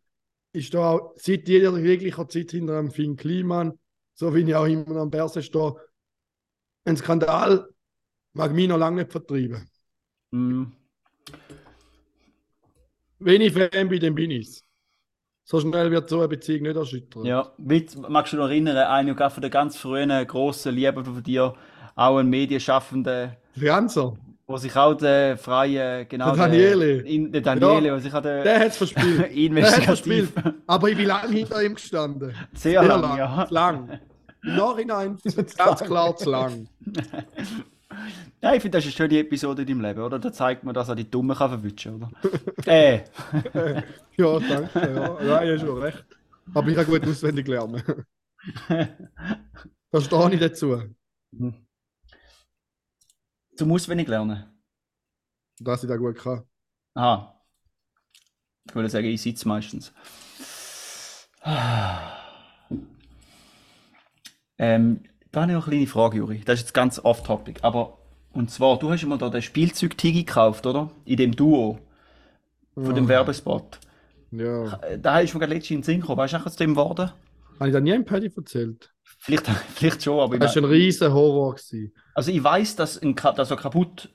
Ich 0.52 0.68
stehe 0.68 0.82
auch 0.82 1.12
seit 1.16 1.46
jeder 1.46 1.76
jeglicher 1.78 2.26
Zeit 2.28 2.50
hinter 2.52 2.78
einem 2.78 2.90
Finn 2.90 3.16
Kliman, 3.16 3.78
so 4.14 4.34
wie 4.34 4.40
ich 4.40 4.54
auch 4.54 4.64
immer 4.64 4.96
am 4.96 5.10
Berse 5.10 5.42
stehe. 5.42 5.76
Ein 6.86 6.96
Skandal 6.96 7.68
mag 8.32 8.52
mich 8.52 8.68
noch 8.68 8.78
lange 8.78 9.02
nicht 9.02 9.12
vertreiben. 9.12 9.68
Mm. 10.30 10.64
Wenn 13.18 13.40
ich 13.40 13.52
Fan 13.52 13.88
bin, 13.88 14.00
dann 14.00 14.14
bin 14.14 14.30
ich's. 14.30 14.62
So 15.44 15.60
schnell 15.60 15.90
wird 15.92 16.08
so 16.08 16.18
eine 16.18 16.28
Beziehung 16.28 16.62
nicht 16.62 16.76
erschüttern. 16.76 17.24
Ja, 17.24 17.52
wie, 17.58 17.86
magst 18.08 18.32
du 18.32 18.36
dich 18.36 18.42
noch 18.44 18.50
erinnern, 18.50 19.16
gerade 19.16 19.32
von 19.32 19.40
der 19.40 19.50
ganz 19.50 19.76
frühen 19.76 20.26
grossen 20.26 20.74
Liebe 20.74 21.04
von 21.04 21.22
dir, 21.22 21.54
auch 21.94 22.18
ein 22.18 22.28
Medienschaffender, 22.28 23.36
Fianza, 23.56 24.12
wo 24.46 24.56
sich 24.56 24.74
auch 24.76 24.94
der 24.94 25.38
freie, 25.38 26.04
genau, 26.06 26.34
Der 26.34 26.48
Daniele. 26.48 27.02
Der, 27.02 27.06
in, 27.06 27.30
der 27.32 27.40
Daniele, 27.42 27.88
Ja, 27.88 27.94
wo 27.94 27.98
sich 28.00 28.12
auch 28.12 28.22
der, 28.22 28.58
hat 28.58 28.68
es 28.68 28.76
verspielt. 28.76 29.18
Der 29.20 29.30
investigativ, 29.30 30.32
verspielt. 30.32 30.54
Aber 30.66 30.88
ich 30.88 30.96
bin 30.96 31.06
lange 31.06 31.32
hinter 31.32 31.62
ihm 31.62 31.74
gestanden. 31.74 32.34
sehr, 32.52 32.82
lang, 32.82 33.16
ja. 33.16 33.46
Zu 33.46 33.54
lang. 33.54 34.00
Im 34.42 34.56
Nachhinein 34.56 35.18
ganz 35.56 35.80
klar 35.84 36.16
zu 36.16 36.30
lang. 36.30 36.68
Ja, 38.42 38.54
ich 38.54 38.62
finde, 38.62 38.78
das 38.78 38.84
ist 38.86 39.00
eine 39.00 39.08
schöne 39.08 39.20
Episode 39.20 39.62
in 39.62 39.68
deinem 39.68 39.80
Leben, 39.80 40.00
oder? 40.00 40.18
Da 40.18 40.32
zeigt 40.32 40.62
man, 40.62 40.74
dass 40.74 40.88
er 40.88 40.94
die 40.94 41.10
Dummen 41.10 41.36
kann 41.36 41.50
verwischen 41.50 41.94
oder? 41.94 42.10
äh, 42.66 43.04
Ja, 44.16 44.38
danke. 44.38 45.18
Ja, 45.20 45.42
ja 45.42 45.54
ich 45.54 45.60
schon 45.60 45.82
recht. 45.82 46.04
Aber 46.54 46.68
ich 46.68 46.76
habe 46.76 46.86
gut 46.86 47.06
auswendig 47.06 47.48
lernen. 47.48 47.82
Da 49.90 50.00
stehe 50.00 50.34
ich 50.34 50.40
dazu. 50.40 50.82
zum 53.56 53.72
Auswendig 53.72 54.08
lernen. 54.08 54.44
Dass 55.58 55.82
ich 55.82 55.88
das 55.88 55.98
gut 55.98 56.16
kann. 56.16 56.44
Aha. 56.94 57.42
Ich 58.68 58.74
würde 58.74 58.88
sagen, 58.88 59.06
ich 59.06 59.22
sitze 59.22 59.48
meistens. 59.48 59.92
Ähm, 64.58 65.04
da 65.36 65.42
habe 65.42 65.52
ich 65.52 65.56
noch 65.58 65.66
eine 65.66 65.76
kleine 65.76 65.86
Frage, 65.86 66.16
Juri. 66.16 66.40
Das 66.46 66.54
ist 66.54 66.60
jetzt 66.62 66.72
ganz 66.72 66.98
off-topic. 66.98 67.60
Aber, 67.62 67.98
und 68.32 68.50
zwar, 68.50 68.78
du 68.78 68.90
hast 68.90 69.02
immer 69.02 69.18
da 69.18 69.28
den 69.28 69.42
Spielzeug-Tigi 69.42 70.24
gekauft, 70.24 70.64
oder? 70.64 70.90
In 71.04 71.18
dem 71.18 71.36
Duo. 71.36 71.78
Von 72.74 72.94
dem. 72.94 73.06
Werbespot. 73.06 73.78
Ja. 74.30 74.80
Da 74.96 75.20
ist 75.20 75.34
mir 75.34 75.40
gerade 75.40 75.52
letztens 75.52 75.70
in 75.70 75.76
den 75.78 75.82
Sinn 75.82 76.00
gekommen. 76.00 76.16
Weißt 76.16 76.32
du 76.32 76.38
noch 76.38 76.46
aus 76.46 76.56
dem 76.56 76.70
geworden? 76.70 77.10
Habe 77.60 77.68
ich 77.68 77.72
das 77.74 77.82
nie 77.82 77.90
im 77.90 78.06
Paddy 78.06 78.32
erzählt? 78.34 78.90
Vielleicht, 79.18 79.46
vielleicht 79.74 80.02
schon, 80.02 80.20
aber 80.20 80.34
ich 80.34 80.40
Das 80.40 80.56
war 80.56 80.62
ein 80.62 80.70
riesen 80.70 81.12
Horror. 81.12 81.54
Gewesen. 81.54 81.92
Also 82.14 82.30
ich 82.30 82.42
weiß, 82.42 82.76
dass, 82.76 82.96
ein, 83.02 83.14
dass 83.14 83.50
er 83.50 83.56
kaputt 83.58 84.08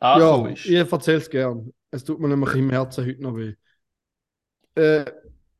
Ja, 0.00 0.46
ist. 0.46 0.64
ich 0.64 0.74
erzähle 0.76 1.18
es 1.18 1.28
gern. 1.28 1.72
Es 1.90 2.04
tut 2.04 2.20
mir 2.20 2.28
nämlich 2.28 2.54
im 2.54 2.70
Herzen 2.70 3.04
heute 3.04 3.20
noch 3.20 3.36
weh. 3.36 3.54
Äh, 4.76 5.04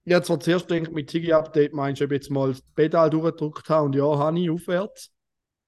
ich 0.09 0.15
habe 0.15 0.25
zwar 0.25 0.41
zuerst 0.41 0.69
gedacht, 0.69 0.93
mit 0.93 1.09
Tigi-Update 1.09 1.75
meinst 1.75 2.01
du, 2.01 2.07
ob 2.07 2.13
ich 2.13 2.17
jetzt 2.17 2.31
mal 2.31 2.49
das 2.49 2.63
Pedal 2.75 3.11
durchgedrückt 3.11 3.69
habe 3.69 3.87
und 3.87 3.95
ja, 3.95 4.05
habe 4.05 4.39
ich 4.39 4.51
aufwärts. 4.51 5.13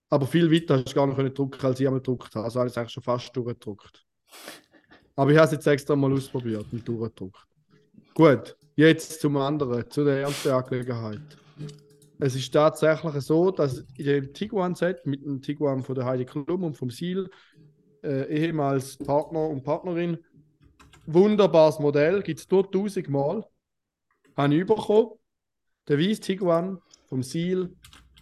Aber 0.08 0.26
viel 0.26 0.50
weiter 0.50 0.76
hast 0.76 0.90
du 0.90 0.94
gar 0.94 1.06
nicht 1.06 1.16
können 1.16 1.34
drücken, 1.34 1.64
als 1.64 1.78
ich 1.78 1.86
einmal 1.86 2.00
gedrückt 2.00 2.34
habe. 2.34 2.44
Also 2.44 2.58
habe 2.58 2.68
ich 2.68 2.72
es 2.72 2.78
eigentlich 2.78 2.92
schon 2.92 3.02
fast 3.02 3.36
durchgedrückt. 3.36 4.04
Aber 5.14 5.30
ich 5.30 5.36
habe 5.36 5.46
es 5.46 5.52
jetzt 5.52 5.66
extra 5.66 5.94
mal 5.94 6.12
ausprobiert 6.12 6.66
und 6.72 6.88
durchgedrückt. 6.88 7.46
Gut, 8.14 8.56
jetzt 8.76 9.20
zum 9.20 9.36
anderen, 9.36 9.88
zu 9.90 10.04
der 10.04 10.22
ernsten 10.22 10.50
Angelegenheit. 10.50 11.20
Es 12.18 12.34
ist 12.34 12.50
tatsächlich 12.50 13.14
so, 13.22 13.50
dass 13.50 13.84
in 13.96 14.04
dem 14.04 14.32
Tiguan-Set 14.32 15.06
mit 15.06 15.24
dem 15.24 15.40
Tiguan 15.40 15.82
von 15.82 15.94
der 15.94 16.06
Heidi 16.06 16.24
Klum 16.24 16.64
und 16.64 16.76
vom 16.76 16.90
Seal 16.90 17.28
äh, 18.02 18.24
ehemals 18.24 18.96
Partner 18.96 19.48
und 19.48 19.62
Partnerin. 19.62 20.18
Wunderbares 21.06 21.78
Modell, 21.78 22.22
gibt 22.22 22.40
es 22.40 22.50
nur 22.50 22.64
1000 22.64 23.08
Mal. 23.08 23.44
Habe 24.36 24.54
ich 24.54 24.66
bekommen. 24.66 25.10
Der 25.88 25.98
weiße 25.98 26.20
Tiguan 26.20 26.78
vom 27.08 27.22
Seal 27.22 27.70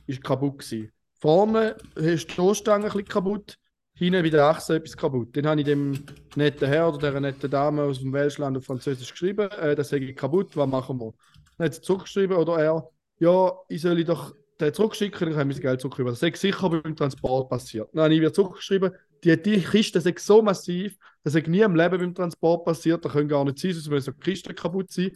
ist 0.07 0.23
kaputt. 0.23 0.59
Gewesen. 0.59 0.93
Vorne 1.21 1.77
ist 1.97 2.29
die 2.29 2.33
Stoßstange 2.33 2.93
ein 2.93 3.05
kaputt, 3.05 3.59
hinten 3.95 4.23
bei 4.23 4.31
der 4.31 4.45
Achse 4.45 4.77
etwas 4.77 4.97
kaputt. 4.97 5.37
Dann 5.37 5.47
habe 5.47 5.61
ich 5.61 5.67
dem 5.67 6.05
netten 6.37 6.69
Herr 6.69 6.89
oder 6.89 7.11
der 7.11 7.21
netten 7.21 7.51
Dame 7.51 7.83
aus 7.83 7.99
dem 8.01 8.13
Welschland 8.13 8.57
auf 8.57 8.65
Französisch 8.65 9.11
geschrieben, 9.11 9.51
äh, 9.51 9.75
das 9.75 9.89
sei 9.89 10.13
kaputt, 10.13 10.57
was 10.57 10.69
machen 10.69 11.01
wir? 11.01 11.13
Dann 11.57 11.67
hat 11.67 11.75
sie 11.75 11.81
zurückgeschrieben 11.81 12.37
oder 12.37 12.59
er, 12.59 12.89
ja, 13.19 13.53
ich 13.69 13.83
soll 13.83 14.03
doch 14.05 14.33
den 14.61 14.73
zurückschicken, 14.73 15.29
dann 15.29 15.39
kann 15.39 15.51
ich 15.51 15.57
mein 15.57 15.63
Geld 15.63 15.81
zurückgeben. 15.81 16.11
Das 16.11 16.21
sei 16.21 16.33
sicher 16.35 16.71
beim 16.71 16.97
Transport 16.97 17.49
passiert. 17.49 17.89
Dann 17.93 18.05
habe 18.05 18.15
ich 18.15 18.21
wieder 18.21 18.33
zurückgeschrieben, 18.33 18.93
die, 19.25 19.43
die 19.43 19.61
Kiste 19.61 20.01
sei 20.01 20.15
so 20.17 20.43
massiv, 20.43 20.97
das 21.25 21.33
sei 21.33 21.43
nie 21.47 21.61
im 21.61 21.75
Leben 21.75 21.99
beim 21.99 22.15
Transport 22.15 22.65
passiert, 22.65 23.05
da 23.05 23.09
können 23.09 23.29
gar 23.29 23.45
nicht 23.45 23.59
sein, 23.59 23.73
sonst 23.73 23.89
müssen 23.89 24.15
die 24.15 24.21
Kiste 24.21 24.55
kaputt 24.55 24.93
sein. 24.93 25.11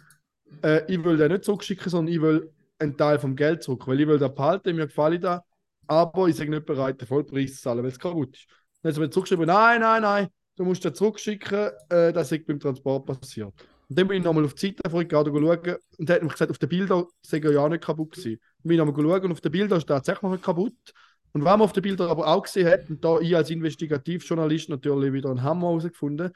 Äh, 0.62 0.92
ich 0.92 1.02
will 1.02 1.16
den 1.16 1.32
nicht 1.32 1.44
zurückschicken, 1.44 1.90
sondern 1.90 2.14
ich 2.14 2.20
will 2.20 2.52
einen 2.78 2.96
Teil 2.96 3.18
vom 3.18 3.36
Geld 3.36 3.62
zurück, 3.62 3.86
weil 3.86 4.00
ich 4.00 4.06
will 4.06 4.18
den 4.18 4.34
behalten, 4.34 4.76
mir 4.76 4.86
gefällt 4.86 5.24
das, 5.24 5.40
aber 5.86 6.28
ich 6.28 6.36
bin 6.36 6.50
nicht 6.50 6.66
bereit, 6.66 7.00
den 7.00 7.06
Vollpreis 7.08 7.56
zu 7.56 7.62
zahlen, 7.62 7.82
weil 7.82 7.90
es 7.90 7.98
kaputt 7.98 8.36
ist. 8.36 8.46
Dann 8.82 8.90
hat 8.90 8.94
sie 8.94 9.00
mir 9.00 9.10
zurückgeschrieben, 9.10 9.46
nein, 9.46 9.80
nein, 9.80 10.02
nein, 10.02 10.28
du 10.56 10.64
musst 10.64 10.84
den 10.84 10.94
zurückschicken, 10.94 11.70
äh, 11.88 12.12
das 12.12 12.32
ist 12.32 12.46
beim 12.46 12.58
Transport 12.58 13.06
passiert. 13.06 13.52
Und 13.88 13.98
dann 13.98 14.08
bin 14.08 14.18
ich 14.18 14.24
nochmal 14.24 14.44
auf 14.44 14.54
die 14.54 14.68
Seite 14.68 14.92
Ricardo 14.92 15.30
schauen 15.30 15.76
und 15.98 16.08
er 16.08 16.16
hat 16.16 16.22
mir 16.22 16.28
gesagt, 16.28 16.50
auf 16.50 16.58
den 16.58 16.68
Bildern 16.68 17.04
sei 17.20 17.38
er 17.38 17.52
ja 17.52 17.68
nicht 17.68 17.84
kaputt 17.84 18.12
gewesen. 18.12 18.40
Dann 18.40 18.68
bin 18.68 18.72
ich 18.72 18.84
nochmal 18.84 19.04
schauen 19.04 19.24
und 19.26 19.32
auf 19.32 19.40
den 19.40 19.52
Bildern 19.52 19.78
ist 19.78 19.86
tatsächlich 19.86 20.22
noch 20.22 20.30
nicht 20.30 20.44
kaputt. 20.44 20.92
Und 21.32 21.44
was 21.44 21.52
man 21.52 21.62
auf 21.62 21.72
den 21.72 21.82
Bildern 21.82 22.08
aber 22.10 22.26
auch 22.26 22.42
gesehen 22.42 22.68
hat, 22.68 22.88
und 22.90 23.04
da 23.04 23.18
ich 23.20 23.34
als 23.34 23.50
Investigativjournalist 23.50 24.68
natürlich 24.68 25.12
wieder 25.12 25.30
einen 25.30 25.42
Hammer 25.42 25.68
herausgefunden, 25.68 26.30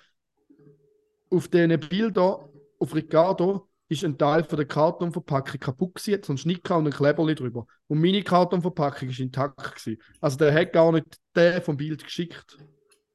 auf 1.30 1.48
diesen 1.48 1.80
Bildern, 1.80 2.48
auf 2.78 2.94
Ricardo, 2.94 3.68
ist 3.88 4.04
ein 4.04 4.18
Teil 4.18 4.44
von 4.44 4.56
der 4.56 4.66
Kartonverpackung 4.66 5.60
kaputt 5.60 5.94
gewesen, 5.94 6.22
so 6.22 6.32
einen 6.32 6.38
Schnicker 6.38 6.76
und 6.76 6.86
ein 6.86 6.92
Kleberli 6.92 7.34
drüber. 7.34 7.66
Und 7.86 8.00
meine 8.00 8.22
Kartonverpackung 8.22 9.08
ist 9.08 9.20
intakt 9.20 9.76
gewesen. 9.76 10.00
Also 10.20 10.36
der 10.38 10.52
hat 10.52 10.72
gar 10.72 10.92
nicht 10.92 11.06
den 11.36 11.62
vom 11.62 11.76
Bild 11.76 12.02
geschickt. 12.02 12.58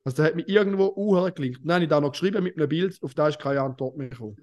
Also 0.04 0.18
der 0.18 0.26
hat 0.28 0.36
mich 0.36 0.48
irgendwo 0.48 0.94
uh 0.96 1.30
gelinkt. 1.32 1.62
Dann 1.64 1.76
habe 1.76 1.84
ich 1.84 1.90
da 1.90 2.00
noch 2.00 2.12
geschrieben 2.12 2.44
mit 2.44 2.58
einem 2.58 2.70
Bild, 2.70 2.98
auf 3.04 3.14
das 3.14 3.36
ist 3.36 3.40
keine 3.40 3.62
Antwort 3.62 3.98
mehr 3.98 4.10
gekommen. 4.10 4.38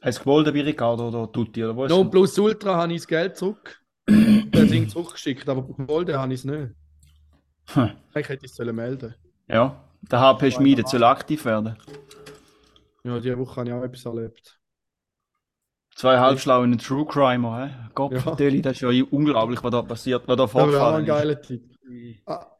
Hast 0.00 0.18
du 0.18 0.22
gewollt 0.22 0.46
bei 0.52 0.62
Ricardo 0.62 1.08
oder 1.08 1.30
Tutti? 1.30 1.64
Oder 1.64 1.86
ist 1.86 1.90
Non 1.90 2.08
plus 2.08 2.38
Ultra 2.38 2.76
habe 2.76 2.92
ich 2.92 3.00
das 3.00 3.08
Geld 3.08 3.36
zurück. 3.36 3.80
das 4.06 4.68
Ding 4.68 4.88
zurückgeschickt, 4.88 5.48
aber 5.48 5.62
gewollt 5.62 6.12
habe 6.12 6.32
ich 6.32 6.40
es 6.40 6.44
nicht. 6.44 6.70
Hm. 7.70 7.90
Ich 8.14 8.28
hätte 8.28 8.46
es 8.46 8.54
sollen 8.54 8.76
melden. 8.76 9.14
Ja, 9.48 9.84
der 10.00 10.20
HP 10.20 10.52
Schmiede 10.52 10.84
soll 10.86 11.02
aktiv 11.04 11.44
werden. 11.44 11.76
Ja, 13.04 13.18
diese 13.18 13.38
Woche 13.38 13.56
habe 13.56 13.68
ich 13.68 13.74
auch 13.74 13.82
etwas 13.82 14.04
erlebt. 14.04 14.57
Zwei 15.98 16.16
halbschlau 16.20 16.62
in 16.62 16.78
True 16.78 17.04
Crimer, 17.06 17.66
hä? 17.66 17.70
Gott, 17.92 18.12
Ja. 18.12 18.20
Das 18.62 18.76
ist 18.76 18.80
ja 18.82 19.04
unglaublich, 19.10 19.60
was 19.64 19.70
da 19.72 19.82
passiert, 19.82 20.28
was 20.28 20.36
da 20.36 20.46
vorgefallen 20.46 20.94
ein 20.96 21.00
ist. 21.02 21.08
geiler 21.08 21.42
Tipp. 21.42 21.74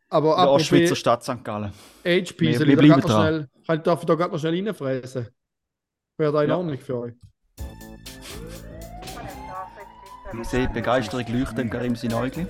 Aber 0.08 0.28
der 0.30 0.38
apropos 0.38 0.54
Ostschweizer 0.62 0.96
Stadt 0.96 1.22
St. 1.22 1.44
Gallen. 1.44 1.72
HP, 2.04 2.40
Wir- 2.40 2.58
soll 2.58 2.66
wir 2.66 2.82
ich 2.82 3.04
da 3.04 3.08
schnell, 3.28 3.48
ich 3.62 3.82
darf 3.82 4.00
ich 4.00 4.06
da 4.06 4.14
gerade 4.16 4.32
noch 4.32 4.40
schnell 4.40 4.54
reinfräsen? 4.66 5.28
Wäre 6.16 6.32
da 6.32 6.42
in 6.42 6.48
Ja. 6.50 6.56
Ordnung 6.56 6.78
für 6.78 6.98
euch? 6.98 7.14
Ich 10.42 10.48
sehe 10.48 10.68
Begeisterung 10.68 11.24
leuchten 11.28 11.70
im 11.70 11.94
sein 11.94 12.14
Äugli. 12.14 12.44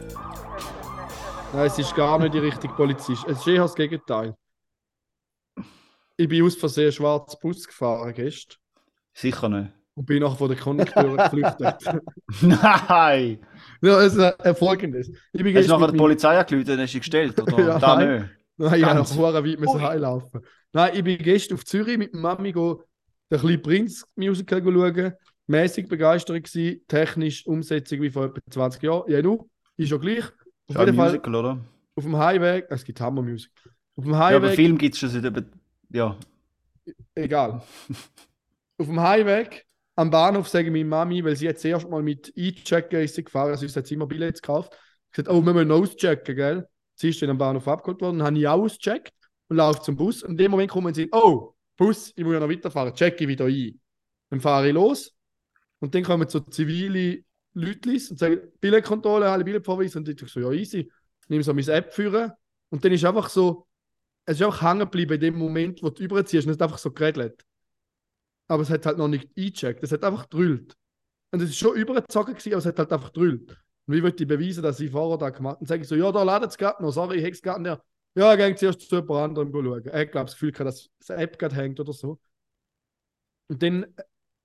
Nein, 1.53 1.67
es 1.67 1.79
ist 1.79 1.95
gar 1.95 2.19
nicht 2.19 2.33
die 2.33 2.39
richtige 2.39 2.73
Polizist. 2.73 3.27
Es 3.29 3.41
ist 3.41 3.47
eher 3.47 3.61
das 3.63 3.75
Gegenteil. 3.75 4.35
Ich 6.17 6.29
bin 6.29 6.45
aus 6.47 6.57
Versehen 6.57 6.93
schwarz 6.93 7.39
Bus 7.39 7.67
gefahren 7.67 8.15
gestern 8.15 8.57
Sicher 9.13 9.49
nicht. 9.51 9.73
Und 9.99 10.07
bin 10.07 10.23
nachher 10.23 10.37
von 10.37 10.49
der 10.49 10.57
Konjunktur 10.59 11.17
geflüchtet. 11.17 11.85
Nein! 12.41 13.39
ja, 13.83 14.01
es 14.01 14.15
ist 14.15 14.19
äh, 14.21 14.55
folgendes. 14.55 15.09
Ich 15.33 15.43
bin 15.43 15.57
Hast 15.57 15.69
du 15.69 15.77
gestern 15.77 15.81
nachher 15.81 15.87
mit 15.87 15.95
die 15.95 15.99
Polizei 15.99 16.39
angerufen 16.39 16.71
und 16.71 16.79
hast 16.81 16.95
dich 16.95 17.01
gestellt? 17.01 17.41
Oder? 17.41 17.59
Ja, 17.67 17.79
da 17.79 17.97
nein. 17.97 18.31
Nein, 18.57 18.79
ich 18.79 18.85
habe 18.85 18.95
Ganz. 18.97 19.11
noch 19.11 19.17
vorher 19.17 19.45
weit 19.45 19.59
müssen 19.59 19.81
heimlaufen. 19.83 20.41
Nein, 20.73 20.91
ich 20.95 21.05
bin 21.05 21.19
gestern 21.19 21.55
auf 21.57 21.65
Zürich 21.65 21.99
mit 21.99 22.13
der 22.13 22.21
Mami 22.21 22.53
go 22.53 22.83
den 23.31 23.41
kleinen 23.41 23.63
Prinz-Musical 23.63 24.63
schauen. 24.63 25.13
Mäßig 25.49 25.89
Begeisterung 25.89 26.43
gewesen, 26.43 26.81
technisch 26.87 27.47
Umsetzung 27.47 28.03
wie 28.03 28.11
vor 28.11 28.27
etwa 28.27 28.41
20 28.51 28.83
Jahren. 28.83 29.11
Ja, 29.11 29.21
du, 29.23 29.49
ist 29.77 29.91
ja 29.91 29.97
gleich. 29.97 30.25
Auf 30.69 30.77
ein 30.77 30.87
jeden 30.87 30.97
Fall 30.97 31.07
Musical, 31.09 31.35
oder? 31.35 31.59
auf 31.97 32.05
dem 32.05 32.17
Highway, 32.17 32.65
es 32.69 32.85
gibt 32.85 33.01
Hammer 33.01 33.23
Musik. 33.23 33.51
Auf 33.97 34.05
dem 34.05 34.13
Ja, 34.29 34.37
aber 34.37 34.51
Highway, 34.51 34.55
Film 34.55 34.79
gibt 34.79 34.95
es 34.95 35.01
schon 35.01 35.09
seit 35.09 35.25
über. 35.25 35.43
Ja. 35.91 36.17
egal. 37.15 37.63
Auf 38.79 38.87
dem 38.87 39.01
Heimweg 39.01 39.67
am 39.99 40.11
Bahnhof 40.11 40.49
sage 40.49 40.67
ich 40.67 40.73
meine 40.73 40.85
Mami, 40.85 41.25
weil 41.25 41.35
sie 41.35 41.47
jetzt 41.47 41.65
erst 41.65 41.89
mal 41.91 42.05
mit 42.05 42.33
E-Checker 42.37 43.03
ist 43.03 43.17
sie 43.17 43.25
gefahren, 43.25 43.51
also 43.51 43.67
sie 43.67 43.75
hat 43.75 43.91
immer 43.91 44.07
Billets 44.07 44.41
gekauft. 44.41 44.79
gesagt, 45.11 45.29
oh, 45.29 45.45
wir 45.45 45.53
müssen 45.53 45.73
auschecken, 45.73 46.37
gell? 46.37 46.69
Sie 46.95 47.09
ist 47.09 47.21
dann 47.21 47.31
am 47.31 47.39
Bahnhof 47.39 47.67
abgeholt 47.67 48.01
worden, 48.01 48.23
habe 48.23 48.39
ich 48.39 48.47
auch 48.47 48.63
ausgecheckt 48.63 49.13
und 49.49 49.57
laufe 49.57 49.83
zum 49.83 49.97
Bus. 49.97 50.23
Und 50.23 50.33
in 50.33 50.37
dem 50.37 50.51
Moment 50.53 50.71
kommen 50.71 50.95
sie, 50.95 51.09
oh, 51.11 51.53
Bus, 51.77 52.13
ich 52.15 52.23
muss 52.23 52.33
ja 52.33 52.39
noch 52.39 52.49
weiterfahren, 52.49 52.95
checke 52.95 53.25
ich 53.25 53.29
wieder 53.29 53.47
ein. 53.47 53.81
Dann 54.31 54.41
fahre 54.41 54.69
ich 54.69 54.75
los 54.75 55.17
und 55.81 55.93
dann 55.97 56.05
kommen 56.05 56.29
so 56.29 56.41
zivile 56.41 57.25
Leute 57.55 57.91
und 57.91 58.19
sagen, 58.21 58.39
Billetkontrolle, 58.61 59.29
alle 59.29 59.43
Billetverweise. 59.43 59.99
Und 59.99 60.09
ich 60.09 60.31
so, 60.31 60.39
ja, 60.39 60.53
easy. 60.53 60.89
Nehme 61.27 61.43
so 61.43 61.53
meine 61.53 61.73
App 61.73 61.93
führen 61.93 62.31
und 62.69 62.85
dann 62.85 62.93
ist 62.93 63.05
einfach 63.05 63.29
so, 63.29 63.67
es 64.27 64.37
ist 64.37 64.47
einfach 64.47 64.63
hängen 64.63 64.81
geblieben 64.81 65.15
in 65.15 65.21
dem 65.21 65.39
Moment, 65.39 65.83
wo 65.83 65.91
du 65.91 66.05
überziehst 66.05 66.47
und 66.47 66.53
es 66.53 66.57
ist 66.57 66.63
einfach 66.63 66.79
so 66.79 66.93
geregelt. 66.93 67.45
Aber 68.49 68.63
es 68.63 68.71
hat 68.71 68.87
halt 68.87 68.99
noch 68.99 69.09
nicht 69.09 69.29
eingecheckt, 69.37 69.83
es 69.83 69.93
hat 69.93 70.05
einfach 70.05 70.27
drüllt. 70.27 70.77
Und 71.31 71.43
es 71.43 71.51
ist 71.51 71.59
schon 71.59 71.77
übergezogen 71.77 72.35
gewesen, 72.35 72.53
aber 72.53 72.59
es 72.59 72.67
hat 72.67 72.79
halt 72.79 72.93
einfach 72.93 73.11
drüllt. 73.11 73.51
Und 73.87 73.95
wie 73.95 74.03
wollte 74.03 74.23
ich 74.23 74.29
beweisen, 74.29 74.63
dass 74.63 74.81
ich 74.81 74.91
vorher 74.91 75.19
da 75.19 75.31
gemacht 75.31 75.57
habe? 75.57 75.61
Dann 75.61 75.69
sage 75.69 75.83
ich 75.83 75.89
so, 75.89 75.95
ja, 75.95 76.11
da 76.11 76.23
ladet 76.23 76.51
es 76.51 76.59
gerade 76.59 76.83
noch, 76.83 76.93
sorry, 76.93 77.19
ich 77.19 77.23
hätte 77.23 77.35
es 77.35 77.43
gerade 77.43 77.63
nicht. 77.63 77.81
Ja, 78.15 78.35
geh 78.35 78.55
zuerst 78.55 78.81
zu 78.81 78.97
jemand 78.97 79.39
anderem 79.39 79.53
schauen. 79.53 79.79
Ich 79.79 80.11
glaube, 80.11 80.27
das 80.27 80.33
Gefühl 80.33 80.53
gehabt, 80.53 80.69
dass 80.69 80.89
das 80.99 81.11
App 81.11 81.39
gerade 81.39 81.55
hängt 81.55 81.79
oder 81.79 81.93
so. 81.93 82.19
Und 83.49 83.63
dann 83.63 83.87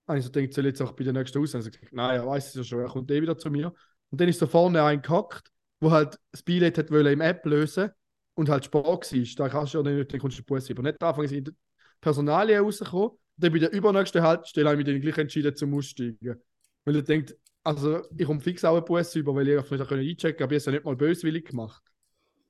habe 0.08 0.20
ich 0.20 0.26
so 0.26 0.32
gedacht, 0.32 0.54
soll 0.54 0.66
ich 0.66 0.70
jetzt 0.72 0.82
auch 0.82 0.92
bei 0.94 1.04
der 1.04 1.14
nächsten 1.14 1.42
aus? 1.42 1.56
Also 1.56 1.70
gesagt, 1.70 1.94
nein, 1.94 2.16
er 2.16 2.26
weiß 2.26 2.50
es 2.50 2.54
ja 2.54 2.64
schon, 2.64 2.80
er 2.80 2.90
kommt 2.90 3.10
eh 3.12 3.22
wieder 3.22 3.38
zu 3.38 3.50
mir. 3.50 3.74
Und 4.10 4.22
dann 4.22 4.28
ist 4.28 4.40
so 4.40 4.48
vorne 4.48 4.84
ein 4.84 5.02
gehackt, 5.02 5.50
wo 5.80 5.92
halt 5.92 6.20
das 6.32 6.44
Billett 6.44 6.78
hat 6.78 6.92
wollen 6.92 7.14
im 7.14 7.22
App 7.22 7.46
lösen 7.46 7.90
und 8.36 8.50
halt 8.50 8.66
Sport 8.66 9.12
war. 9.12 9.36
Da 9.38 9.50
kannst 9.50 9.74
du 9.74 9.82
ja 9.82 9.84
nicht, 9.84 10.14
dann 10.14 10.20
kommst 10.20 10.40
du 10.40 10.44
Bus 10.44 10.70
über. 10.70 10.84
Nicht 10.84 11.02
anfangen, 11.02 11.28
sind 11.28 11.54
Personalien 12.00 12.64
rausgekommen. 12.64 13.18
Dann 13.38 13.52
bei 13.52 13.60
der 13.60 13.72
übernächsten 13.72 14.22
Haltestelle 14.22 14.70
habe 14.70 14.82
ich 14.82 14.86
mich 14.86 14.94
dann 14.94 15.02
gleich 15.02 15.18
entschieden 15.18 15.56
zum 15.56 15.74
Aussteigen. 15.74 16.42
Weil 16.86 16.96
ich 16.98 17.04
denkt, 17.04 17.36
also 17.64 18.02
ich 18.16 18.26
komme 18.26 18.42
fix 18.42 18.64
auch 18.66 18.76
einen 18.76 18.86
Bus 18.86 19.16
über, 19.16 19.34
weil 19.34 19.48
ich 19.48 19.58
einfach 19.58 19.72
nicht 19.72 19.92
einchecken 19.92 20.38
konnte, 20.38 20.44
aber 20.44 20.54
ich 20.54 20.56
habe 20.56 20.56
es 20.56 20.66
ja 20.66 20.72
nicht 20.72 20.86
mal 20.86 20.96
böswillig 20.96 21.46
gemacht. 21.46 21.84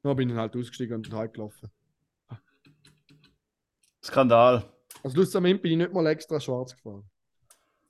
Dann 0.01 0.15
bin 0.15 0.29
ich 0.29 0.35
halt 0.35 0.55
ausgestiegen 0.55 0.97
und 0.97 1.13
heimgelaufen. 1.13 1.69
Skandal. 4.03 4.69
Also 5.03 5.15
schlussendlich 5.15 5.61
bin 5.61 5.71
ich 5.71 5.77
nicht 5.77 5.93
mal 5.93 6.05
extra 6.07 6.39
schwarz 6.39 6.75
gefahren. 6.75 7.03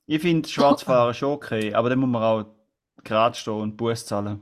Ich 0.05 0.21
finde 0.21 0.47
Schwarzfahren 0.47 1.13
schon 1.13 1.31
okay, 1.31 1.73
aber 1.73 1.89
dann 1.89 1.99
muss 1.99 2.09
man 2.09 2.21
auch 2.21 2.55
gerade 3.03 3.35
stehen 3.35 3.53
und 3.53 3.77
Bus 3.77 4.05
zahlen. 4.05 4.41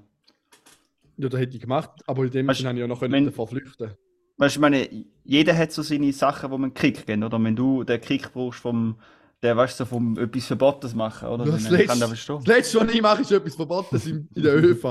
Ja, 1.18 1.30
das 1.30 1.39
hätte 1.39 1.56
ich 1.56 1.62
gemacht, 1.62 1.91
aber 2.08 2.24
in 2.24 2.32
dem 2.32 2.54
Sinne 2.54 2.70
habe 2.70 2.78
ich 2.78 2.82
ja 2.82 2.88
noch 2.88 2.99
können 2.99 3.26
davor 3.26 3.47
flüchten. 3.47 3.95
Weißt 4.38 4.56
du, 4.56 4.58
ich 4.58 4.62
meine, 4.62 5.06
jeder 5.32 5.58
hat 5.58 5.72
so 5.72 5.82
seine 5.82 6.12
Sachen, 6.14 6.52
wo 6.52 6.58
man 6.58 6.74
Kick 6.74 7.06
kennt, 7.06 7.24
oder? 7.24 7.42
Wenn 7.44 7.56
du 7.56 7.84
den 7.84 8.02
Kick 8.02 8.34
brauchst 8.34 8.60
vom, 8.60 9.00
der, 9.42 9.56
weißt 9.58 9.80
du, 9.80 9.84
so 9.86 9.90
vom 9.90 10.18
etwas 10.20 10.46
Verbotenes 10.48 10.94
machen, 10.94 11.30
oder? 11.30 11.46
Das 11.46 11.64
Dann 11.64 11.72
kann 11.72 11.82
ich 11.82 11.88
das 11.88 12.00
letzte, 12.00 12.08
verstehen. 12.08 12.38
das 12.44 12.48
letzte, 12.48 12.80
was 12.82 12.94
ich 12.94 13.02
mache, 13.02 13.22
ist 13.22 13.32
etwas 13.32 13.56
Verbotenes 13.56 14.06
in, 14.08 14.30
in 14.36 14.44
der 14.44 14.56
ÖV. 14.64 14.84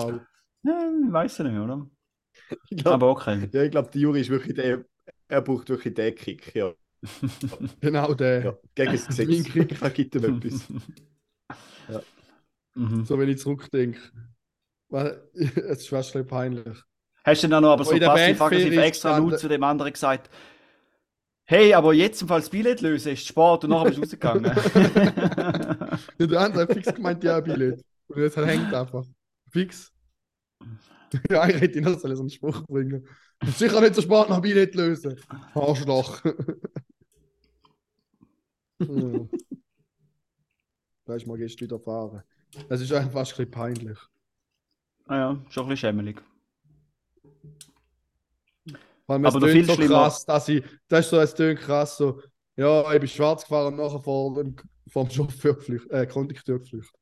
Ja, 0.63 0.73
weiß 1.11 1.41
ich 1.41 1.47
nicht, 1.47 1.59
oder? 1.59 1.87
Ich 2.71 2.79
glaub, 2.79 2.95
Aber 2.95 3.11
okay. 3.11 3.49
ja, 3.53 3.63
ich 3.65 3.71
glaube, 3.71 3.91
der 3.91 4.01
Juri 4.01 4.21
ist 4.21 4.31
wirklich 4.31 4.55
der, 4.55 4.85
er 5.29 5.43
braucht 5.43 5.69
wirklich 5.69 5.95
den 5.95 6.15
Kick. 6.15 6.55
Ja. 6.55 6.73
Genau 7.81 8.15
der. 8.15 8.45
Ja, 8.45 8.59
gegen 8.75 8.93
das 8.93 9.07
Gesetz. 9.07 9.29
Mein 9.29 9.45
Kick. 9.45 9.81
Da 9.81 9.89
gibt 9.89 10.15
ihm 10.15 10.25
etwas. 10.25 10.67
Mhm. 12.77 13.05
So, 13.05 13.19
wenn 13.19 13.29
ich 13.29 13.39
zurückdenke. 13.39 13.99
Weil, 14.89 15.21
Es 15.35 15.81
ist 15.81 15.89
fast 15.89 16.15
ein 16.15 16.25
bisschen 16.25 16.27
peinlich. 16.29 16.79
Hast 17.25 17.43
du 17.43 17.49
dann 17.49 17.63
noch 17.63 17.73
aber 17.73 17.85
so 17.85 17.99
passiv-aggressiv 17.99 18.77
extra 18.77 19.19
laut 19.19 19.39
zu 19.39 19.49
dem 19.49 19.63
anderen 19.63 19.93
gesagt, 19.93 20.31
hey, 21.45 21.75
aber 21.75 21.93
jetzt 21.93 22.23
im 22.23 22.29
Fall 22.29 22.41
das 22.41 22.51
Billett 22.51 22.81
lösen 22.81 23.13
ist 23.13 23.27
Sport 23.27 23.65
und 23.65 23.71
nachher 23.71 23.87
bist 23.87 23.99
du 23.99 24.03
rausgegangen. 24.03 24.53
Ja, 26.19 26.27
der 26.27 26.41
andere 26.41 26.63
hat 26.63 26.73
fix 26.73 26.95
gemeint, 26.95 27.25
ja, 27.25 27.41
Billett. 27.41 27.85
Und 28.09 28.23
jetzt 28.23 28.37
hängt 28.37 28.73
einfach. 28.73 29.05
Fix. 29.51 29.93
Ja, 31.29 31.49
ich 31.49 31.61
hätte 31.61 31.79
ihn 31.79 31.85
noch 31.85 31.99
so 31.99 32.07
einen 32.07 32.31
Spruch 32.31 32.65
bringen. 32.69 33.05
Sicher 33.45 33.81
nicht 33.81 33.97
so 33.97 34.03
spät 34.03 34.29
nach 34.29 34.41
Billett 34.41 34.77
lösen. 34.77 35.21
Arschloch. 35.55 36.23
ja. 38.79 39.27
Da 41.05 41.17
ist 41.17 41.27
mal 41.27 41.37
gestern 41.37 41.65
wieder 41.65 41.81
fahren. 41.81 42.23
Das 42.69 42.81
ist 42.81 42.93
einfach 42.93 43.11
fast 43.11 43.33
ein 43.33 43.37
bisschen 43.39 43.51
peinlich. 43.51 43.99
ah 45.07 45.17
ja, 45.17 45.45
schon 45.49 45.65
ein 45.65 45.71
bisschen 45.71 45.77
schämelig. 45.77 46.23
Weil 49.19 49.27
Aber 49.27 49.49
viel 49.49 49.65
so 49.65 49.75
schlimmer- 49.75 49.95
krass, 50.05 50.25
dass 50.25 50.49
ich, 50.49 50.63
das 50.89 51.01
ist 51.07 51.11
so, 51.11 51.19
es 51.19 51.35
tönt 51.35 51.59
krass 51.61 51.97
so, 51.97 52.21
ja, 52.57 52.93
ich 52.93 53.01
bin 53.01 53.09
schwarz 53.09 53.43
gefahren 53.43 53.75
und 53.75 53.85
nachher 53.85 53.99
vor 54.01 54.35
dem, 54.35 54.55
vor 54.89 55.05
dem 55.05 55.11
Chauffeur 55.11 55.55
geflüchtet, 55.55 55.91
äh, 55.91 56.07
Kondukteur 56.07 56.59
geflüchtet. 56.61 56.95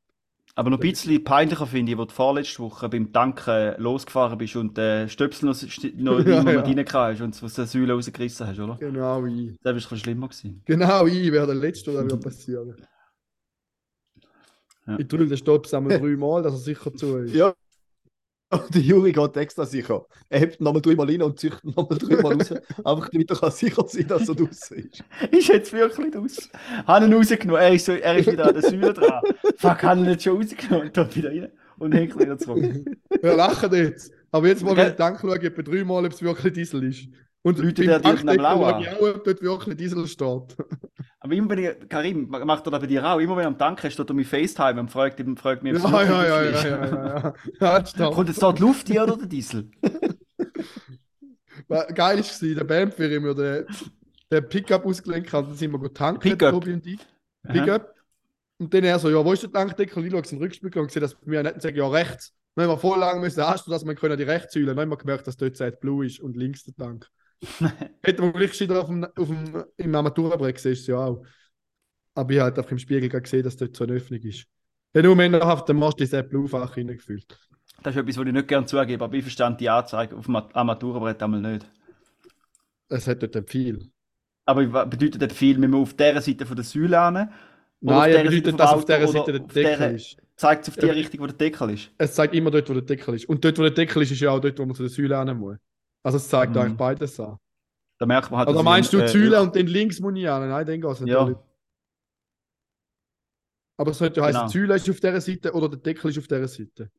Aber 0.54 0.70
noch 0.70 0.78
ein 0.78 0.80
bisschen 0.80 1.22
peinlicher 1.22 1.66
finde 1.66 1.92
ich, 1.92 1.98
wo 1.98 2.04
du 2.06 2.12
vorletzte 2.12 2.60
Woche 2.62 2.88
beim 2.88 3.12
Tanken 3.12 3.74
losgefahren 3.80 4.38
bist 4.38 4.56
und 4.56 4.76
den 4.76 5.08
Stöpsel 5.08 5.46
noch, 5.50 5.62
noch 5.96 6.26
Ja, 6.26 6.40
immer 6.40 6.52
ja. 6.52 6.60
noch 6.62 6.94
rein 6.94 7.14
hast 7.14 7.20
und 7.20 7.42
aus 7.44 7.54
der 7.54 7.66
Säule 7.66 7.92
rausgerissen 7.92 8.46
hast, 8.46 8.58
oder? 8.58 8.76
Genau 8.76 9.24
ich. 9.26 9.56
Das 9.62 9.84
war 9.84 9.92
ein 9.92 9.98
schlimmer 9.98 10.28
gewesen. 10.28 10.62
Genau 10.64 11.06
ich 11.06 11.30
wäre 11.30 11.46
der 11.46 11.54
Letzte, 11.54 11.92
der 11.92 12.10
wird 12.10 12.24
passieren. 12.24 12.74
Ja. 14.86 14.98
Ich 14.98 15.06
drülle 15.06 15.26
den 15.28 15.36
Stops 15.36 15.74
einmal 15.74 15.98
dreimal, 16.00 16.42
dass 16.42 16.54
er 16.54 16.58
sicher 16.60 16.92
zu 16.94 17.18
ist. 17.18 17.34
Ja. 17.34 17.54
Und 18.50 18.74
der 18.74 18.80
Juri 18.80 19.12
geht 19.12 19.36
extra 19.36 19.66
sicher. 19.66 20.06
Er 20.30 20.40
hebt 20.40 20.60
nochmal 20.60 20.80
dreimal 20.80 21.06
rein 21.06 21.20
und 21.20 21.38
zieht 21.38 21.62
nochmal 21.64 21.98
dreimal 21.98 22.34
raus. 22.34 22.52
Einfach 22.84 23.08
damit 23.10 23.30
er 23.30 23.36
kann 23.36 23.50
sicher 23.50 23.84
sein 23.86 24.08
dass 24.08 24.28
er 24.28 24.34
draußen 24.34 24.76
ist. 24.78 25.04
Ist 25.30 25.48
jetzt 25.48 25.72
wirklich 25.72 26.16
aus. 26.16 26.48
Habe 26.86 27.06
ihn 27.06 27.12
rausgenommen. 27.12 27.60
Er 27.60 27.74
ist, 27.74 27.84
so, 27.84 27.92
er 27.92 28.16
ist 28.16 28.32
wieder 28.32 28.46
an 28.46 28.54
der 28.54 28.62
Säule 28.62 28.94
dran. 28.94 29.20
Fuck, 29.56 29.82
habe 29.82 30.00
ihn 30.00 30.06
nicht 30.06 30.22
schon 30.22 30.36
rausgenommen 30.36 30.86
und 30.86 30.96
dann 30.96 31.14
wieder 31.14 31.30
rein 31.30 31.52
und 31.78 31.92
hängt 31.92 32.18
wieder 32.18 32.38
zurück. 32.38 32.64
Wir 33.22 33.36
lachen 33.36 33.74
jetzt. 33.74 34.12
Aber 34.30 34.48
jetzt 34.48 34.64
mal, 34.64 34.76
wenn 34.76 34.88
ich 34.88 34.94
Dank 34.94 35.20
schaue, 35.20 35.40
etwa 35.40 35.62
dreimal, 35.62 36.06
ob 36.06 36.12
es 36.12 36.22
wirklich 36.22 36.52
Diesel 36.54 36.84
ist. 36.84 37.08
Und 37.42 37.58
Leute, 37.58 37.84
der 37.84 38.00
dir 38.00 38.08
am 38.08 38.26
Lauer. 38.26 38.80
ich 38.80 38.88
auch, 38.88 39.14
ob 39.14 39.24
dort 39.24 39.42
wirklich 39.42 39.76
Diesel 39.76 40.06
steht. 40.06 40.56
Aber 41.28 41.36
immer 41.36 41.50
wenn 41.50 41.58
ich, 41.58 41.88
Karim, 41.90 42.26
macht 42.30 42.66
er 42.66 42.70
das 42.70 42.80
bei 42.80 42.86
dir 42.86 43.04
auch? 43.04 43.18
Immer 43.18 43.36
wenn 43.36 43.44
er 43.44 43.48
am 43.48 43.58
Tank 43.58 43.84
ist, 43.84 43.92
steht 43.92 44.08
er 44.08 44.14
mich 44.14 44.26
FaceTime 44.26 44.80
und 44.80 44.90
fragt, 44.90 45.22
fragt 45.38 45.62
mich, 45.62 45.74
ob 45.74 45.84
es 45.84 45.90
Ja, 45.90 46.02
ja, 46.02 46.24
ja, 46.24 46.42
ja, 46.42 46.50
ist. 46.50 46.64
ja, 46.64 46.70
ja, 46.70 46.86
ja. 46.86 47.34
ja. 47.60 47.80
das. 47.80 48.14
Kommt 48.14 48.28
jetzt 48.28 48.42
da 48.42 48.50
die 48.50 48.62
Luft 48.62 48.88
hier 48.88 49.02
oder 49.02 49.18
der 49.18 49.26
Diesel? 49.26 49.70
Geil 51.68 52.18
war, 52.20 52.54
der 52.54 52.64
Band, 52.64 52.98
wie 52.98 53.22
wir 53.22 53.34
den, 53.34 53.66
den 54.32 54.48
Pickup 54.48 54.86
ausgelenkt 54.86 55.30
haben, 55.34 55.48
dann 55.48 55.56
sind 55.56 55.70
wir 55.70 55.78
gut 55.78 55.94
tanken, 55.94 56.20
Pickup? 56.20 56.52
Tobi 56.52 56.72
und 56.72 56.86
ich. 56.86 57.00
Pickup. 57.46 57.94
Und 58.56 58.72
dann 58.72 58.84
er 58.84 58.98
so, 58.98 59.10
ja, 59.10 59.22
wo 59.22 59.34
ist 59.34 59.42
der 59.42 59.52
Tankdeckel? 59.52 59.98
Und 59.98 60.06
ich 60.06 60.12
schaue 60.12 60.22
in 60.22 60.28
den 60.30 60.38
Rückspiegel 60.38 60.80
und 60.80 60.90
sehe, 60.90 61.02
dass 61.02 61.14
bei 61.14 61.26
mir 61.26 61.42
nicht 61.42 61.60
sagen, 61.60 61.76
ja, 61.76 61.86
rechts. 61.88 62.32
Dann 62.54 62.64
haben 62.64 62.72
wir 62.72 62.78
voll 62.78 62.98
lang 62.98 63.20
müssen 63.20 63.46
hast 63.46 63.66
du, 63.66 63.70
dass 63.70 63.84
wir 63.84 63.94
können 63.94 64.16
die 64.16 64.24
Rechtssäule. 64.24 64.68
Dann 64.68 64.80
haben 64.80 64.88
wir 64.88 64.96
gemerkt, 64.96 65.26
dass 65.26 65.36
dort 65.36 65.58
Zeit 65.58 65.78
Blue 65.80 66.06
ist 66.06 66.20
und 66.20 66.38
links 66.38 66.64
der 66.64 66.74
Tank. 66.74 67.06
Hätten 68.02 68.22
wir 68.22 68.32
gleich 68.32 68.60
wieder 68.60 68.80
auf 68.80 68.88
dem, 68.88 69.04
auf 69.04 69.28
dem, 69.28 69.64
im 69.76 69.94
Armaturenbrett 69.94 70.56
gesehen, 70.56 70.72
ist 70.72 70.80
es 70.80 70.86
ja 70.88 70.96
auch. 70.96 71.24
Aber 72.14 72.32
ich 72.32 72.38
habe 72.38 72.46
halt 72.46 72.58
einfach 72.58 72.72
im 72.72 72.78
Spiegel 72.78 73.08
gesehen, 73.08 73.44
dass 73.44 73.56
dort 73.56 73.76
so 73.76 73.84
eine 73.84 73.94
Öffnung 73.94 74.20
ist. 74.20 74.46
Ja, 74.94 75.02
nur 75.02 75.14
männerhaft, 75.14 75.68
dann 75.68 75.76
machst 75.76 76.00
du 76.00 76.04
dieses 76.04 76.28
Blue-Fach 76.28 76.76
reingefühlt. 76.76 77.38
Das 77.82 77.94
ist 77.94 78.00
etwas, 78.00 78.16
was 78.16 78.26
ich 78.26 78.32
nicht 78.32 78.48
gerne 78.48 78.66
zugebe, 78.66 79.04
aber 79.04 79.14
ich 79.14 79.22
verstand 79.22 79.60
die 79.60 79.70
Anzeige 79.70 80.16
auf 80.16 80.26
dem 80.26 80.36
Armaturenbrett 80.36 81.22
einmal 81.22 81.40
nicht. 81.40 81.70
Es 82.88 83.06
hat 83.06 83.22
dort 83.22 83.48
viel. 83.48 83.90
Aber 84.46 84.86
bedeutet 84.86 85.20
das 85.20 85.32
viel, 85.32 85.60
wenn 85.60 85.70
man 85.70 85.82
auf 85.82 85.94
dieser 85.94 86.20
Seite 86.20 86.46
von 86.46 86.56
der 86.56 86.64
Säule 86.64 86.98
an? 86.98 87.16
Auf 87.18 87.28
Nein, 87.80 88.12
Seite 88.12 88.30
bedeutet, 88.30 88.60
dass 88.60 88.72
auf 88.72 88.84
dieser 88.84 89.08
Seite 89.08 89.32
der 89.32 89.42
auf 89.42 89.52
Deckel 89.52 89.94
ist. 89.94 90.16
Zeigt 90.36 90.62
es 90.62 90.68
auf 90.70 90.76
die. 90.76 90.86
Richtung, 90.86 91.20
wo 91.20 91.26
der 91.26 91.36
Deckel 91.36 91.70
ist? 91.70 91.90
Es 91.98 92.14
zeigt 92.14 92.34
immer 92.34 92.50
dort, 92.50 92.68
wo 92.68 92.72
der 92.72 92.82
Deckel 92.82 93.14
ist. 93.14 93.28
Und 93.28 93.44
dort, 93.44 93.58
wo 93.58 93.62
der 93.62 93.72
Deckel 93.72 94.02
ist, 94.02 94.10
ist 94.10 94.20
ja 94.20 94.30
auch 94.30 94.40
dort, 94.40 94.58
wo 94.58 94.64
man 94.64 94.74
zu 94.74 94.82
der 94.82 94.90
Säule 94.90 95.18
hin 95.18 95.36
muss. 95.36 95.56
Also 96.02 96.16
es 96.18 96.28
zeigt 96.28 96.54
Mhm. 96.54 96.58
eigentlich 96.60 96.76
beides 96.76 97.18
an. 97.20 97.38
Da 97.98 98.06
merkt 98.06 98.30
man 98.30 98.38
halt, 98.38 98.48
Oder 98.48 98.58
dass 98.58 98.64
meinst 98.64 98.92
du 98.92 98.98
ich, 99.02 99.10
die 99.12 99.18
Säule 99.18 99.42
und 99.42 99.56
dann 99.56 99.66
links 99.66 99.98
muss 100.00 100.14
ich 100.16 100.28
an? 100.28 100.48
Nein, 100.48 100.66
dann 100.66 100.80
geht 100.80 100.90
es 100.90 101.00
Ja. 101.00 101.06
natürlich. 101.20 101.38
Aber 103.76 103.90
es 103.92 103.98
sollte 103.98 104.20
ja 104.20 104.26
heißen, 104.26 104.40
Genau. 104.40 104.52
Säule 104.52 104.74
ist 104.76 104.90
auf 104.90 105.00
dieser 105.00 105.20
Seite 105.20 105.52
oder 105.52 105.68
der 105.68 105.78
Deckel 105.78 106.10
ist 106.10 106.18
auf 106.18 106.26
dieser 106.26 106.48
Seite. 106.48 106.90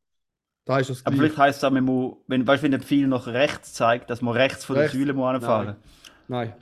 Da 0.65 0.79
ist 0.79 0.89
das 0.89 1.05
Aber 1.05 1.15
vielleicht 1.15 1.37
heisst 1.37 1.59
es 1.59 1.63
auch, 1.63 1.71
man 1.71 1.83
muss, 1.83 2.17
wenn, 2.27 2.45
weißt, 2.45 2.63
wenn 2.63 2.71
der 2.71 2.79
Pfeil 2.81 3.07
nach 3.07 3.27
rechts 3.27 3.73
zeigt, 3.73 4.09
dass 4.09 4.21
man 4.21 4.33
rechts 4.35 4.65
von 4.65 4.77
Rechts? 4.77 4.91
der 4.93 5.01
Säule 5.01 5.13
muss 5.13 5.27
anfahren 5.27 5.77
Nein. 6.27 6.53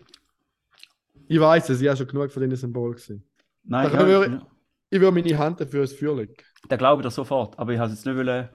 Ich 1.27 1.39
weiß 1.39 1.69
es, 1.69 1.81
ich 1.81 1.87
habe 1.87 1.97
schon 1.97 2.07
genug 2.07 2.31
von 2.31 2.41
diesen 2.43 2.55
Symbolen 2.55 2.93
gesehen. 2.93 3.23
Nein, 3.63 3.91
Da 3.91 4.07
ja, 4.07 4.23
ja, 4.25 4.47
Ich 4.89 4.99
würde 5.01 5.11
meine 5.11 5.37
Hand 5.37 5.59
dafür 5.59 5.81
ins 5.81 5.93
Feuer 5.93 6.15
legen. 6.15 6.35
da 6.69 6.77
glaube 6.77 7.01
ich 7.01 7.07
dir 7.07 7.11
sofort. 7.11 7.59
Aber 7.59 7.73
ich 7.73 7.79
wollte 7.79 7.93
jetzt 7.93 8.05
nicht 8.05 8.15
wollen, 8.15 8.49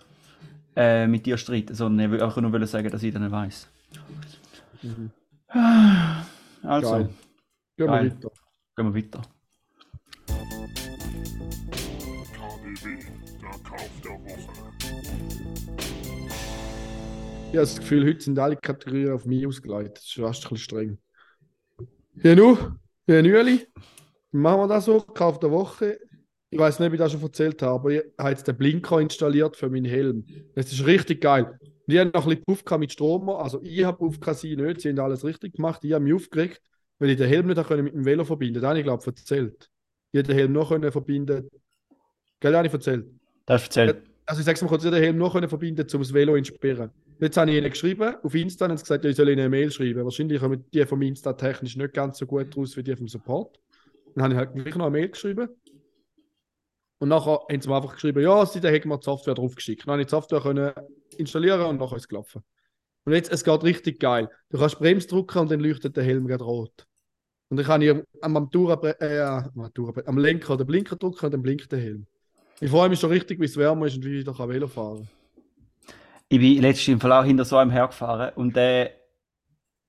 äh, 0.77 1.07
mit 1.07 1.27
dir 1.27 1.37
streiten, 1.37 1.75
sondern 1.75 2.07
ich 2.07 2.11
wollte 2.13 2.25
einfach 2.25 2.41
nur 2.41 2.53
wollen 2.53 2.67
sagen, 2.67 2.91
dass 2.91 3.03
ich 3.03 3.13
das 3.13 3.23
nicht 3.23 3.33
weiss. 4.01 4.39
Also, 6.63 6.91
Geil. 6.91 7.09
Gehen 7.77 7.87
wir 7.87 7.87
Geil. 7.87 8.11
weiter. 8.13 8.31
gehen 8.77 8.95
wir 8.95 9.03
weiter. 9.03 9.23
KDW, 12.33 12.99
der 13.41 13.51
Kauf 13.69 13.91
der 14.05 14.13
Woche. 14.13 14.53
Ich 17.51 17.59
habe 17.59 17.67
das 17.67 17.79
Gefühl, 17.79 18.07
heute 18.07 18.21
sind 18.23 18.39
alle 18.39 18.57
Kategorien 18.57 19.13
auf 19.13 19.27
mich 19.27 19.47
ausgeleitet. 19.47 19.97
Das 19.97 20.05
ist 20.05 20.15
fast 20.15 20.45
ein 20.47 20.49
bisschen 20.51 20.57
streng. 20.59 20.99
Ja, 22.23 22.35
nu, 22.35 22.57
Ja, 23.07 23.21
Nüeli, 23.21 23.67
machen 24.31 24.61
wir 24.61 24.69
das 24.69 24.87
so, 24.87 25.01
Kauf 25.01 25.39
der 25.39 25.51
Woche. 25.51 25.99
Ich 26.51 26.59
weiß 26.59 26.79
nicht, 26.79 26.89
ob 26.89 26.93
ich 26.95 26.99
das 26.99 27.13
schon 27.13 27.23
erzählt 27.23 27.61
habe, 27.63 27.75
aber 27.75 27.91
ich 27.91 28.03
habe 28.19 28.31
jetzt 28.31 28.47
den 28.47 28.57
Blinker 28.57 29.01
installiert 29.01 29.57
für 29.57 29.69
meinen 29.71 29.87
Helm. 29.87 30.25
Das 30.55 30.71
ist 30.73 30.85
richtig 30.87 31.21
geil. 31.23 31.59
Und 31.93 31.97
ich 31.97 32.01
habe 32.01 32.11
noch 32.15 32.27
ein 32.27 32.29
bisschen 32.31 32.45
Puff 32.65 32.79
mit 32.79 32.93
Strom. 32.93 33.29
Also 33.29 33.61
ich 33.63 33.85
habe 33.85 33.99
Puff 33.99 34.19
sie 34.39 34.57
nicht. 34.57 34.81
Sie 34.81 34.89
haben 34.89 34.99
alles 34.99 35.25
richtig 35.25 35.55
gemacht. 35.57 35.85
Ich 35.85 35.93
habe 35.93 36.03
mich 36.03 36.15
aufgeregt, 36.15 36.63
weil 36.99 37.11
ich 37.11 37.19
den 37.19 37.29
Helm 37.29 37.47
nicht 37.47 37.59
habe 37.59 37.83
mit 37.83 37.93
dem 37.93 38.07
Velo 38.07 38.25
verbinden 38.25 38.55
konnte. 38.55 38.63
Das 38.63 38.69
habe 38.71 38.79
ich, 38.79 38.85
glaube 38.85 39.03
ich, 39.03 39.07
erzählt. 39.07 39.69
Ich 40.11 40.19
hätte 40.19 40.29
den 40.29 40.39
Helm 40.39 40.53
noch 40.53 40.71
können 40.71 40.91
verbinden 40.91 41.51
Gell, 42.41 42.57
habe 42.57 42.67
ich 42.67 42.73
erzählt. 42.73 43.07
Das 43.45 43.63
hast 43.63 43.77
du 43.77 43.81
erzählt. 43.81 44.07
Also 44.25 44.41
ich 44.41 44.47
sage 44.47 44.57
es 44.57 44.63
mal 44.63 44.69
kurz, 44.69 44.85
ich 44.85 44.91
den 44.91 45.03
Helm 45.03 45.19
noch 45.19 45.35
können 45.35 45.49
verbinden 45.51 45.87
um 45.93 46.01
das 46.01 46.15
Velo 46.15 46.33
zu 46.33 46.37
entsperren. 46.39 46.91
Jetzt 47.21 47.37
habe 47.37 47.51
ich 47.51 47.59
ihnen 47.59 47.71
geschrieben, 47.71 48.15
auf 48.23 48.35
Insta, 48.35 48.65
und 48.65 48.77
sie 48.79 48.83
gesagt, 48.83 49.05
ja, 49.05 49.11
ich 49.11 49.17
soll 49.17 49.29
ihnen 49.29 49.41
eine 49.41 49.49
Mail 49.51 49.71
schreiben. 49.71 50.03
Wahrscheinlich 50.03 50.41
kommen 50.41 50.65
die 50.73 50.87
vom 50.87 51.03
Insta 51.03 51.35
technisch 51.35 51.77
nicht 51.77 51.93
ganz 51.93 52.19
so 52.19 52.27
gut 52.27 52.57
raus 52.57 52.75
wie 52.77 52.83
die 52.83 52.97
vom 52.97 53.07
Support. 53.07 53.61
Dann 54.15 54.25
habe 54.25 54.35
ich 54.35 54.39
halt 54.39 54.55
gleich 54.55 54.75
noch 54.77 54.87
eine 54.87 54.93
Mail 54.93 55.11
geschrieben. 55.11 55.49
Und 57.03 57.09
nachher 57.09 57.41
haben 57.51 57.61
sie 57.61 57.69
mir 57.69 57.75
einfach 57.75 57.95
geschrieben, 57.95 58.23
ja, 58.23 58.47
sie 58.47 58.61
hätten 58.61 58.89
mir 58.89 58.97
die 58.97 59.05
Software 59.05 59.35
draufgeschickt. 59.35 59.89
Dann 59.89 59.95
habe 59.95 60.03
ich 60.03 60.07
die 60.07 60.13
Software 60.13 60.41
können 60.41 60.73
installieren 61.17 61.63
und 61.63 61.81
nachher 61.81 61.97
ist 61.97 62.03
es 62.03 62.09
gelaufen. 62.09 62.45
Und 63.05 63.13
jetzt, 63.13 63.33
es 63.33 63.43
geht 63.43 63.65
richtig 63.65 63.99
geil. 63.99 64.31
Du 64.51 64.59
kannst 64.59 64.79
Bremse 64.79 65.09
drücken 65.09 65.39
und 65.39 65.51
dann 65.51 65.59
leuchtet 65.59 65.97
der 65.97 66.05
Helm 66.05 66.29
gerade 66.29 66.45
rot. 66.45 66.87
Und 67.49 67.57
dann 67.57 67.67
kann 67.67 67.83
ich 67.83 67.91
am, 67.91 68.37
am, 68.37 68.49
Tourenbre- 68.51 69.01
äh, 69.01 69.21
am, 70.07 70.17
Lenker 70.17 70.57
den 70.57 70.65
Blinker 70.65 70.95
drücken 70.95 71.27
und 71.27 71.35
dann 71.35 71.43
blinkt 71.43 71.73
der 71.73 71.81
Helm. 71.81 72.07
Ich 72.61 72.71
freue 72.71 72.89
mich 72.89 73.01
schon 73.01 73.11
richtig, 73.11 73.41
wie 73.41 73.47
es 73.47 73.57
wärmer 73.57 73.87
ist 73.87 73.97
und 73.97 74.05
wie 74.05 74.21
ich 74.21 74.25
wieder 74.25 74.49
Velo 74.49 74.69
fahren 74.69 75.09
Ich 76.29 76.39
bin 76.39 76.63
letztens 76.63 76.87
im 76.87 77.01
Fall 77.01 77.11
auch 77.11 77.25
hinter 77.25 77.45
so 77.45 77.57
einem 77.57 77.73
hergefahren 77.73 78.33
und 78.37 78.57
äh, 78.57 78.91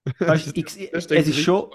weißt, 0.17 0.57
ich, 0.57 0.77
ich, 0.77 0.91
es 0.91 1.05
ist 1.05 1.37
schon. 1.37 1.69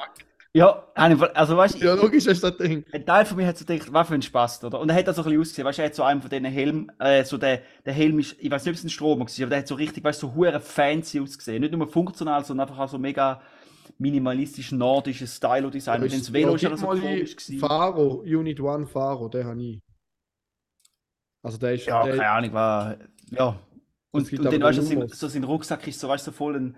Ja, 0.59 0.85
also 0.95 1.57
weißt 1.57 1.79
kann. 1.79 1.87
Ja, 1.87 1.95
logisch 1.95 2.27
ist 2.27 2.43
das 2.43 2.57
Ding. 2.57 2.85
ein 2.93 3.07
Teil 3.07 3.25
von 3.25 3.37
mir 3.37 3.47
hat 3.47 3.57
so 3.57 3.65
gedacht, 3.65 3.93
was 3.93 4.09
für 4.09 4.15
ein 4.15 4.23
Spaß, 4.23 4.65
oder? 4.65 4.81
Und 4.81 4.89
er 4.89 4.97
hat 4.97 5.07
das 5.07 5.17
so 5.17 5.23
ein 5.23 5.27
bisschen 5.27 5.41
ausgesehen, 5.41 5.67
weißt 5.67 5.79
du, 5.79 5.83
er 5.83 5.87
hat 5.87 5.95
so 5.95 6.03
einen 6.03 6.21
von 6.21 6.31
diesen 6.31 6.45
Helm, 6.47 6.91
äh, 6.99 7.25
so 7.25 7.39
der, 7.39 7.63
der 7.87 7.93
Helm 7.93 8.19
ist, 8.19 8.37
ich 8.41 8.51
weiß 8.51 8.65
nicht, 8.65 8.73
ob 8.73 8.79
es 8.79 8.85
ein 8.85 8.91
Strom 8.91 9.21
war, 9.21 9.27
aber 9.27 9.51
der 9.51 9.59
hat 9.59 9.69
so 9.69 9.77
richtig, 9.77 10.03
weißt 10.03 10.23
du, 10.23 10.27
so 10.27 10.35
hure 10.35 10.61
fancy 10.61 11.21
ausgesehen. 11.21 11.61
Nicht 11.61 11.73
nur 11.73 11.87
funktional, 11.87 12.45
sondern 12.45 12.69
einfach 12.69 12.83
auch 12.83 12.89
so 12.89 12.99
mega 12.99 13.41
minimalistisch 13.99 14.73
nordisches 14.73 15.37
Stylo-Design. 15.37 16.03
Und 16.03 16.13
das 16.13 16.33
Velo 16.33 16.55
ist 16.55 16.63
ja 16.63 16.77
so 16.77 16.87
komisch 16.87 17.37
gewesen. 17.37 17.59
Faro, 17.59 18.23
Unit 18.23 18.61
One 18.61 18.87
Faro, 18.87 19.29
den 19.29 19.47
habe 19.47 19.63
ich. 19.63 19.81
Also 21.43 21.59
der 21.59 21.75
ist. 21.75 21.87
Ja, 21.87 22.03
der, 22.03 22.17
keine 22.17 22.31
Ahnung, 22.31 22.53
war, 22.53 22.97
ja. 23.31 23.59
Und, 24.11 24.33
und 24.33 24.45
dann, 24.45 24.63
weißt 24.63 24.79
du, 24.79 25.09
so 25.09 25.29
sein 25.29 25.45
Rucksack 25.45 25.87
ist 25.87 26.01
so, 26.01 26.09
weißt 26.09 26.27
du, 26.27 26.31
so 26.31 26.37
voll 26.37 26.57
ein 26.57 26.77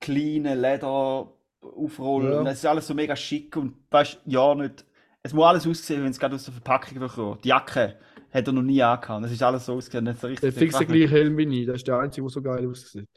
kleiner 0.00 0.54
Leder 0.54 1.32
aufrollen. 1.62 2.32
Ja. 2.32 2.40
Und 2.40 2.46
es 2.46 2.58
ist 2.58 2.66
alles 2.66 2.86
so 2.86 2.94
mega 2.94 3.16
schick 3.16 3.56
und 3.56 3.74
weißt 3.90 4.20
ja, 4.26 4.54
nicht. 4.54 4.84
Es 5.22 5.32
muss 5.32 5.44
alles 5.44 5.66
aussehen, 5.66 6.02
wenn 6.04 6.10
es 6.10 6.18
gerade 6.18 6.34
aus 6.36 6.44
der 6.44 6.54
Verpackung 6.54 6.98
kommt. 7.08 7.44
Die 7.44 7.48
Jacke 7.48 7.98
hat 8.32 8.46
er 8.46 8.52
noch 8.52 8.62
nie 8.62 8.82
angehabt. 8.82 9.24
Es 9.24 9.32
ist 9.32 9.42
alles 9.42 9.66
so 9.66 9.74
ausgesehen, 9.74 10.04
der 10.04 10.22
richtig. 10.22 10.54
fix 10.54 10.78
der 10.78 10.86
gleiche 10.86 11.08
Helm 11.08 11.36
wie 11.36 11.62
ich. 11.62 11.66
Das 11.66 11.76
ist 11.76 11.88
der 11.88 11.98
einzige, 11.98 12.26
der 12.26 12.30
so 12.30 12.42
geil 12.42 12.68
aussieht. 12.68 13.08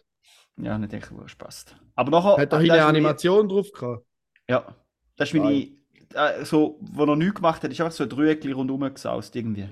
Ja, 0.58 0.78
nicht 0.78 0.94
echt, 0.94 1.12
wo 1.16 1.22
es 1.24 1.36
passt. 1.36 1.76
Aber 1.96 2.12
nachher. 2.12 2.32
Hat 2.32 2.40
er 2.40 2.46
das 2.48 2.60
eine 2.60 2.68
meine- 2.70 2.86
Animation 2.86 3.48
drauf 3.48 3.72
gehabt? 3.72 4.06
Ja. 4.48 4.76
Das 5.16 5.30
ist 5.30 5.40
meine. 5.40 5.68
Äh, 6.16 6.44
so, 6.44 6.80
wo 6.82 7.04
er 7.04 7.16
nichts 7.16 7.36
gemacht 7.36 7.64
hat, 7.64 7.72
ist 7.72 7.80
einfach 7.80 7.96
so 7.96 8.04
ein 8.04 8.10
Dreieckchen 8.10 8.54
rundherum 8.54 8.92
gesaust 8.92 9.36
irgendwie. 9.36 9.70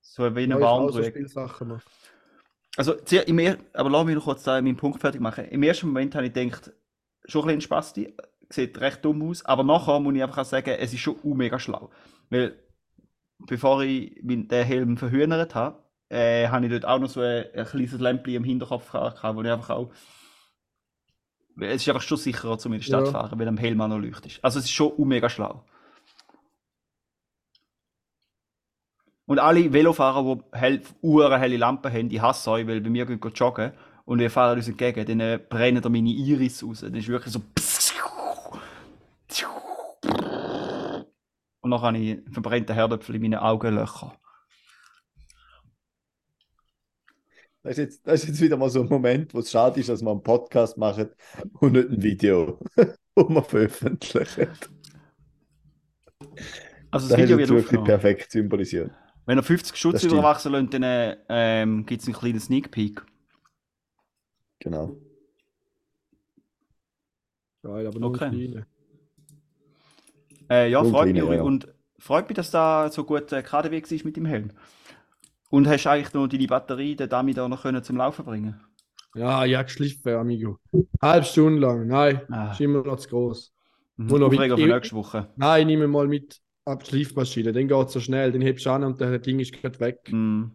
So 0.00 0.34
wie 0.34 0.44
ein 0.44 0.48
noch. 0.48 1.80
Also, 2.76 2.94
im 2.94 3.38
er 3.38 3.58
aber 3.74 3.90
lass 3.90 4.06
mich 4.06 4.14
noch 4.14 4.24
kurz 4.24 4.44
da 4.44 4.60
meinen 4.62 4.76
Punkt 4.76 5.00
fertig 5.00 5.20
machen. 5.20 5.44
Im 5.44 5.62
ersten 5.62 5.88
Moment 5.88 6.14
habe 6.14 6.26
ich 6.26 6.32
gedacht, 6.32 6.72
schon 7.24 7.42
ein 7.42 7.46
bisschen 7.46 7.60
Spasti, 7.62 8.14
sieht 8.50 8.78
recht 8.80 9.04
dumm 9.04 9.22
aus, 9.30 9.44
aber 9.44 9.62
nachher 9.64 10.00
muss 10.00 10.14
ich 10.14 10.22
einfach 10.22 10.38
auch 10.38 10.44
sagen, 10.44 10.76
es 10.78 10.92
ist 10.92 11.00
schon 11.00 11.16
mega 11.24 11.58
schlau. 11.58 11.90
Weil, 12.30 12.58
bevor 13.38 13.82
ich 13.82 14.20
meinen- 14.22 14.48
den 14.48 14.64
Helm 14.64 14.96
verhühnert 14.96 15.54
habe, 15.54 15.82
äh, 16.08 16.48
habe 16.48 16.66
ich 16.66 16.72
dort 16.72 16.84
auch 16.84 16.98
noch 16.98 17.08
so 17.08 17.20
ein, 17.20 17.46
ein 17.54 17.64
kleines 17.64 17.92
Lämpchen 17.98 18.34
im 18.34 18.44
Hinterkopf 18.44 18.90
gehabt, 18.90 19.22
wo 19.36 19.42
ich 19.42 19.50
einfach 19.50 19.70
auch. 19.70 19.90
Es 21.60 21.82
ist 21.82 21.88
einfach 21.88 22.02
schon 22.02 22.18
sicherer, 22.18 22.58
zum 22.58 22.72
in 22.72 22.80
die 22.80 22.84
Stadt 22.86 23.04
Ja. 23.06 23.10
fahren, 23.10 23.38
weil 23.38 23.48
am 23.48 23.58
Helm 23.58 23.80
auch 23.80 23.88
noch 23.88 23.98
leuchtet. 23.98 24.38
Also, 24.42 24.58
es 24.58 24.66
ist 24.66 24.72
schon 24.72 24.92
mega 25.06 25.28
schlau. 25.28 25.64
Und 29.26 29.38
alle 29.38 29.72
Velofahrer, 29.72 30.36
die 30.36 30.42
hell, 30.58 30.82
uhren 31.00 31.38
helle 31.38 31.56
Lampen 31.56 31.92
haben, 31.92 32.08
die 32.08 32.20
hassen 32.20 32.50
euch, 32.50 32.66
weil 32.66 32.80
bei 32.80 32.90
mir 32.90 33.06
gehen 33.06 33.20
joggen 33.34 33.72
und 34.04 34.18
wir 34.18 34.30
fahren 34.30 34.58
uns 34.58 34.68
entgegen, 34.68 35.06
dann 35.06 35.20
äh, 35.20 35.38
brennen 35.38 35.82
da 35.82 35.88
meine 35.88 36.10
Iris 36.10 36.62
raus. 36.62 36.80
Dann 36.80 36.94
ist 36.94 37.08
wirklich 37.08 37.32
so. 37.32 37.42
Und 41.60 41.70
dann 41.70 41.80
habe 41.80 41.98
ich 41.98 42.18
verbrannte 42.32 42.74
Herdöpfel 42.74 43.14
in 43.14 43.22
meinen 43.22 43.36
Augenlöchern. 43.36 44.12
Das 47.62 47.72
ist, 47.72 47.78
jetzt, 47.78 48.06
das 48.06 48.22
ist 48.24 48.28
jetzt 48.30 48.40
wieder 48.40 48.56
mal 48.56 48.68
so 48.68 48.80
ein 48.80 48.88
Moment, 48.88 49.32
wo 49.32 49.38
es 49.38 49.50
schade 49.50 49.78
ist, 49.78 49.88
dass 49.88 50.02
wir 50.02 50.10
einen 50.10 50.22
Podcast 50.22 50.76
machen 50.76 51.10
und 51.60 51.72
nicht 51.72 51.90
ein 51.90 52.02
Video, 52.02 52.58
wo 53.14 53.28
wir 53.28 53.42
veröffentlichen. 53.44 54.48
Also 56.90 57.08
das 57.08 57.08
Das 57.08 57.18
Video 57.18 57.38
ist 57.38 57.48
wird 57.50 57.50
wirklich 57.50 57.84
perfekt 57.84 58.32
symbolisiert. 58.32 58.90
Wenn 59.26 59.38
er 59.38 59.44
50 59.44 59.76
Schutz 59.76 60.02
überwachsen 60.02 60.50
lässt, 60.50 60.74
dann 60.74 60.82
äh, 60.82 61.16
ähm, 61.28 61.86
gibt 61.86 62.02
es 62.02 62.08
einen 62.08 62.16
kleinen 62.16 62.40
Sneak 62.40 62.72
Peek. 62.72 63.04
Genau. 64.62 64.96
Geil, 67.62 67.86
aber 67.86 67.98
nur 68.00 68.10
Okay. 68.10 68.64
Äh, 70.50 70.70
ja, 70.70 70.82
Nur 70.82 70.90
freut 70.90 71.12
mich, 71.12 71.22
ja. 71.22 71.42
Und 71.42 71.68
freut 71.98 72.28
mich, 72.28 72.36
dass 72.36 72.50
da 72.50 72.90
so 72.90 73.04
gut 73.04 73.32
äh, 73.32 73.42
KDW 73.42 73.82
war 73.82 73.98
mit 74.04 74.16
dem 74.16 74.26
Helm. 74.26 74.50
Und 75.50 75.68
hast 75.68 75.86
eigentlich 75.86 76.12
noch 76.14 76.26
deine 76.26 76.46
Batterie, 76.46 76.96
den 76.96 77.08
Dummy 77.08 77.34
da 77.34 77.48
noch 77.48 77.62
können 77.62 77.82
zum 77.82 77.96
Laufen 77.96 78.24
bringen 78.24 78.60
Ja, 79.14 79.44
ja, 79.44 79.62
geschliffen, 79.62 80.14
amigo. 80.14 80.58
Halb 81.00 81.24
Stunde 81.24 81.60
lang. 81.60 81.86
Nein, 81.86 82.22
Ah. 82.30 82.52
ist 82.52 82.60
immer 82.60 82.82
noch 82.82 82.96
zu 82.98 83.08
groß. 83.10 83.52
Mhm. 83.96 84.10
Wo 84.10 84.18
noch 84.18 84.26
Aufreger 84.28 84.56
mit- 84.56 84.64
für 84.66 84.72
nächste 84.74 84.96
Woche. 84.96 85.28
Nein, 85.36 85.66
nehme 85.66 85.86
mal 85.86 86.08
mit 86.08 86.40
ab 86.64 86.82
die 86.84 86.90
Schleifmaschine. 86.90 87.52
Dann 87.52 87.68
geht 87.68 87.86
es 87.86 87.92
so 87.92 88.00
schnell. 88.00 88.32
Dann 88.32 88.40
hebst 88.42 88.66
du 88.66 88.70
an 88.70 88.84
und 88.84 89.00
das 89.00 89.20
Ding 89.22 89.38
ist 89.40 89.52
gerade 89.52 89.78
weg. 89.80 90.10
Mhm. 90.10 90.52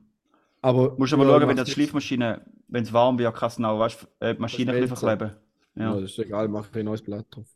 Aber, 0.61 0.95
Musst 0.97 1.13
aber 1.13 1.23
ja, 1.23 1.29
schauen, 1.39 1.47
wenn 1.47 1.55
macht 1.55 1.67
die. 1.67 1.71
Schleifmaschine, 1.71 2.45
wenn 2.67 2.83
es 2.83 2.93
warm 2.93 3.17
wird, 3.17 3.35
kannst 3.35 3.59
du 3.59 3.65
auch, 3.65 3.79
weißt, 3.79 4.03
du, 4.19 4.25
äh, 4.25 4.35
die 4.35 4.41
Maschine 4.41 4.73
ein 4.73 4.81
bisschen 4.81 4.97
verkleben. 4.97 5.35
Ja. 5.75 5.93
Ja. 5.95 6.01
das 6.01 6.11
ist 6.11 6.19
egal, 6.19 6.47
mache 6.47 6.67
ich 6.71 6.77
ein 6.77 6.85
neues 6.85 7.01
Blatt 7.01 7.25
drauf. 7.29 7.47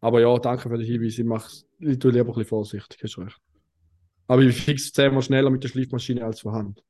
Aber 0.00 0.20
ja, 0.20 0.36
danke 0.38 0.68
für 0.68 0.76
den 0.76 0.86
Hinweis. 0.86 1.18
Ich, 1.18 1.88
ich 1.88 1.98
tue 1.98 2.10
lieber 2.10 2.24
ein 2.24 2.34
bisschen 2.34 2.44
vorsichtig, 2.44 3.02
hast 3.02 3.18
recht. 3.18 3.40
Aber 4.26 4.42
ich 4.42 4.56
fix 4.56 4.92
zehnmal 4.92 5.22
schneller 5.22 5.50
mit 5.50 5.62
der 5.62 5.68
Schleifmaschine 5.68 6.24
als 6.24 6.40
von 6.40 6.52
Hand. 6.52 6.84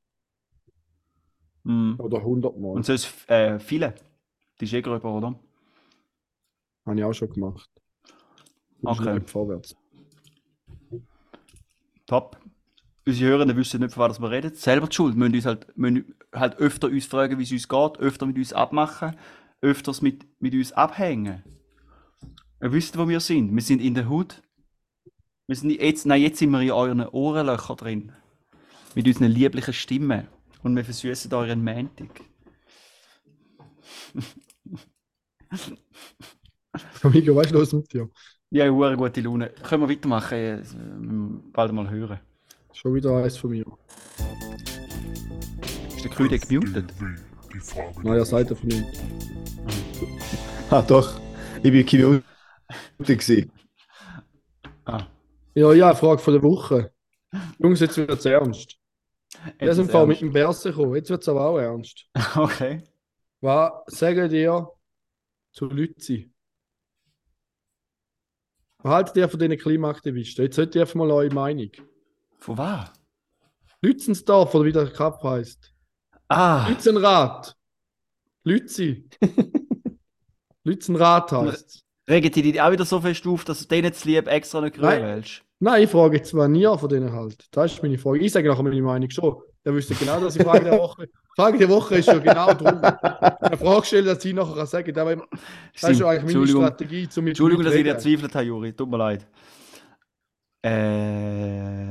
Mhm. 1.65 1.97
Oder 1.99 2.23
hundertmal. 2.23 2.73
Und 2.73 2.85
sonst 2.85 3.29
äh, 3.29 3.59
viele. 3.59 3.95
Die 4.61 4.65
ist 4.65 4.73
eh 4.73 4.83
gröber, 4.83 5.13
oder? 5.13 5.39
Habe 6.87 6.99
ich 6.99 7.05
auch 7.05 7.13
schon 7.13 7.31
gemacht. 7.31 7.71
Ist 8.05 8.85
Okay. 8.85 9.21
Vorwärts. 9.27 9.77
Top. 12.07 12.39
Unsere 13.05 13.31
Hörenden 13.31 13.57
wissen 13.57 13.81
nicht, 13.81 13.95
von 13.95 14.09
was 14.09 14.21
wir 14.21 14.31
reden. 14.31 14.55
Selber 14.55 14.87
die 14.87 14.95
Schuld. 14.95 15.17
Wir 15.17 15.19
müssen 15.19 15.35
uns 15.35 15.47
halt, 15.47 15.77
müssen 15.77 16.15
halt 16.33 16.59
öfter 16.59 16.89
uns 16.89 17.07
fragen, 17.07 17.39
wie 17.39 17.43
es 17.43 17.51
uns 17.51 17.69
geht, 17.69 17.99
öfter 17.99 18.27
mit 18.27 18.37
uns 18.37 18.53
abmachen, 18.53 19.17
öfters 19.61 20.03
mit, 20.03 20.25
mit 20.41 20.55
uns 20.55 20.73
abhängen. 20.73 21.43
Ihr 22.63 22.73
wisst, 22.73 22.97
wo 22.97 23.09
wir 23.09 23.19
sind. 23.19 23.53
Wir 23.53 23.63
sind 23.63 23.83
in 23.83 23.95
der 23.95 24.09
Hut. 24.09 24.41
Wir 25.49 25.57
sind 25.57 25.71
jetzt, 25.71 26.07
nein, 26.07 26.23
jetzt 26.23 26.39
sind 26.39 26.51
wir 26.51 26.61
in 26.61 26.71
euren 26.71 27.09
Ohrenlöchern 27.09 27.77
drin. 27.77 28.13
Mit 28.95 29.09
unseren 29.09 29.33
lieblichen 29.33 29.75
Stimmen. 29.75 30.29
Und 30.63 30.77
wir 30.77 30.85
versüßen 30.85 31.35
euren 31.35 31.65
Montag. 31.65 32.21
Amigo, 37.03 37.35
weißt 37.35 37.51
du, 37.51 37.59
los 37.59 37.73
mit 37.73 37.93
dir? 37.93 38.09
Ja, 38.51 38.65
eine 38.65 38.97
gute 38.97 39.21
Laune. 39.21 39.49
Können 39.49 39.83
wir 39.83 39.89
weitermachen? 39.89 40.39
Äh, 40.39 40.63
Bald 41.53 41.73
mal 41.73 41.91
hören. 41.91 42.21
Schon 42.73 42.95
wieder 42.95 43.23
eins 43.23 43.37
von 43.37 43.51
mir. 43.51 43.65
Ist 45.89 46.05
der 46.05 46.11
Krüde 46.11 46.39
gemutet? 46.39 46.87
BMW, 46.99 47.21
die 47.53 47.61
Frage 47.61 48.03
Neuer 48.03 48.25
Seite 48.25 48.57
von 48.57 48.71
ihm. 48.71 48.85
Ah, 50.71 50.81
doch. 50.81 51.21
Ich 51.63 51.71
bin 51.71 51.85
keine 51.85 52.23
gewesen. 52.99 53.53
Ah. 54.87 55.07
Ja, 55.55 55.75
ja, 55.75 55.95
Frage 55.95 56.19
von 56.19 56.33
der 56.33 56.43
Woche. 56.43 56.93
Jungs, 57.59 57.81
jetzt 57.81 57.99
wird 57.99 58.11
es 58.11 58.25
ernst. 58.25 58.79
Wir 59.59 59.75
sind 59.75 59.91
vorhin 59.91 60.09
mit 60.09 60.21
dem 60.23 60.33
Berse 60.33 60.71
gekommen, 60.71 60.95
jetzt 60.95 61.11
wird 61.11 61.21
es 61.21 61.29
aber 61.29 61.47
auch 61.47 61.59
ernst. 61.59 62.07
Okay. 62.37 62.83
Was 63.43 63.73
sagen 63.87 64.31
dir 64.31 64.71
zu 65.53 65.67
Lützi? 65.67 66.33
Was 68.79 68.93
haltet 68.93 69.17
ihr 69.17 69.29
von 69.29 69.41
diesen 69.41 69.59
Klimaaktivisten? 69.59 70.45
Jetzt 70.45 70.57
sollt 70.57 70.75
ihr 70.75 70.83
einfach 70.83 70.95
mal 70.95 71.11
eure 71.11 71.35
Meinung. 71.35 71.71
Von 72.43 72.59
was? 72.59 72.91
Lützensdorf 73.83 74.53
oder 74.57 74.65
wie 74.65 74.73
der 74.73 74.91
Cup 74.91 75.23
heißt. 75.23 75.73
Ah, 76.27 76.67
Lützenrad. 76.69 77.57
Lützi. 78.43 79.09
Lützenrad 80.65 81.31
heißt 81.31 81.85
Regen 82.09 82.33
die 82.33 82.43
dich 82.43 82.61
auch 82.61 82.73
wieder 82.73 82.85
so 82.85 83.01
fest 83.01 83.25
auf, 83.29 83.45
dass 83.45 83.61
du 83.61 83.69
denen 83.69 83.93
zu 83.93 84.09
lieb 84.09 84.27
extra 84.27 84.61
nicht 84.61 84.75
grün 84.75 85.03
wählst? 85.03 85.43
Nein, 85.61 85.85
ich 85.85 85.91
frage 85.91 86.17
jetzt 86.17 86.31
zwar 86.31 86.49
nie 86.49 86.67
von 86.67 86.89
denen 86.89 87.13
halt. 87.13 87.47
Das 87.53 87.75
ist 87.75 87.83
meine 87.83 87.97
Frage. 87.97 88.19
Ich 88.19 88.33
sage 88.33 88.49
nachher 88.49 88.65
meine 88.65 88.83
Meinung 88.83 89.09
schon. 89.09 89.37
Der 89.65 89.73
wüsste 89.73 89.95
genau, 89.95 90.19
dass 90.19 90.35
ich 90.35 90.43
Frage 90.43 90.65
der 90.65 90.79
Woche. 90.81 91.09
Frage 91.37 91.59
der 91.59 91.69
Woche 91.69 91.95
ist 91.99 92.07
schon 92.07 92.25
genau 92.25 92.53
drum. 92.55 92.83
Eine 92.83 93.57
Frage 93.57 93.87
stellen, 93.87 94.07
dass 94.07 94.25
ich 94.25 94.35
nachher 94.35 94.67
sagen 94.67 94.93
kann. 94.93 95.23
Das 95.81 95.91
ist 95.91 95.99
schon 95.99 96.09
eigentlich 96.09 96.35
meine 96.35 96.49
Strategie, 96.49 97.09
um 97.17 97.27
Entschuldigung, 97.29 97.65
dass 97.65 97.75
ich 97.75 97.85
dir 97.85 97.97
zweifelt 97.99 98.35
habe, 98.35 98.47
Juri. 98.47 98.73
Tut 98.73 98.91
mir 98.91 98.99
leid. 98.99 99.29
Äh, 100.65 101.82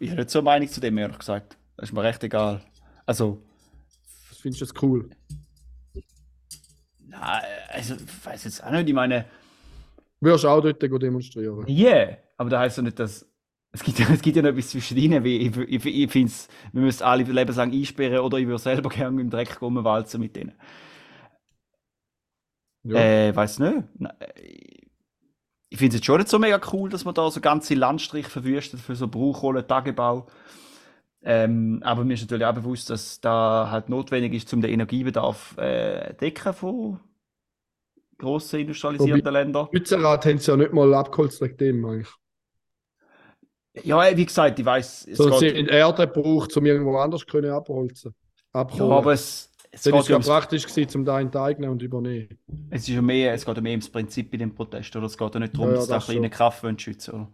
ich 0.00 0.10
habe 0.10 0.20
nicht 0.20 0.30
so 0.30 0.38
eine 0.40 0.44
Meinung 0.44 0.68
zu 0.68 0.80
dem, 0.80 0.96
ehrlich 0.98 1.18
gesagt. 1.18 1.56
Das 1.76 1.88
ist 1.90 1.92
mir 1.92 2.02
recht 2.02 2.22
egal. 2.24 2.62
Also, 3.04 3.42
Das 4.28 4.38
findest 4.38 4.60
du 4.60 4.64
jetzt 4.66 4.82
cool. 4.82 5.10
na, 7.06 7.40
also, 7.68 7.94
ich 7.94 8.26
weiß 8.26 8.44
jetzt 8.44 8.64
auch 8.64 8.70
nicht, 8.70 8.88
ich 8.88 8.94
meine, 8.94 9.26
Würdest 10.20 10.44
du 10.44 10.48
auch 10.48 10.60
dort 10.62 10.80
demonstrieren? 10.82 11.66
yeah, 11.68 12.16
aber 12.38 12.48
da 12.50 12.60
heißt 12.60 12.78
ja 12.78 12.82
nicht, 12.82 12.98
dass. 12.98 13.26
Es 13.72 13.82
gibt, 13.82 13.98
ja- 13.98 14.08
es 14.12 14.22
gibt 14.22 14.36
ja 14.36 14.42
noch 14.42 14.48
etwas 14.50 14.70
zwischen 14.70 14.96
ihnen, 14.96 15.22
wie 15.24 15.36
ich, 15.36 15.56
ich, 15.56 15.84
ich 15.86 16.10
finde 16.10 16.28
es, 16.32 16.48
wir 16.72 16.80
müssen 16.82 17.02
alle 17.02 17.24
lebenslang 17.24 17.70
einsperren 17.72 18.20
oder 18.20 18.38
ich 18.38 18.46
würde 18.46 18.58
selber 18.62 18.88
gerne 18.90 19.20
im 19.20 19.28
Dreck 19.30 19.60
rumwalzen 19.60 20.20
mit 20.20 20.34
denen. 20.36 20.54
Ja. 22.84 22.96
Äh, 23.00 23.36
weiß 23.36 23.58
nicht. 23.58 23.76
Äh, 24.00 24.75
Ich 25.76 25.80
finde 25.80 25.90
es 25.90 26.00
jetzt 26.00 26.06
schon 26.06 26.16
nicht 26.16 26.30
so 26.30 26.38
mega 26.38 26.58
cool, 26.72 26.88
dass 26.88 27.04
man 27.04 27.12
da 27.12 27.30
so 27.30 27.38
ganze 27.38 27.74
Landstriche 27.74 28.30
verwüstet 28.30 28.80
für 28.80 28.96
so 28.96 29.08
Bruchkohle, 29.08 29.66
Tagebau. 29.66 30.26
Ähm, 31.22 31.82
aber 31.84 32.02
mir 32.02 32.14
ist 32.14 32.22
natürlich 32.22 32.46
auch 32.46 32.54
bewusst, 32.54 32.88
dass 32.88 33.20
da 33.20 33.68
halt 33.70 33.90
notwendig 33.90 34.32
ist, 34.32 34.50
um 34.54 34.62
den 34.62 34.70
Energiebedarf 34.70 35.54
äh, 35.58 36.14
decken 36.14 36.54
von 36.54 37.00
grossen 38.16 38.60
industrialisierten 38.60 39.30
Ländern. 39.30 39.68
Lützerath 39.70 40.24
haben 40.24 40.38
sie 40.38 40.50
ja 40.50 40.56
nicht 40.56 40.72
mal 40.72 40.94
abgeholzt 40.94 41.42
wegen 41.42 41.58
dem 41.58 41.84
eigentlich. 41.84 42.08
Ja, 43.82 44.16
wie 44.16 44.24
gesagt, 44.24 44.58
ich 44.58 44.64
weiß, 44.64 45.08
es 45.08 45.18
Sondern 45.18 45.40
sie 45.40 45.50
haben 45.50 45.68
Erde 45.68 46.06
gebraucht, 46.06 46.56
um 46.56 46.64
irgendwo 46.64 46.96
anders 46.96 47.26
können 47.26 47.50
abholzen. 47.50 48.14
ja, 48.54 48.60
Abholen. 48.62 48.92
aber 48.92 49.12
es, 49.12 49.52
es, 49.76 49.82
Dann 49.82 49.94
ist 49.94 50.08
ja 50.08 50.14
ja 50.14 50.16
ums, 50.16 50.26
praktisch 50.26 50.66
gewesen, 50.66 50.98
um 51.00 51.04
da 51.04 51.20
enteignen 51.20 51.70
und 51.70 51.82
übernehmen. 51.82 52.38
es 52.70 52.82
ist 52.82 52.88
ja 52.88 53.02
mehr, 53.02 53.32
es 53.34 53.44
geht 53.44 53.56
ja 53.56 53.62
mehr 53.62 53.72
ums 53.72 53.90
Prinzip 53.90 54.30
bei 54.30 54.36
dem 54.38 54.54
Protest, 54.54 54.94
oder? 54.96 55.06
Es 55.06 55.16
geht 55.18 55.34
ja 55.34 55.40
nicht 55.40 55.54
darum, 55.56 55.70
Ja, 55.70 55.74
ja, 55.74 55.76
dass 55.76 55.88
da 55.88 55.94
das 55.96 56.04
kleine 56.04 56.26
schon. 56.26 56.30
Kraft 56.30 56.80
schützen, 56.80 57.14
oder? 57.14 57.28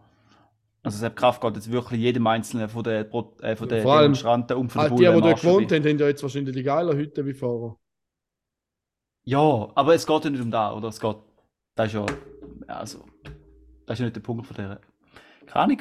Also, 0.85 0.99
selbst 0.99 1.17
Kraft 1.17 1.41
geht 1.41 1.55
jetzt 1.55 1.71
wirklich 1.71 2.01
jedem 2.01 2.27
Einzelnen 2.27 2.69
von 2.69 2.83
den, 2.83 3.07
äh, 3.07 3.57
von 3.57 3.69
den 3.69 3.83
Vor 3.83 3.95
allem 3.95 4.03
Demonstranten 4.03 4.57
und 4.57 4.71
von 4.73 4.81
den 4.83 4.91
Halt 4.91 4.99
die, 4.99 5.05
die 5.05 5.11
Bullen 5.11 5.23
dort 5.23 5.41
gewohnt 5.41 5.73
haben, 5.73 5.85
haben 5.85 5.99
ja 5.99 6.09
jetzt 6.09 6.23
wahrscheinlich 6.23 6.55
die 6.57 6.63
geiler 6.65 6.97
Hütte 6.97 7.25
wie 7.25 7.35
vorher. 7.35 7.77
Ja, 9.25 9.69
aber 9.75 9.95
es 9.95 10.07
geht 10.07 10.25
ja 10.25 10.31
nicht 10.31 10.43
um 10.43 10.51
da, 10.51 10.73
oder? 10.75 10.89
Es 10.89 10.99
geht, 11.01 11.17
das 11.77 11.87
ist 11.87 11.93
ja, 11.95 12.07
ja, 12.69 12.75
also, 12.75 13.05
das 13.87 13.95
ist 13.95 13.99
ja 14.01 14.05
nicht 14.07 14.17
der 14.17 14.21
Punkt 14.23 14.47
von 14.47 14.57
der, 14.57 14.81
keine 15.47 15.65
Ahnung. 15.65 15.79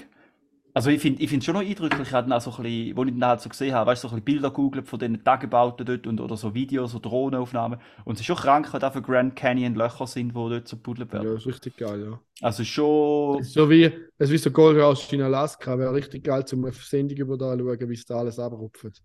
Also 0.74 0.90
ich 0.90 1.02
finde 1.02 1.22
ich 1.22 1.30
find 1.30 1.44
schon 1.44 1.54
noch 1.56 1.62
eindrücklich, 1.62 2.08
ich 2.08 2.14
habe 2.14 2.30
dann 2.30 2.38
auch 2.38 2.42
so 2.42 2.52
ein 2.52 2.64
bisschen, 2.64 2.96
wo 2.98 3.04
ich 3.04 3.12
dann 3.12 3.26
halt 3.26 3.42
so 3.42 3.50
gesehen 3.50 3.74
habe, 3.76 3.90
weißt 3.92 4.04
du, 4.04 4.08
so 4.08 4.16
ein 4.16 4.24
bisschen 4.24 4.26
Bilder 4.42 4.52
googelt 4.52 4.88
von 4.88 5.00
diesen 5.00 5.24
Tagebauten 5.24 5.86
dort 5.86 6.08
und, 6.08 6.22
oder 6.22 6.38
so 6.38 6.54
Videos, 6.54 6.92
so 6.94 7.00
Drohnenaufnahmen. 7.00 7.80
Und 8.06 8.14
es 8.16 8.22
ist 8.22 8.26
schon 8.28 8.38
krank, 8.38 8.72
was 8.72 8.80
da 8.80 8.90
für 8.92 9.02
Grand 9.02 9.36
Canyon 9.36 9.76
Löcher 9.76 10.08
sind, 10.08 10.30
die 10.30 10.34
dort 10.34 10.68
so 10.68 10.78
gebuddelt 10.78 11.12
Ja, 11.12 11.20
werden. 11.20 11.36
ist 11.36 11.46
richtig 11.48 11.78
geil, 11.78 12.04
ja. 12.04 12.20
Also 12.42 12.64
schon, 12.64 13.40
Es 13.40 13.54
so 13.54 13.70
wie, 13.70 13.92
es 14.18 14.32
wie 14.32 14.38
so 14.38 14.52
Goldrush 14.52 15.12
in 15.14 15.22
Alaska. 15.22 15.78
Wäre 15.78 15.94
richtig 15.94 16.24
geil, 16.24 16.46
zum 16.46 16.64
eine 16.66 16.74
Sendung 16.74 17.18
über 17.18 17.38
da 17.38 17.58
schauen, 17.58 17.90
wie 17.90 17.94
es 17.94 18.06
da 18.06 18.16
alles 18.20 18.40
abrupft. 18.40 19.02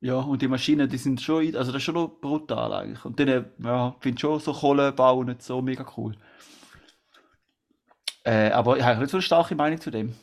ja, 0.00 0.14
und 0.20 0.40
die 0.42 0.48
Maschinen, 0.48 0.88
die 0.88 0.98
sind 0.98 1.20
schon, 1.20 1.54
also 1.56 1.72
das 1.72 1.76
ist 1.78 1.82
schon 1.84 1.94
noch 1.94 2.08
brutal 2.20 2.72
eigentlich. 2.72 3.04
Und 3.04 3.20
dann, 3.20 3.50
ja, 3.62 3.94
ich 3.96 4.02
finde 4.02 4.20
schon 4.20 4.40
so 4.40 4.52
Kohlenbau 4.52 5.22
nicht 5.24 5.42
so 5.42 5.60
mega 5.62 5.84
cool. 5.96 6.14
Äh, 8.24 8.50
aber 8.50 8.76
ich 8.78 8.82
habe 8.84 9.00
nicht 9.00 9.10
so 9.10 9.16
eine 9.18 9.22
starke 9.22 9.54
Meinung 9.54 9.80
zu 9.80 9.90
dem. 9.90 10.14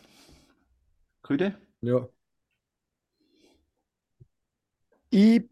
Grüde? 1.27 1.57
Ja. 1.81 2.07
Ich 5.09 5.43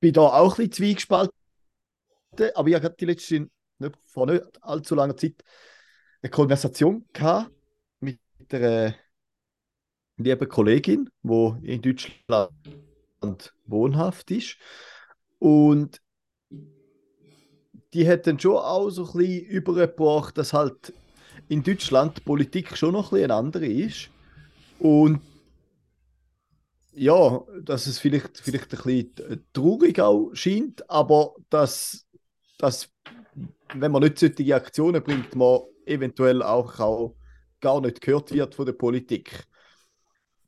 bin 0.00 0.12
da 0.12 0.20
auch 0.20 0.52
ein 0.52 0.56
bisschen 0.56 0.72
zwiegespalten, 0.72 1.32
aber 2.54 2.68
ich 2.68 2.74
habe 2.74 2.94
die 2.98 3.06
letzte, 3.06 3.48
nicht, 3.78 3.96
vor 4.04 4.26
nicht 4.26 4.44
allzu 4.60 4.94
langer 4.94 5.16
Zeit 5.16 5.42
eine 6.20 6.30
Konversation 6.30 7.06
gehabt 7.14 7.50
mit 8.00 8.20
einer 8.50 8.94
lieben 10.18 10.48
Kollegin, 10.48 11.08
die 11.22 11.72
in 11.72 11.80
Deutschland 11.80 13.54
wohnhaft 13.64 14.30
ist. 14.30 14.58
Und 15.38 16.02
die 17.94 18.06
hat 18.06 18.26
dann 18.26 18.38
schon 18.38 18.56
auch 18.56 18.90
so 18.90 19.06
ein 19.06 19.12
bisschen 19.16 19.46
übergebracht, 19.46 20.36
dass 20.36 20.52
halt 20.52 20.92
in 21.48 21.62
Deutschland 21.62 22.18
die 22.18 22.22
Politik 22.22 22.76
schon 22.76 22.92
noch 22.92 23.06
ein 23.06 23.10
bisschen 23.16 23.30
eine 23.30 23.34
andere 23.34 23.66
ist. 23.66 24.10
Und 24.80 25.20
ja, 26.92 27.40
dass 27.62 27.86
es 27.86 27.98
vielleicht, 27.98 28.38
vielleicht 28.38 28.74
ein 28.74 29.14
bisschen 29.14 29.46
traurig 29.52 30.00
auch 30.00 30.30
scheint, 30.34 30.88
aber 30.90 31.34
dass, 31.50 32.06
dass 32.58 32.90
wenn 33.74 33.92
man 33.92 34.02
nicht 34.02 34.18
solche 34.18 34.54
Aktionen 34.54 35.02
bringt, 35.02 35.36
man 35.36 35.60
eventuell 35.84 36.42
auch, 36.42 36.80
auch 36.80 37.14
gar 37.60 37.80
nicht 37.80 38.00
gehört 38.00 38.32
wird 38.32 38.54
von 38.54 38.66
der 38.66 38.72
Politik. 38.72 39.44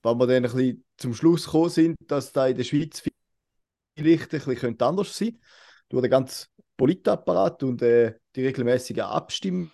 Weil 0.03 0.14
wir 0.16 0.26
dann 0.26 0.37
ein 0.37 0.43
bisschen 0.43 0.85
zum 0.97 1.14
Schluss 1.14 1.45
gekommen 1.45 1.70
sind, 1.70 1.97
dass 2.07 2.33
da 2.33 2.47
in 2.47 2.57
der 2.57 2.64
Schweiz 2.64 3.01
vielleicht 3.01 4.22
ein 4.22 4.28
bisschen 4.28 4.57
könnte 4.57 4.87
anders 4.87 5.16
sein 5.16 5.39
durch 5.91 6.03
den 6.03 6.11
ganzen 6.11 6.47
Politapparat 6.76 7.62
und 7.62 7.83
äh, 7.83 8.14
die 8.35 8.47
regelmäßigen 8.47 9.05
Abstimmungen 9.05 9.70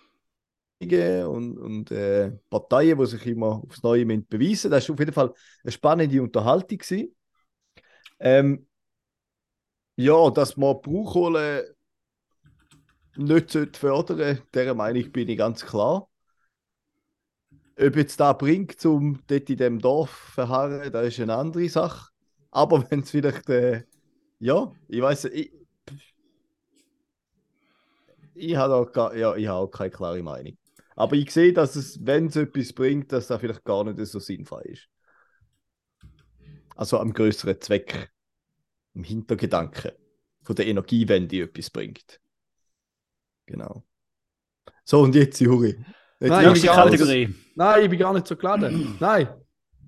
und, 0.81 1.57
und 1.57 1.91
äh, 1.91 2.31
Parteien, 2.49 2.97
die 2.97 3.05
sich 3.05 3.25
immer 3.27 3.61
aufs 3.67 3.83
Neue 3.83 4.05
müssen 4.05 4.27
beweisen 4.27 4.71
Das 4.71 4.87
war 4.87 4.93
auf 4.93 4.99
jeden 4.99 5.13
Fall 5.13 5.33
eine 5.63 5.71
spannende 5.71 6.21
Unterhaltung. 6.21 6.79
Ähm, 8.19 8.65
ja, 9.97 10.29
dass 10.31 10.57
man 10.57 10.81
Braunkohle 10.81 11.75
nicht 13.17 13.51
sollte 13.51 13.79
fördern 13.79 14.39
dieser 14.53 14.73
Meinung 14.73 15.11
bin 15.11 15.29
ich 15.29 15.37
ganz 15.37 15.63
klar. 15.65 16.07
Ob 17.79 17.95
jetzt 17.95 18.19
da 18.19 18.33
bringt, 18.33 18.85
um 18.85 19.21
dort 19.27 19.49
in 19.49 19.57
dem 19.57 19.79
Dorf 19.79 20.09
zu 20.27 20.31
verharren, 20.33 20.91
das 20.91 21.07
ist 21.07 21.19
eine 21.19 21.35
andere 21.35 21.69
Sache. 21.69 22.09
Aber 22.51 22.85
wenn 22.91 22.99
es 23.01 23.11
vielleicht, 23.11 23.49
äh, 23.49 23.83
ja, 24.39 24.71
ich 24.87 25.01
weiß, 25.01 25.25
ich, 25.25 25.51
ich 28.33 28.55
habe 28.55 28.75
auch, 28.75 29.13
ja, 29.15 29.35
ich 29.35 29.47
habe 29.47 29.59
auch 29.59 29.67
keine 29.67 29.91
klare 29.91 30.23
Meinung. 30.23 30.57
Aber 30.99 31.15
ich 31.15 31.31
sehe, 31.31 31.53
dass 31.53 31.77
es, 31.77 32.05
wenn 32.05 32.25
es 32.25 32.35
etwas 32.35 32.73
bringt, 32.73 33.13
dass 33.13 33.27
das 33.27 33.39
vielleicht 33.39 33.63
gar 33.63 33.85
nicht 33.85 34.05
so 34.05 34.19
sinnvoll 34.19 34.63
ist. 34.65 34.89
Also 36.75 36.99
am 36.99 37.13
größeren 37.13 37.61
Zweck, 37.61 38.11
im 38.93 39.05
Hintergedanken 39.05 39.93
von 40.43 40.55
der 40.57 40.67
Energiewende 40.67 41.43
etwas 41.43 41.69
bringt. 41.69 42.19
Genau. 43.45 43.85
So, 44.83 44.99
und 44.99 45.15
jetzt, 45.15 45.39
Juri. 45.39 45.77
Jetzt 46.19 46.29
Nein, 46.31 46.53
ich 46.53 46.63
Kategorie. 46.63 47.33
Nein, 47.55 47.83
ich 47.83 47.89
bin 47.89 47.99
gar 47.99 48.13
nicht 48.13 48.27
so 48.27 48.35
geladen. 48.35 48.97
Nein. 48.99 49.29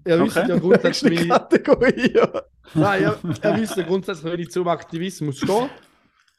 Ihr 0.08 0.24
wisst 0.24 0.38
Okay. 0.38 0.48
ja 0.48 0.56
Nächste 0.56 0.60
grundsätzlich, 0.62 1.20
wie, 1.24 1.28
Kategorie, 1.28 2.14
ja. 2.16 2.42
nein, 2.74 3.02
ihr, 3.02 3.20
ihr 3.44 3.58
wisst 3.58 3.76
ja 3.76 3.84
grundsätzlich, 3.84 4.38
wie 4.38 4.42
ich 4.44 4.50
zum 4.50 4.68
Aktivismus 4.70 5.40
stehe. 5.40 5.70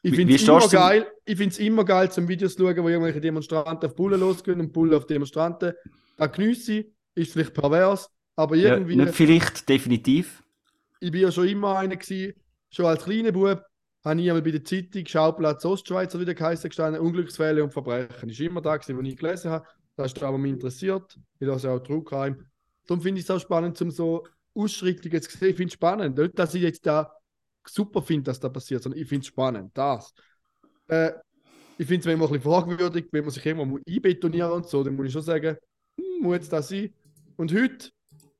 Ich 0.03 0.15
finde 0.15 0.35
es 0.35 0.43
immer 0.43 0.67
geil, 0.67 1.07
ich 1.25 1.37
find's 1.37 1.57
immer 1.59 1.85
geil, 1.85 2.11
zum 2.11 2.27
Videos 2.27 2.55
zu 2.55 2.63
schauen, 2.63 2.83
wo 2.83 2.89
irgendwelche 2.89 3.21
Demonstranten 3.21 3.89
auf 3.89 3.95
Bullen 3.95 4.19
losgehen 4.19 4.59
und 4.59 4.73
Bullen 4.73 4.93
auf 4.93 5.07
Demonstranten. 5.07 5.73
Da 6.17 6.27
geniesse 6.27 6.73
ich, 6.73 6.87
ist 7.15 7.33
vielleicht 7.33 7.53
pervers, 7.53 8.09
aber 8.35 8.55
Ja, 8.55 8.75
irgendwie, 8.75 8.95
nicht 8.95 9.13
vielleicht, 9.15 9.67
definitiv. 9.69 10.43
ich 10.99 11.11
bin 11.11 11.21
ja 11.21 11.31
schon 11.31 11.47
immer 11.47 11.77
einer 11.77 11.95
gewesen, 11.95 12.33
schon 12.69 12.85
als 12.85 13.03
kleiner 13.03 13.31
Bub, 13.31 13.63
habe 14.03 14.21
ich 14.21 14.29
einmal 14.29 14.41
bei 14.41 14.51
der 14.51 14.63
Zeitung 14.63 15.05
Schauplatz 15.05 15.63
Ostschweizer 15.63 16.19
wieder 16.19 16.33
geheißen 16.33 16.69
gestanden, 16.69 17.01
Unglücksfälle 17.01 17.63
und 17.63 17.71
Verbrechen. 17.71 18.29
Ist 18.29 18.39
immer 18.41 18.61
da 18.61 18.75
gewesen, 18.77 18.97
wo 18.97 19.01
ich 19.01 19.15
gelesen 19.15 19.51
habe. 19.51 19.65
Das 19.95 20.11
ist 20.11 20.21
was 20.21 20.37
mich 20.37 20.51
interessiert. 20.51 21.17
Ich 21.39 21.47
lasse 21.47 21.69
auch 21.71 21.79
True 21.79 22.03
Crime. 22.03 22.37
Darum 22.87 23.01
finde 23.01 23.19
ich 23.19 23.25
es 23.25 23.31
auch 23.31 23.39
spannend, 23.39 23.81
um 23.81 23.91
so 23.91 24.27
Ausschreitungen 24.55 25.21
zu 25.21 25.37
sehen. 25.37 25.49
Ich 25.49 25.55
finde 25.55 25.69
es 25.69 25.73
spannend. 25.73 26.17
Nicht, 26.17 26.37
dass 26.37 26.53
ich 26.53 26.63
jetzt 26.63 26.85
da 26.85 27.13
super 27.67 28.01
finde, 28.01 28.23
dass 28.23 28.39
da 28.39 28.49
passiert, 28.49 28.83
sondern 28.83 29.01
ich 29.01 29.07
finde 29.07 29.21
es 29.21 29.27
spannend. 29.27 29.71
Das. 29.73 30.13
Äh, 30.87 31.11
ich 31.77 31.87
finde 31.87 32.01
es 32.01 32.05
manchmal 32.05 32.27
ein 32.27 32.33
bisschen 32.33 32.51
fragwürdig, 32.51 33.07
wenn 33.11 33.23
man 33.23 33.31
sich 33.31 33.55
muss 33.55 33.81
einbetonieren 33.87 34.51
und 34.51 34.67
so, 34.67 34.83
dann 34.83 34.95
muss 34.95 35.07
ich 35.07 35.13
schon 35.13 35.21
sagen, 35.21 35.57
hm, 35.97 36.21
muss 36.21 36.35
jetzt 36.35 36.53
das 36.53 36.69
sein? 36.69 36.93
Und 37.35 37.53
heute, 37.53 37.89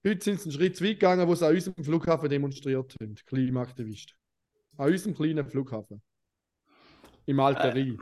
heute 0.06 0.24
sind 0.24 0.40
sie 0.40 0.50
einen 0.50 0.52
Schritt 0.52 0.76
zu 0.76 0.84
weit 0.84 1.00
gegangen, 1.00 1.28
wo 1.28 1.36
sie 1.36 1.46
an 1.46 1.56
unserem 1.56 1.84
Flughafen 1.84 2.30
demonstriert 2.30 2.96
haben, 3.02 3.16
Klimaaktivisten. 3.16 4.16
An 4.78 4.92
unserem 4.92 5.16
kleinen 5.16 5.46
Flughafen. 5.46 6.02
Im 7.26 7.40
Alterie. 7.40 7.98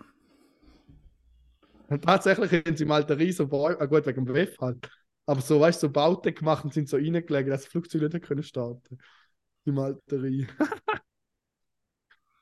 Und 1.88 2.03
tatsächlich 2.03 2.51
haben 2.51 2.76
sie 2.76 2.84
im 2.84 2.91
Alterie 2.91 3.32
so 3.32 3.47
Bäume, 3.47 3.80
ah 3.80 3.86
gut, 3.86 4.05
wegen 4.05 4.26
dem 4.26 4.34
WEF 4.34 4.57
halt, 4.59 4.89
aber 5.26 5.41
so, 5.41 5.59
weißt 5.59 5.84
du, 5.84 5.88
so 5.88 5.93
Bauten 5.93 6.34
gemacht 6.34 6.63
und 6.63 6.74
sind 6.74 6.89
so 6.89 6.97
reingelegt, 6.97 7.49
dass 7.49 7.63
die 7.63 7.69
Flugzeuge 7.69 8.09
nicht 8.09 8.26
können 8.26 8.43
starten 8.43 8.97
Im 9.65 9.78
Alterie. 9.80 10.47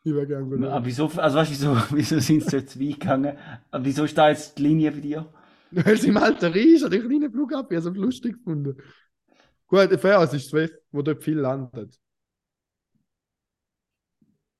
Ich 0.03 0.11
gerne 0.13 0.25
gegangen. 0.27 0.63
Aber 0.65 0.85
wieso, 0.85 1.07
also 1.07 1.37
weißt 1.37 1.51
du, 1.51 1.53
wieso, 1.55 1.77
wieso 1.95 2.19
sind 2.19 2.43
sie 2.49 2.57
jetzt 2.57 2.79
weit 2.79 2.99
gegangen? 2.99 3.37
Aber 3.71 3.85
wieso 3.85 4.05
ist 4.05 4.17
da 4.17 4.29
jetzt 4.29 4.57
die 4.57 4.63
Linie 4.63 4.91
bei 4.91 4.99
dir? 4.99 5.25
Weil 5.71 5.97
sie 5.97 6.07
im 6.09 6.17
Alter 6.17 6.55
ist, 6.55 6.83
an 6.83 6.91
den 6.91 7.01
kleinen 7.07 7.31
Flughafen, 7.31 7.67
ich 7.77 7.77
habe 7.85 7.89
es 7.89 7.95
lustig 7.95 8.33
gefunden. 8.37 8.77
Gut, 9.67 9.99
fair, 10.01 10.19
es 10.21 10.33
ist 10.33 10.49
Swift, 10.49 10.75
wo 10.91 11.01
dort 11.01 11.23
viel 11.23 11.37
landet. 11.39 11.97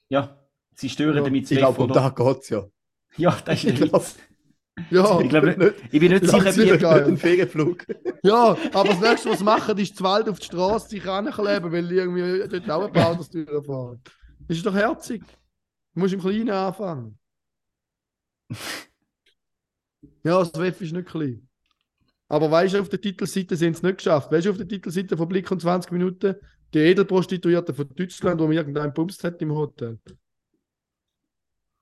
Ja, 0.10 0.38
sie 0.76 0.90
stören 0.90 1.16
Ja, 1.18 1.24
damit 1.24 1.48
Ich 1.50 1.58
Swift, 1.58 1.60
glaube, 1.60 1.82
um 1.84 1.90
oder? 1.90 1.94
da 1.94 2.10
geht 2.10 2.38
es 2.42 2.50
ja. 2.50 2.66
Ja, 3.18 3.38
das 3.46 3.56
ist 3.60 3.66
Ich 3.66 3.74
der 3.80 3.88
glaube, 3.88 4.06
Witz. 4.06 4.18
Ja, 4.90 5.20
Ich, 5.22 5.30
glaube, 5.30 5.76
ich 5.92 6.00
bin 6.00 6.12
nicht 6.12 6.26
sicher, 6.28 6.56
wie, 6.58 6.72
ein 6.88 7.18
Ferienflug. 7.18 7.86
ja, 8.24 8.58
aber 8.74 8.90
das 8.90 9.00
nächste, 9.02 9.30
was 9.30 9.40
sie 9.40 9.44
machen, 9.44 9.78
ist 9.78 9.98
zu 9.98 10.04
Wald 10.04 10.30
auf 10.30 10.40
die 10.40 10.46
Straße 10.46 10.90
sich 10.90 11.06
rankleben, 11.06 11.72
weil 11.72 11.88
die 11.88 11.96
irgendwie 11.96 12.48
dort 12.50 12.70
auch 12.72 12.86
ein 12.88 12.94
paar 12.94 13.10
Autos 13.12 13.30
durchfahren. 13.30 14.02
Das 14.50 14.58
ist 14.58 14.66
doch 14.66 14.74
herzig. 14.74 15.22
Du 15.94 16.00
musst 16.00 16.14
im 16.14 16.20
Kleinen 16.20 16.50
anfangen. 16.50 17.18
Ja, 20.24 20.40
das 20.40 20.54
WEF 20.54 20.82
ist 20.82 20.92
nicht 20.92 21.08
klein. 21.08 21.48
Aber 22.28 22.52
weißt 22.52 22.74
du, 22.74 22.82
auf 22.82 22.90
der 22.90 23.00
Titelseite 23.00 23.56
sind 23.56 23.78
sie 23.78 23.86
nicht 23.86 23.98
geschafft. 24.00 24.32
Weißt 24.32 24.46
du, 24.46 24.52
auf 24.52 24.58
der 24.58 24.68
Titelseite 24.68 25.16
von 25.16 25.28
Blick 25.30 25.50
und 25.50 25.62
20 25.62 25.92
Minuten 25.92 26.36
die 26.74 26.80
Edelprostituierte 26.80 27.74
von 27.74 27.88
Deutschland, 27.96 28.40
wo 28.40 28.46
man 28.48 28.56
irgendeinen 28.56 28.94
bumst 28.94 29.24
hat 29.24 29.42
im 29.42 29.54
Hotel. 29.54 29.98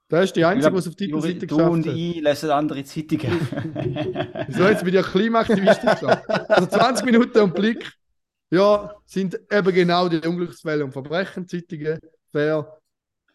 Das 0.08 0.26
ist 0.26 0.36
die 0.36 0.46
einzige, 0.46 0.62
glaube, 0.62 0.78
was 0.78 0.88
auf 0.88 0.96
der 0.96 1.08
Titelseite 1.08 1.48
du 1.48 1.48
geschafft 1.48 1.72
und 1.72 1.88
hat. 1.88 1.96
ich 1.96 2.22
lesen 2.22 2.50
andere 2.52 2.84
Zeitungen. 2.84 3.40
So 4.50 4.64
jetzt 4.64 4.80
bin 4.80 4.90
ich 4.90 4.96
ja 4.96 5.04
Klimaaktivistin 5.04 5.90
geschafft. 5.90 6.30
Also 6.30 6.68
20 6.68 7.06
Minuten 7.06 7.40
und 7.40 7.56
Blick, 7.56 7.92
ja, 8.52 8.94
sind 9.06 9.40
eben 9.52 9.74
genau 9.74 10.10
die 10.10 10.26
Unglücksfälle 10.28 10.86
und 10.86 10.92
Verbrechenzeitungen. 10.92 12.00
Fair. 12.32 12.80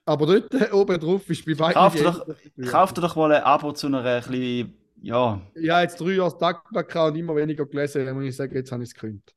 Aber 0.04 0.26
dort 0.26 0.52
oben 0.72 0.98
drauf 1.00 1.28
ist 1.30 1.44
bei 1.44 1.54
beiden. 1.54 1.74
Kauf 1.74 1.94
doch- 1.94 2.22
Edelprostituierte. 2.22 2.70
Kauf 2.72 2.92
dir 2.92 3.00
doch 3.00 3.16
mal 3.16 3.32
ein 3.32 3.42
Abo 3.42 3.72
zu 3.72 3.86
einer 3.86 4.04
ein 4.04 4.20
bisschen, 4.22 4.74
ja, 5.00 5.40
Ich 5.54 5.70
habe 5.70 5.82
jetzt 5.82 6.00
drei 6.00 6.12
Jahre 6.12 6.36
Tagback 6.38 6.88
gehabt 6.88 7.12
und 7.12 7.18
immer 7.18 7.34
weniger 7.36 7.66
gelesen, 7.66 8.04
dann 8.06 8.14
muss 8.16 8.24
ich 8.24 8.36
sagen, 8.36 8.54
jetzt 8.54 8.70
habe 8.72 8.82
ich 8.82 8.90
es 8.90 8.94
gekündigt. 8.94 9.34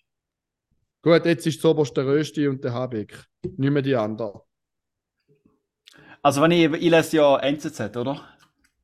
Gut, 1.01 1.26
jetzt 1.26 1.45
ist 1.45 1.64
das 1.64 1.66
oberste 1.70 2.06
Rösti 2.06 2.47
und 2.47 2.64
der 2.64 2.74
Habeck. 2.74 3.26
Nicht 3.58 3.72
mehr 3.72 3.82
die 3.84 3.95
anderen. 3.95 4.41
Also 6.22 6.41
wenn 6.41 6.51
ich, 6.51 6.64
ich 6.72 6.89
lese 6.89 7.18
ja 7.18 7.38
NZZ, 7.38 7.95
oder? 7.97 8.22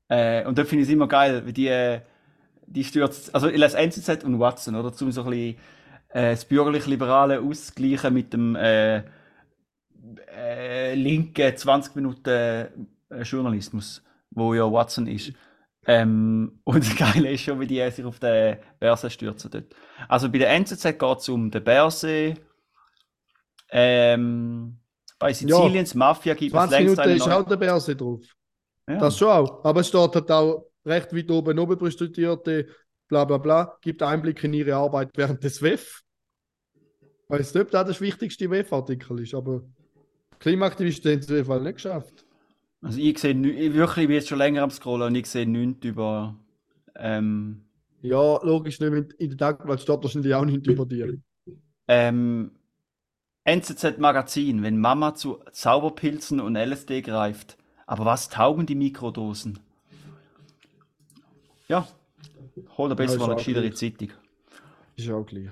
Äh, 0.07 0.45
und 0.45 0.57
dort 0.57 0.67
finde 0.67 0.83
ich 0.83 0.89
es 0.89 0.93
immer 0.93 1.07
geil, 1.07 1.45
wie 1.45 1.53
die, 1.53 1.67
äh, 1.67 2.01
die 2.67 2.83
stürzt, 2.83 3.33
also 3.33 3.47
ich 3.47 3.57
lese 3.57 3.77
NZZ 3.77 4.23
und 4.23 4.39
Watson, 4.39 4.75
oder? 4.75 4.93
Zum 4.93 5.11
so 5.11 5.23
ein 5.23 5.29
bisschen 5.31 5.57
äh, 6.09 6.31
das 6.31 6.45
bürgerlich-liberale 6.45 7.41
ausgleichen 7.41 8.13
mit 8.13 8.33
dem 8.33 8.55
äh, 8.55 9.03
äh, 10.35 10.95
linken 10.95 11.55
20 11.55 11.95
Minuten 11.95 12.29
äh, 12.29 13.21
Journalismus, 13.23 14.03
wo 14.31 14.53
ja 14.53 14.71
Watson 14.71 15.07
ist. 15.07 15.33
Ähm, 15.85 16.59
und 16.63 16.83
das 16.85 16.95
Geile 16.95 17.31
ist 17.31 17.41
schon, 17.41 17.59
wie 17.59 17.67
die 17.67 17.89
sich 17.89 18.05
auf 18.05 18.19
den 18.19 18.57
Börse 18.79 19.09
stürzen 19.09 19.49
dort. 19.51 19.75
Also 20.07 20.29
bei 20.29 20.37
der 20.37 20.51
NZZ 20.51 20.83
geht 20.83 21.17
es 21.17 21.29
um 21.29 21.49
den 21.49 21.63
Börse, 21.63 22.35
ähm, 23.71 24.77
bei 25.17 25.33
Sizilien, 25.33 25.85
die 25.85 25.97
Mafia 25.97 26.33
gibt 26.33 26.53
es 26.53 26.57
20 26.57 26.79
längst 26.79 26.97
Minuten 26.97 27.15
ist 27.15 27.29
auch 27.29 27.47
der 27.47 27.55
Börse 27.55 27.95
drauf. 27.95 28.21
Ja. 28.87 28.97
Das 28.97 29.17
schon 29.17 29.29
auch. 29.29 29.63
Aber 29.63 29.79
es 29.79 29.87
steht 29.87 30.15
halt 30.15 30.31
auch 30.31 30.65
recht 30.85 31.15
weit 31.15 31.31
oben, 31.31 31.57
oben 31.57 31.77
Prostituierte, 31.77 32.67
bla 33.07 33.23
bla 33.25 33.37
bla, 33.37 33.77
gibt 33.81 34.03
Einblick 34.03 34.43
in 34.43 34.53
ihre 34.53 34.75
Arbeit 34.75 35.11
während 35.15 35.43
des 35.43 35.61
WEF. 35.61 36.01
Ich 36.73 37.29
weiß 37.29 37.53
nicht, 37.53 37.63
ob 37.63 37.71
das 37.71 37.87
das 37.87 38.01
wichtigste 38.01 38.49
WEF-Artikel 38.49 39.21
ist, 39.21 39.33
aber 39.33 39.61
Klimaaktivisten 40.41 41.09
haben 41.13 41.19
es 41.19 41.25
auf 41.27 41.31
jeden 41.35 41.45
Fall 41.45 41.61
nicht 41.61 41.75
geschafft. 41.75 42.25
Also 42.81 42.99
ich 42.99 43.17
sehe 43.19 43.33
ich 43.33 43.73
wirklich, 43.73 44.03
ich 44.03 44.07
bin 44.07 44.15
jetzt 44.15 44.27
schon 44.27 44.37
länger 44.39 44.63
am 44.63 44.71
Scrollen 44.71 45.07
und 45.07 45.15
ich 45.15 45.27
sehe 45.27 45.47
nichts 45.47 45.85
über 45.85 46.35
ähm, 46.95 47.63
Ja, 48.03 48.39
logisch 48.43 48.79
nicht, 48.79 49.13
in 49.13 49.29
der 49.29 49.37
Tagblatt 49.37 49.81
steht 49.81 50.03
wahrscheinlich 50.03 50.33
auch 50.35 50.45
nicht 50.45 50.67
über 50.67 50.85
dir. 50.85 51.17
ähm, 51.87 52.51
NZZ 53.45 53.99
Magazin, 53.99 54.63
wenn 54.63 54.79
Mama 54.79 55.15
zu 55.15 55.43
Zauberpilzen 55.53 56.39
und 56.39 56.55
LSD 56.55 57.01
greift. 57.01 57.57
Aber 57.87 58.05
was 58.05 58.29
taugen 58.29 58.65
die 58.65 58.75
Mikrodosen? 58.75 59.59
Ja, 61.67 61.87
hol 62.77 62.89
dir 62.89 62.95
besser 62.95 63.19
Ja, 63.19 63.19
mal 63.19 63.27
eine 63.31 63.35
gescheitere. 63.35 63.73
Zeitung. 63.73 64.11
Ist 64.95 65.09
auch 65.09 65.25
gleich. 65.25 65.51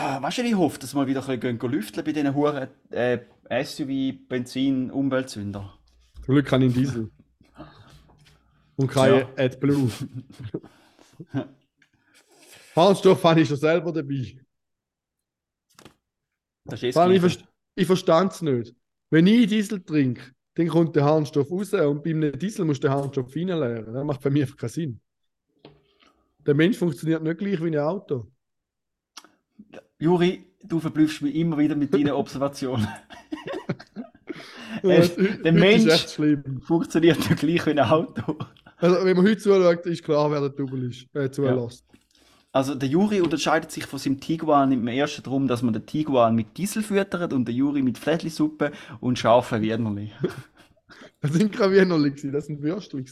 Ah, 0.00 0.22
weißt 0.22 0.38
du, 0.38 0.42
ich 0.42 0.54
hoffe, 0.54 0.78
dass 0.78 0.94
wir 0.94 1.08
wieder 1.08 1.28
ein 1.28 1.40
bisschen 1.40 1.58
gehen 1.58 1.70
lüfteln 1.72 2.04
bei 2.04 2.12
diesen 2.12 2.32
Huren 2.32 2.68
äh, 2.90 3.18
SUV, 3.64 4.28
Benzin, 4.28 4.92
Umweltsünder. 4.92 5.76
Zum 6.24 6.34
Glück 6.34 6.46
kann 6.46 6.62
ich 6.62 6.72
einen 6.72 6.84
Diesel. 6.84 7.10
Und 8.76 8.86
keine 8.92 9.22
Ja. 9.22 9.28
AdBlue. 9.36 9.90
Harnstoff 12.76 13.24
habe 13.24 13.40
ich 13.40 13.48
schon 13.48 13.56
selber 13.56 13.92
dabei. 13.92 14.38
Das 16.64 16.80
ist 16.80 16.96
allem, 16.96 17.14
ich, 17.14 17.20
verst 17.20 17.44
ich 17.74 17.86
verstand 17.88 18.34
es 18.34 18.42
nicht. 18.42 18.76
Wenn 19.10 19.26
ich 19.26 19.48
Diesel 19.48 19.82
trinke, 19.82 20.22
dann 20.54 20.68
kommt 20.68 20.94
der 20.94 21.06
Harnstoff 21.06 21.50
raus 21.50 21.72
und 21.72 22.04
bei 22.04 22.10
einem 22.10 22.38
Diesel 22.38 22.64
musst 22.64 22.84
du 22.84 22.86
den 22.86 22.94
Harnstoff 22.94 23.34
reinleeren. 23.34 23.92
Das 23.92 24.04
macht 24.04 24.22
für 24.22 24.30
mich 24.30 24.42
einfach 24.42 24.58
keinen 24.58 24.70
Sinn. 24.70 25.00
Der 26.46 26.54
Mensch 26.54 26.78
funktioniert 26.78 27.20
nicht 27.24 27.38
gleich 27.38 27.60
wie 27.60 27.66
ein 27.66 27.78
Auto. 27.78 28.30
Juri, 29.98 30.44
du 30.62 30.80
verblüffst 30.80 31.22
mich 31.22 31.34
immer 31.34 31.58
wieder 31.58 31.74
mit 31.76 31.92
deinen 31.94 32.10
Observationen. 32.12 32.86
Ja, 34.82 34.90
Äh, 34.90 35.38
der 35.42 35.52
Mensch- 35.52 35.86
ist. 35.86 36.20
Funktioniert 36.62 37.18
nicht 37.18 37.36
gleich 37.40 37.66
wie 37.66 37.70
ein 37.70 37.78
Auto. 37.80 38.36
Also, 38.76 39.04
wenn 39.04 39.16
man 39.16 39.26
heute 39.26 39.38
zuschaut, 39.38 39.84
ist 39.86 40.04
klar, 40.04 40.30
wer 40.30 40.40
der 40.40 40.50
Double 40.50 40.88
ist. 40.88 41.06
Äh, 41.14 41.30
zulässt. 41.30 41.84
Also 42.52 42.74
der 42.74 42.88
Juri 42.88 43.20
unterscheidet 43.20 43.70
sich 43.70 43.84
von 43.86 43.98
seinem 43.98 44.20
Tiguan 44.20 44.72
im 44.72 44.86
ersten 44.88 45.22
darum, 45.22 45.48
dass 45.48 45.62
man 45.62 45.74
den 45.74 45.84
Tiguan 45.84 46.34
mit 46.34 46.56
Diesel 46.56 46.82
füttert 46.82 47.32
und 47.32 47.46
den 47.46 47.54
Juri 47.54 47.82
mit 47.82 47.98
Fläschlisuppe 47.98 48.72
und 49.00 49.18
scharfen 49.18 49.62
Wienerli. 49.62 50.12
Das 51.20 51.32
sind 51.32 51.52
keine 51.52 51.72
Wienerli, 51.72 52.14
das 52.30 52.46
sind 52.46 52.62
Würstchen. 52.62 53.04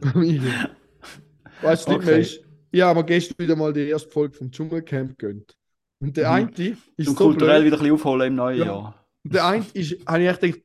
Familie. 0.00 0.70
Weißt 1.62 1.88
du, 1.88 1.92
Okay. 1.92 2.20
okay. 2.22 2.44
Ich 2.70 2.80
habe 2.82 3.00
mir 3.00 3.04
gestern 3.06 3.34
wieder 3.38 3.56
mal 3.56 3.72
die 3.72 3.88
erste 3.88 4.10
Folge 4.10 4.34
vom 4.36 4.50
Dschungelcamp 4.50 5.18
gönnt. 5.18 5.56
Und 6.00 6.16
der 6.16 6.28
Mhm. 6.28 6.34
eine 6.34 6.50
ist 6.96 7.06
Zum 7.06 7.14
so 7.16 7.24
kulturell 7.24 7.60
blöd. 7.60 7.66
wieder 7.66 7.76
ein 7.76 7.80
bisschen 7.80 7.94
aufholen 7.94 8.28
im 8.28 8.34
neuen 8.36 8.58
Ja. 8.58 8.64
Jahr. 8.66 9.06
Und 9.24 9.34
Der 9.34 9.46
eine 9.46 9.66
ist, 9.74 10.06
habe 10.06 10.22
ich 10.22 10.28
echt 10.28 10.40
gedacht, 10.40 10.60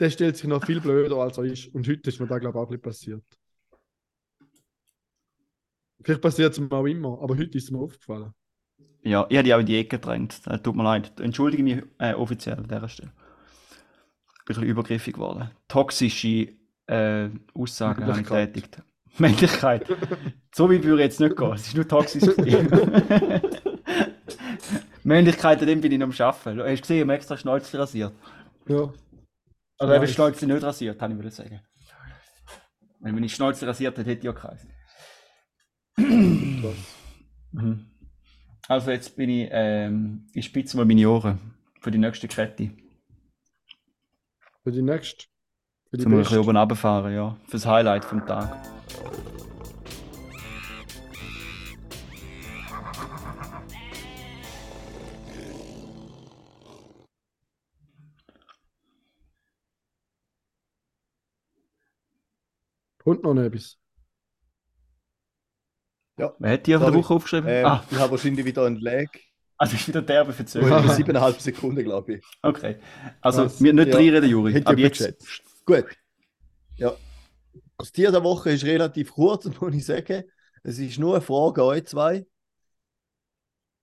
der 0.00 0.10
stellt 0.10 0.36
sich 0.36 0.46
noch 0.46 0.64
viel 0.64 0.80
blöder 0.80 1.16
als 1.16 1.38
er 1.38 1.44
ist. 1.44 1.74
Und 1.74 1.86
heute 1.88 2.08
ist 2.08 2.20
mir 2.20 2.26
da, 2.26 2.38
glaube 2.38 2.58
ich, 2.58 2.62
auch 2.62 2.70
ein 2.70 2.80
bisschen 2.80 3.22
passiert. 3.22 3.24
Vielleicht 6.02 6.20
passiert 6.22 6.52
es 6.52 6.60
mir 6.60 6.70
auch 6.72 6.84
immer, 6.86 7.20
aber 7.20 7.36
heute 7.36 7.56
ist 7.58 7.64
es 7.64 7.70
mir 7.70 7.78
aufgefallen. 7.78 8.32
Ja, 9.02 9.26
ich 9.28 9.36
habe 9.36 9.44
die 9.44 9.54
auch 9.54 9.60
in 9.60 9.66
die 9.66 9.76
Ecke 9.78 9.98
gedrängt. 9.98 10.40
Äh, 10.46 10.58
tut 10.58 10.74
mir 10.76 10.82
leid. 10.84 11.18
Entschuldige 11.20 11.62
mich 11.62 11.82
äh, 11.98 12.14
offiziell 12.14 12.56
an 12.58 12.68
dieser 12.68 12.88
Stelle. 12.88 13.12
Bin 13.12 13.18
ein 13.18 14.44
bisschen 14.46 14.64
übergriffig 14.64 15.14
geworden. 15.14 15.50
Toxische 15.68 16.52
äh, 16.86 17.28
Aussagen 17.54 18.04
habe 18.06 18.20
ich 18.20 18.26
getätigt. 18.26 18.82
Männlichkeit. 19.20 19.86
so 20.54 20.70
weit 20.70 20.82
würde 20.84 21.02
ich 21.02 21.08
jetzt 21.08 21.20
nicht 21.20 21.36
gehen. 21.36 21.52
Es 21.52 21.68
ist 21.68 21.74
nur 21.76 21.88
toxisch. 21.88 22.22
Männlichkeit, 25.04 25.60
an 25.60 25.66
dem 25.66 25.80
bin 25.80 25.92
ich 25.92 25.98
noch 25.98 26.06
am 26.06 26.12
Arbeiten. 26.26 26.60
Hast 26.60 26.78
du 26.78 26.80
gesehen, 26.80 26.96
ich 26.96 27.02
habe 27.02 27.14
extra 27.14 27.36
Schnäuze 27.36 27.78
rasiert. 27.78 28.12
Ja. 28.66 28.92
Also 29.78 29.94
eben 29.94 30.04
Nice. 30.04 30.14
Schnäuze 30.14 30.46
nicht 30.46 30.62
rasiert, 30.62 30.98
kann 30.98 31.12
ich 31.12 31.16
würde 31.16 31.30
sagen. 31.30 31.60
Wenn 33.00 33.22
ich 33.22 33.34
Schnäuze 33.34 33.66
rasiert 33.66 33.96
hätte, 33.98 34.10
hätte 34.10 34.18
ich 34.18 34.24
ja 34.24 34.32
keinen. 34.32 34.58
Mhm. 37.52 37.86
Also 38.68 38.90
jetzt 38.90 39.16
bin 39.16 39.30
ich, 39.30 39.48
ähm, 39.52 40.26
ich 40.32 40.46
spitze 40.46 40.76
mal 40.76 40.84
meine 40.84 41.08
Ohren 41.08 41.38
für 41.80 41.90
die 41.90 41.98
nächste 41.98 42.26
Kette. 42.26 42.70
Für 44.64 44.72
die 44.72 44.82
nächste. 44.82 45.26
Für 45.96 46.00
die 46.00 46.04
Zum 46.04 46.12
ein 46.12 46.18
bisschen 46.18 46.38
oben 46.40 46.56
runterfahren, 46.58 47.14
ja. 47.14 47.36
Fürs 47.48 47.64
Highlight 47.64 48.04
vom 48.04 48.26
Tag. 48.26 48.54
Und 63.04 63.22
noch 63.22 63.34
etwas. 63.36 63.78
Wer 66.16 66.52
hat 66.52 66.66
die 66.66 66.76
auf 66.76 66.82
der. 66.82 66.92
Woche 66.92 67.14
aufgeschrieben? 67.14 67.48
Ähm, 67.48 67.64
ah, 67.64 67.84
Ich 67.90 67.98
habe 67.98 68.10
wahrscheinlich 68.10 68.44
wieder 68.44 68.66
einen 68.66 68.80
Lag. 68.80 69.06
also 69.56 69.76
ist 69.76 69.88
wieder 69.88 70.02
derbe 70.02 70.34
verzögert. 70.34 70.90
siebeneinhalb 70.90 71.40
Sekunden, 71.40 71.82
glaube 71.84 72.16
ich. 72.16 72.24
Okay. 72.42 72.76
Also, 73.22 73.46
Was? 73.46 73.62
wir 73.62 73.72
nicht 73.72 73.88
Ja. 73.88 73.96
reinreden, 73.96 74.28
Juri. 74.28 74.52
Hätte 74.52 74.66
Aber 74.66 74.76
ich 74.76 74.82
jetzt. 74.84 74.98
geschätzt. 74.98 75.55
Gut. 75.66 75.96
Ja. 76.76 76.96
Das 77.78 77.92
Tier 77.92 78.10
der 78.10 78.24
Woche 78.24 78.50
ist 78.50 78.64
relativ 78.64 79.12
kurz, 79.12 79.44
muss 79.60 79.74
ich 79.74 79.84
sagen. 79.84 80.24
Es 80.62 80.78
ist 80.78 80.98
nur 80.98 81.14
eine 81.16 81.20
Frage 81.22 81.62
an 81.62 81.68
euch 81.68 81.86
zwei. 81.86 82.26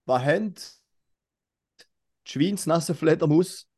Was 0.06 0.24
habt 0.24 0.82
die 2.28 2.32
Schweinsnassenfledermaus 2.32 3.70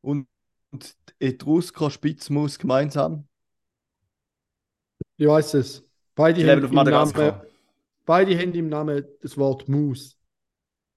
und 0.00 0.28
und 0.70 0.96
die 1.20 1.26
Etrusker-Spitzmaus 1.26 2.58
gemeinsam? 2.58 3.28
Ich 5.18 5.26
weiß 5.26 5.54
es. 5.54 5.84
Beide 6.14 6.40
Die 6.40 6.46
haben, 6.46 6.60
leben 6.60 6.64
auf 6.64 6.72
im 6.72 6.82
Namen, 6.82 7.12
Madagaskar. 7.12 7.46
beide 8.06 8.38
haben 8.38 8.54
im 8.54 8.68
Namen 8.68 9.04
das 9.20 9.36
Wort 9.36 9.68
Maus. 9.68 10.16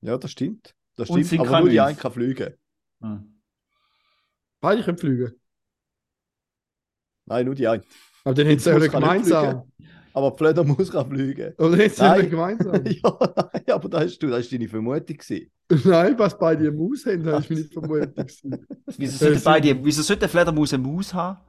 Ja, 0.02 0.18
das 0.18 0.32
stimmt. 0.32 0.76
Das 0.96 1.10
Und 1.10 1.26
stimmt, 1.26 1.42
aber 1.42 1.52
nur 1.52 1.70
die 1.70 1.80
Wölfe. 1.80 1.84
eine 1.84 1.98
kann 1.98 2.12
fliegen. 2.14 2.54
Hm. 3.02 3.42
Beide 4.62 4.84
können 4.84 4.98
fliegen. 4.98 5.42
Nein, 7.26 7.46
nur 7.46 7.56
die 7.56 7.68
eine. 7.68 7.84
Aber 8.24 8.34
dann 8.36 8.48
haben 8.48 8.60
sie 8.60 8.70
ja 8.70 8.78
gemeinsam. 8.80 9.64
Aber 10.14 10.32
die 10.32 10.38
Fledermaus 10.38 10.92
kann 10.92 11.10
fliegen. 11.10 11.54
Oder 11.58 11.78
sie 11.90 12.02
Nein. 12.02 12.22
ja 12.24 12.30
gemeinsam? 12.30 12.74
ja, 12.86 13.20
nein, 13.36 13.64
aber 13.70 13.90
das 13.90 14.04
hast 14.04 14.20
du, 14.20 14.28
das 14.28 14.40
ist 14.42 14.54
deine 14.54 14.68
Vermutung 14.68 15.18
gewesen. 15.18 15.52
Nein, 15.90 16.18
was 16.18 16.38
beide 16.38 16.68
eine 16.68 16.72
Maus 16.72 17.06
haben, 17.06 17.24
das 17.24 17.50
ist 17.50 17.74
vermutet. 17.74 18.16
gewesen. 18.16 18.66
Wieso 18.98 19.18
sollte, 19.18 19.40
Äh, 19.40 19.42
beide, 19.44 19.84
wieso 19.86 20.02
sollte 20.04 20.24
eine 20.24 20.30
Fledermaus 20.30 20.74
eine 20.74 20.84
Maus 20.84 21.14
haben? 21.14 21.40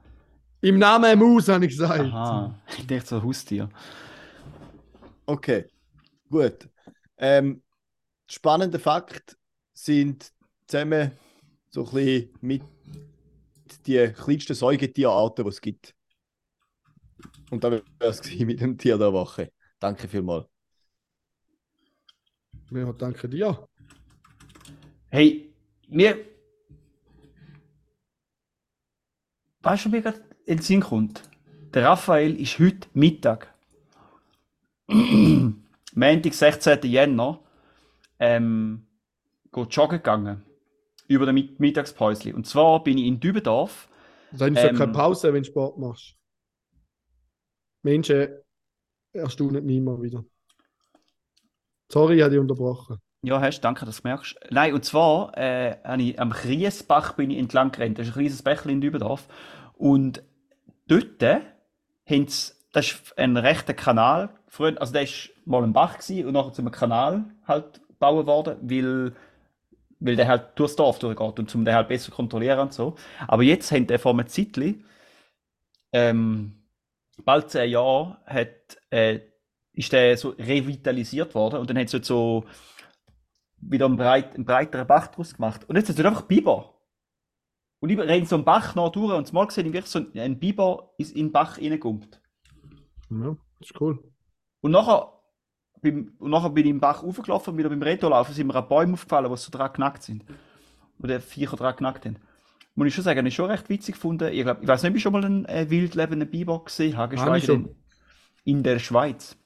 Im 0.61 0.79
Namen 0.79 1.17
Maus 1.19 1.47
habe 1.47 1.65
ich 1.65 1.71
gesagt. 1.71 1.99
Aha, 1.99 2.59
ich 2.77 2.87
dachte 2.87 3.05
so 3.05 3.15
ein 3.17 3.23
Haustier. 3.23 3.69
Okay, 5.25 5.65
gut. 6.29 6.67
Ähm, 7.17 7.61
spannender 8.27 8.79
Fakt 8.79 9.37
sind 9.73 10.31
zusammen 10.67 11.11
so 11.69 11.85
ein 11.87 11.93
bisschen 11.93 12.29
mit 12.41 12.63
die 13.85 14.11
kleinsten 14.13 14.55
Säugetierarten, 14.55 15.45
die 15.45 15.49
es 15.49 15.61
gibt. 15.61 15.95
Und 17.49 17.63
dann 17.63 17.73
wäre 17.99 18.11
es 18.11 18.23
mit 18.39 18.61
dem 18.61 18.77
Tier 18.77 18.97
der 18.97 19.13
Woche. 19.13 19.51
Danke 19.79 20.07
vielmals. 20.07 20.47
Ja, 22.71 22.91
danke 22.93 23.29
dir. 23.29 23.67
Hey, 25.09 25.53
mir. 25.87 26.17
Weißt 29.61 29.85
du, 29.85 29.91
wie 29.91 30.01
gerade 30.01 30.19
in 30.45 30.57
den 30.57 30.63
Sinn 30.63 30.81
kommt? 30.81 31.23
Der 31.73 31.85
Raphael 31.85 32.39
ist 32.39 32.59
heute 32.59 32.87
Mittag. 32.93 33.53
Montag, 34.87 36.33
16. 36.33 36.79
Jänner, 36.83 37.39
ähm, 38.19 38.87
geht 39.51 39.75
joggen 39.75 39.97
gegangen. 39.97 40.46
Über 41.07 41.25
den 41.25 41.35
Mi- 41.35 41.55
Mittagspäusli. 41.57 42.33
Und 42.33 42.47
zwar 42.47 42.83
bin 42.83 42.97
ich 42.97 43.05
in 43.05 43.19
Dübendorf. 43.19 43.87
Dann 44.31 44.55
ist 44.55 44.63
ja 44.63 44.69
Ähm, 44.69 44.77
keine 44.77 44.91
Pause, 44.91 45.33
wenn 45.33 45.43
du 45.43 45.49
Sport 45.49 45.77
machst. 45.77 46.15
Menschen 47.83 48.27
erstaunen 49.13 49.65
mich 49.65 49.77
immer 49.77 50.01
wieder. 50.01 50.23
Sorry, 51.89 52.17
ich 52.17 52.21
habe 52.21 52.31
dich 52.31 52.39
unterbrochen. 52.39 52.97
Ja, 53.23 53.41
hast, 53.41 53.61
danke, 53.61 53.85
dass 53.85 54.01
du 54.01 54.07
merkst. 54.07 54.35
Nein, 54.51 54.73
und 54.73 54.85
zwar 54.85 55.35
äh, 55.37 55.77
ich 56.01 56.19
am 56.19 56.31
Kriesbach 56.31 57.13
bin 57.13 57.31
ich 57.31 57.37
entlang 57.39 57.71
gerannt. 57.71 57.97
Das 57.97 58.07
ist 58.07 58.13
ein 58.13 58.19
kleines 58.19 58.43
Bächlein 58.43 58.75
in 58.75 58.81
Dübendorf. 58.81 59.27
Und 59.73 60.23
dort 60.87 61.21
haben 61.23 62.27
sie, 62.27 62.53
das 62.73 62.91
ist 62.91 63.17
ein 63.17 63.37
rechter 63.37 63.73
Kanal. 63.73 64.29
Früher, 64.47 64.79
also 64.79 64.93
der 64.93 65.03
ist 65.03 65.29
mal 65.45 65.63
ein 65.63 65.73
Bach 65.73 65.97
gewesen 65.97 66.27
und 66.27 66.33
nachher 66.33 66.53
zu 66.53 66.61
einem 66.61 66.71
Kanal 66.71 67.25
halt 67.47 67.81
gebaut 67.87 68.27
worden, 68.27 68.57
weil, 68.61 69.15
weil 69.99 70.15
der 70.15 70.27
halt 70.27 70.57
durchs 70.59 70.75
Dorf 70.75 70.99
durchgeht 70.99 71.39
und 71.39 71.49
zum 71.49 71.65
den 71.65 71.73
halt 71.73 71.87
besser 71.87 72.11
kontrollieren 72.11 72.59
und 72.59 72.73
so. 72.73 72.95
Aber 73.27 73.43
jetzt 73.43 73.71
haben 73.71 73.87
der 73.87 73.99
vor 73.99 74.13
einem 74.13 74.27
Zeitli, 74.27 74.83
ähm, 75.91 76.63
bald 77.23 77.49
zehn 77.49 77.71
Jahre, 77.71 78.17
hat, 78.25 78.77
äh, 78.89 79.19
ist 79.73 79.91
der 79.91 80.17
so 80.17 80.29
revitalisiert 80.29 81.35
worden 81.35 81.59
und 81.59 81.69
dann 81.69 81.77
hat 81.77 81.93
es 81.93 82.07
so 82.07 82.45
wieder 83.59 83.85
einen, 83.85 83.97
breit, 83.97 84.35
einen 84.35 84.45
breiteren 84.45 84.87
Bach 84.87 85.07
draus 85.07 85.33
gemacht. 85.33 85.67
Und 85.67 85.75
jetzt 85.75 85.89
ist 85.89 85.99
es 85.99 86.05
einfach 86.05 86.23
Biber. 86.23 86.73
Und 87.79 87.89
ich 87.89 87.97
renne 87.97 88.25
so 88.25 88.35
einen 88.35 88.45
Bach 88.45 88.75
nach 88.75 88.89
durch 88.89 89.13
und 89.13 89.33
mal 89.33 89.45
gesehen, 89.45 89.71
wirklich 89.73 89.91
so 89.91 90.05
ein 90.15 90.39
Biber 90.39 90.93
ist 90.97 91.15
in 91.15 91.27
den 91.27 91.31
Bach 91.31 91.57
reingekumpelt. 91.57 92.21
Ja, 93.09 93.37
das 93.59 93.69
ist 93.69 93.81
cool. 93.81 94.03
Und 94.61 94.71
nachher, 94.71 95.16
beim, 95.91 96.13
und 96.19 96.31
nachher 96.31 96.49
bin 96.49 96.65
ich 96.65 96.71
im 96.71 96.79
Bach 96.79 97.03
raufgelaufen 97.03 97.53
und 97.53 97.57
wieder 97.59 97.69
beim 97.69 97.81
Retolaufen 97.81 98.33
sind 98.33 98.47
mir 98.47 98.55
an 98.55 98.67
Bäume 98.67 98.93
aufgefallen, 98.93 99.31
die 99.31 99.37
so 99.37 99.51
dran 99.51 99.73
knackt 99.73 100.03
sind. 100.03 100.23
Oder 101.01 101.19
Viecher 101.21 101.57
dran 101.57 101.75
knackt 101.75 102.05
haben. 102.05 102.17
Muss 102.75 102.87
ich 102.87 102.95
schon 102.95 103.03
sagen, 103.03 103.19
habe 103.19 103.27
ich 103.27 103.35
schon 103.35 103.49
recht 103.49 103.69
witzig 103.69 103.95
gefunden. 103.95 104.31
Ich, 104.33 104.43
glaub, 104.43 104.61
ich 104.61 104.67
weiß 104.67 104.83
nicht, 104.83 104.91
ob 104.91 104.97
ich 104.97 105.03
schon 105.03 105.13
mal 105.13 105.25
einen 105.25 105.45
äh, 105.45 105.69
wild 105.69 105.95
lebenden 105.95 106.29
Biber 106.29 106.63
gesehen 106.63 106.97
habe, 106.97 107.15
geschweige 107.15 107.47
denn 107.47 107.75
in 108.45 108.63
der 108.63 108.79
Schweiz. 108.79 109.37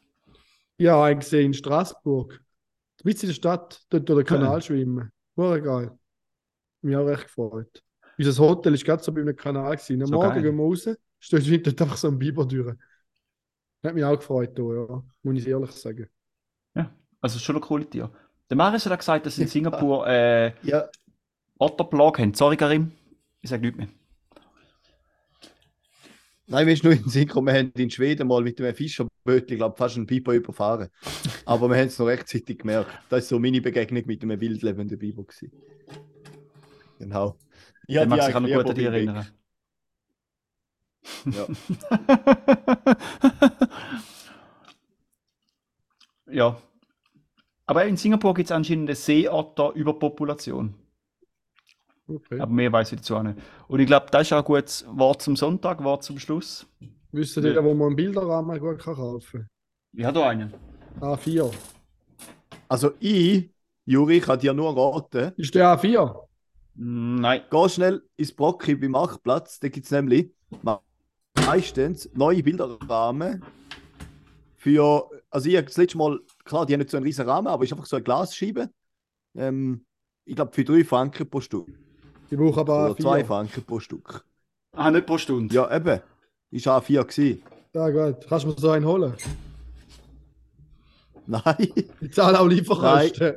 Ja, 0.77 1.09
ich 1.09 1.19
gesehen 1.19 1.47
in 1.47 1.53
Straßburg. 1.53 2.41
Mitten 3.03 3.21
in 3.21 3.27
der 3.29 3.33
Stadt, 3.35 3.81
dort 3.89 4.09
durch 4.09 4.25
den 4.25 4.27
Kanal 4.27 4.61
schwimmen. 4.61 5.11
War 5.35 5.59
geil. 5.59 5.97
Mich 6.81 6.95
auch 6.95 7.05
recht 7.05 7.23
gefreut. 7.25 7.83
Unser 8.17 8.43
Hotel 8.43 8.73
ist 8.73 8.85
gerade 8.85 9.03
so 9.03 9.11
bei 9.11 9.21
einem 9.21 9.35
Kanal 9.35 9.75
gewesen. 9.75 10.01
Am 10.03 10.07
So 10.07 10.13
Morgen 10.13 10.33
geil. 10.35 10.43
gehen 10.43 10.55
wir 10.57 10.63
raus, 10.63 10.89
steht 11.19 11.67
dort 11.67 11.81
einfach 11.81 11.97
so 11.97 12.07
ein 12.09 12.19
Biber 12.19 12.45
durch. 12.45 12.75
Hat 13.83 13.93
mich 13.95 14.03
auch 14.03 14.17
gefreut, 14.17 14.57
da, 14.57 14.61
ja. 14.63 15.03
Muss 15.23 15.37
ich 15.39 15.47
ehrlich 15.47 15.71
sagen. 15.71 16.07
Also 17.21 17.37
schon 17.37 17.55
ein 17.55 17.61
cooles 17.61 17.89
Tier. 17.89 18.09
Der 18.49 18.57
Marius 18.57 18.85
hat 18.85 18.93
auch 18.93 18.97
gesagt, 18.97 19.25
dass 19.25 19.35
sie 19.35 19.43
in 19.43 19.47
Singapur 19.47 20.07
äh, 20.07 20.53
Ja, 20.63 20.89
Otterplag 21.59 22.19
haben. 22.19 22.33
Sorry, 22.33 22.57
Karim. 22.57 22.91
Ich 23.41 23.49
sage 23.49 23.61
nichts 23.61 23.77
mehr. 23.77 23.87
nein, 26.47 26.65
mir 26.65 26.73
ist 26.73 26.83
nur 26.83 26.93
in 26.93 27.03
gekommen, 27.03 27.47
wir 27.47 27.53
haben 27.53 27.71
in 27.77 27.91
Schweden 27.91 28.27
mal 28.27 28.41
mit 28.41 28.59
einem 28.59 28.75
Fischerbötchen, 28.75 29.57
glaube 29.57 29.77
fast 29.77 29.97
einen 29.97 30.07
Biber 30.07 30.33
überfahren. 30.33 30.89
Aber 31.45 31.69
wir 31.69 31.77
haben 31.77 31.87
es 31.87 31.99
noch 31.99 32.07
rechtzeitig 32.07 32.59
gemerkt. 32.59 32.91
Das 33.09 33.11
war 33.11 33.21
so 33.21 33.39
meine 33.39 33.61
Begegnung 33.61 34.03
mit 34.05 34.23
einem 34.23 34.41
wildlebenden 34.41 34.97
Biber. 34.97 35.23
Gewesen. 35.23 35.51
Genau. 36.97 37.37
Ich 37.87 37.97
habe 37.97 38.09
mag 38.09 38.23
sich 38.23 38.35
auch 38.35 38.39
noch 38.39 38.49
gut 38.49 38.69
an 38.69 38.75
dich 38.75 38.85
erinnern. 38.85 39.27
Ja. 41.25 41.47
ja. 46.31 46.57
Aber 47.65 47.85
in 47.85 47.97
Singapur 47.97 48.33
gibt 48.33 48.47
es 48.49 48.51
anscheinend 48.51 48.89
eine 48.89 48.95
Seeotter-Überpopulation. 48.95 50.73
Okay. 52.07 52.39
Aber 52.39 52.51
mehr 52.51 52.71
weiß 52.71 52.91
ich 52.91 52.99
dazu 52.99 53.15
auch 53.15 53.23
nicht. 53.23 53.39
Und 53.67 53.79
ich 53.79 53.87
glaube, 53.87 54.07
das 54.11 54.23
ist 54.23 54.33
auch 54.33 54.39
ein 54.39 54.43
gutes 54.43 54.85
Wort 54.89 55.21
zum 55.21 55.35
Sonntag, 55.35 55.83
Wort 55.83 56.03
zum 56.03 56.19
Schluss. 56.19 56.67
Wisst 57.11 57.37
ihr, 57.37 57.63
wo 57.63 57.73
man 57.73 57.87
einen 57.87 57.95
Bilderrahmen 57.95 58.59
gut 58.59 58.79
kann 58.79 58.95
kaufen 58.95 59.47
Ich 59.93 60.03
habe 60.03 60.19
da 60.19 60.29
einen. 60.29 60.51
kann? 60.99 61.13
A4. 61.17 61.51
Also 62.67 62.91
ich, 62.99 63.49
Juri, 63.85 64.19
kann 64.19 64.39
dir 64.39 64.53
nur 64.53 64.75
raten, 64.75 65.33
Ist 65.37 65.55
der 65.55 65.77
A4? 65.77 66.27
Nein. 66.75 67.41
geh 67.49 67.69
schnell 67.69 68.01
ins 68.15 68.31
Brocki 68.33 68.75
beim 68.75 68.91
Marktplatz, 68.91 69.59
da 69.59 69.67
gibt 69.67 69.85
es 69.85 69.91
nämlich 69.91 70.31
meistens 71.45 72.09
neue 72.13 72.43
Bilderrahmen 72.43 73.43
für, 74.55 75.09
also 75.31 75.49
ich 75.49 75.55
habe 75.55 75.65
das 75.65 75.77
letzte 75.77 75.97
Mal, 75.97 76.19
klar, 76.45 76.65
die 76.65 76.73
haben 76.73 76.79
nicht 76.81 76.91
so 76.91 76.97
einen 76.97 77.05
riesen 77.05 77.27
Rahmen, 77.27 77.47
aber 77.47 77.63
ist 77.63 77.71
einfach 77.73 77.85
so 77.85 77.95
eine 77.95 78.03
Glasscheibe. 78.03 78.69
Ähm, 79.35 79.85
ich 80.25 80.35
glaube 80.35 80.53
für 80.53 80.63
3 80.63 80.83
Franken 80.83 81.29
pro 81.29 81.41
Stück. 81.41 81.67
Ich 82.29 82.37
brauche 82.37 82.59
aber 82.59 82.91
Oder 82.91 82.97
2 83.01 83.21
A4. 83.21 83.25
Franken 83.25 83.63
pro 83.63 83.79
Stück. 83.79 84.23
Ah, 84.73 84.91
nicht 84.91 85.05
pro 85.05 85.17
Stunde. 85.17 85.53
Ja, 85.53 85.73
eben. 85.75 85.99
Ist 86.51 86.67
A4 86.67 87.03
gewesen. 87.03 87.43
Ja, 87.73 87.89
gut. 87.89 88.25
Kannst 88.27 88.45
du 88.45 88.49
mir 88.49 88.55
so 88.57 88.69
einen 88.69 88.85
holen? 88.85 89.13
Nein, 91.27 91.71
Ich 92.01 92.13
zahle 92.13 92.39
auch 92.39 92.47
Lieferkosten. 92.47 93.35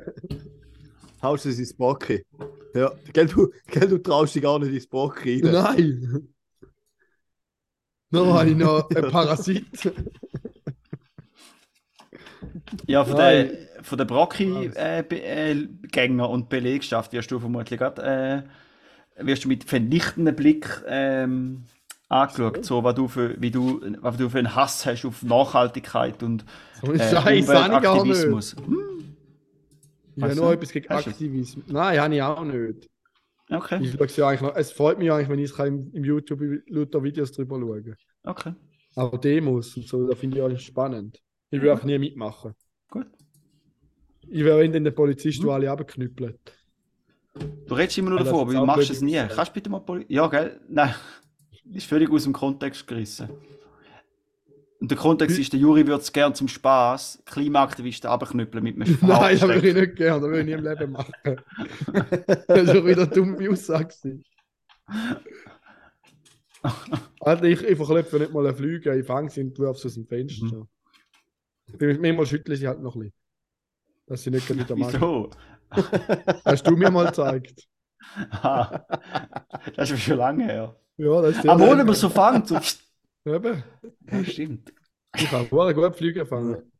haust 1.23 1.45
du 1.45 1.49
es 1.51 1.59
ins 1.59 1.75
Brocki. 1.75 2.25
Ja, 2.75 2.91
gell, 3.13 3.27
du, 3.27 3.51
gell, 3.67 3.89
du 3.89 3.99
traust 3.99 4.35
dich 4.35 4.43
gar 4.43 4.59
nicht 4.59 4.73
ins 4.75 4.87
Brocki 4.87 5.41
rein. 5.45 5.53
Nein. 5.53 6.29
Noch 8.11 8.39
habe 8.39 8.51
ich 8.51 8.57
noch 8.57 8.89
einen 8.91 9.11
Parasit. 9.11 9.93
Ja, 12.87 13.05
von 13.05 13.17
Nein. 13.17 13.49
der, 13.49 13.85
von 13.85 13.99
der 13.99 14.07
Brocki-Gänger 14.07 16.31
und 16.31 16.49
Belegschaft 16.49 17.13
wirst 17.13 17.31
du 17.31 17.39
vermutlich 17.39 17.79
gerade, 17.79 18.45
äh, 19.17 19.27
wirst 19.27 19.45
du 19.45 19.49
mit 19.49 19.65
vernichtendem 19.65 20.35
Blick 20.35 20.83
ähm, 20.87 21.65
angeschaut, 22.09 22.65
so, 22.65 22.83
was 22.83 22.95
du 22.95 23.09
für, 23.09 23.39
wie 23.41 23.51
du, 23.51 23.83
was 24.01 24.17
du 24.17 24.31
für 24.31 24.39
einen 24.39 24.55
Hass 24.55 24.87
hast 24.87 25.05
auf 25.05 25.23
Nachhaltigkeit 25.23 26.23
und 26.23 26.47
äh, 26.83 26.97
Scheiß 26.99 27.15
habe 27.17 27.35
ich 27.35 27.47
gar 27.47 27.69
nicht. 27.69 27.87
Umweltaktivismus. 27.87 28.57
Ich 30.17 30.23
habe 30.23 30.37
nur 30.37 30.53
etwas 30.53 30.71
gegen 30.71 30.89
Hast? 30.89 31.09
Aktivismus. 31.09 31.65
Nein, 31.69 32.01
habe 32.01 32.15
ich 32.15 32.23
auch 32.23 32.45
nicht. 32.45 32.89
Okay, 33.51 33.79
Ich 33.83 33.93
schaue 33.93 34.07
ja 34.17 34.29
eigentlich 34.29 34.41
noch, 34.41 34.57
es 34.57 34.73
freut 34.73 34.99
mich 34.99 35.13
eigentlich, 35.13 35.29
wenn 35.29 35.39
ich 35.39 35.59
im, 35.59 35.91
im 35.93 36.05
YouTube 36.05 36.41
lauter 36.67 37.03
Videos 37.03 37.31
drüber 37.33 37.61
schauen 37.61 37.95
okay, 38.25 38.55
Auch 38.95 39.19
Demos 39.19 39.77
und 39.77 39.87
so, 39.87 40.07
da 40.07 40.17
finde 40.17 40.39
ich 40.39 40.43
auch 40.43 40.59
spannend. 40.59 41.21
Ich 41.55 41.63
will 41.63 41.71
einfach 41.71 41.85
nie 41.85 41.99
mitmachen. 41.99 42.55
gut. 42.91 43.07
Ich 44.29 44.43
wäre 44.45 44.69
dann 44.69 44.85
der 44.85 44.91
Polizist, 44.91 45.43
der 45.43 45.51
alle 45.51 45.71
abknüppelt. 45.71 46.39
Du 47.67 47.75
redest 47.75 47.99
immer 47.99 48.11
nur 48.11 48.19
Ja, 48.21 48.25
davon, 48.25 48.41
aber 48.41 48.53
du 48.53 48.59
auch 48.61 48.67
machst 48.67 48.91
es 48.91 49.01
nie. 49.01 49.13
gesagt. 49.13 49.35
Kannst 49.35 49.51
du 49.51 49.55
bitte 49.55 49.71
mal 49.71 49.81
Poli 49.81 50.05
Ja, 50.09 50.27
gell? 50.29 50.61
Nein, 50.69 50.95
ist 51.73 51.87
völlig 51.87 52.11
aus 52.11 52.25
dem 52.25 52.33
Kontext 52.33 52.87
gerissen. 52.87 53.29
Und 54.81 54.91
der 54.91 54.99
Kontext 54.99 55.39
ist, 55.39 55.53
der 55.53 55.61
Juri 55.61 55.87
würde 55.87 56.03
es 56.03 56.13
gerne 56.13 56.35
zum 56.35 56.49
Spaß 56.49 57.23
Klimaaktivisten 57.27 58.11
abknüppeln 58.11 58.63
mit 58.65 58.75
einem 58.75 58.99
Nein, 59.03 59.39
das 59.39 59.49
würde 59.49 59.69
ich 59.69 59.75
nicht 59.75 59.97
gerne, 59.97 60.21
das 60.21 60.29
würde 60.29 60.41
ich 60.41 60.47
nie 60.47 60.53
im 60.53 60.65
Leben 60.65 60.93
machen. 60.93 61.13
das 62.49 62.63
ist 62.63 62.73
schon 62.73 62.87
wieder 62.87 63.03
eine 63.03 63.11
dumme 63.11 63.51
Aussage. 63.51 63.95
Alter, 67.21 67.45
ich, 67.45 67.63
ich 67.63 67.77
verkleppe 67.77 68.19
nicht 68.19 68.33
mal 68.33 68.47
einen 68.47 68.57
Flüge, 68.57 68.99
ich 68.99 69.07
fange 69.07 69.31
sie 69.31 69.43
und 69.43 69.59
werfe 69.59 69.79
sie 69.81 69.87
aus 69.89 69.95
dem 69.95 70.07
Fenster. 70.07 70.45
Mhm. 70.57 70.69
Manchmal 71.81 72.27
schüttle 72.27 72.55
ich 72.55 72.61
sie 72.61 72.69
halt 72.69 72.81
noch 72.81 72.95
ein 72.95 73.01
bisschen. 73.01 73.15
Dass 74.07 74.23
sie 74.23 74.31
nicht 74.31 74.49
wieder 74.49 74.77
machen. 74.77 74.93
Wieso? 74.95 75.31
Hast 76.45 76.67
du 76.67 76.77
mir 76.77 76.91
mal 76.91 77.07
gezeigt? 77.07 77.67
Ah, 78.43 78.85
das 79.77 79.91
ist 79.91 80.03
schon 80.03 80.19
lange 80.19 80.45
her. 80.45 80.77
Ja, 80.99 81.23
das 81.23 81.37
ist 81.39 81.49
Aber 81.49 81.71
ohne 81.71 81.85
man 81.85 81.95
so 81.95 82.09
fängt, 82.11 82.49
so. 82.49 82.59
Eben. 83.27 83.65
Ja, 84.11 84.25
stimmt. 84.25 84.73
Ich 85.17 85.31
kann 85.31 85.47
sehr 85.51 85.75
gut 85.75 85.97
Flüge 85.97 86.27
fangen. 86.27 86.71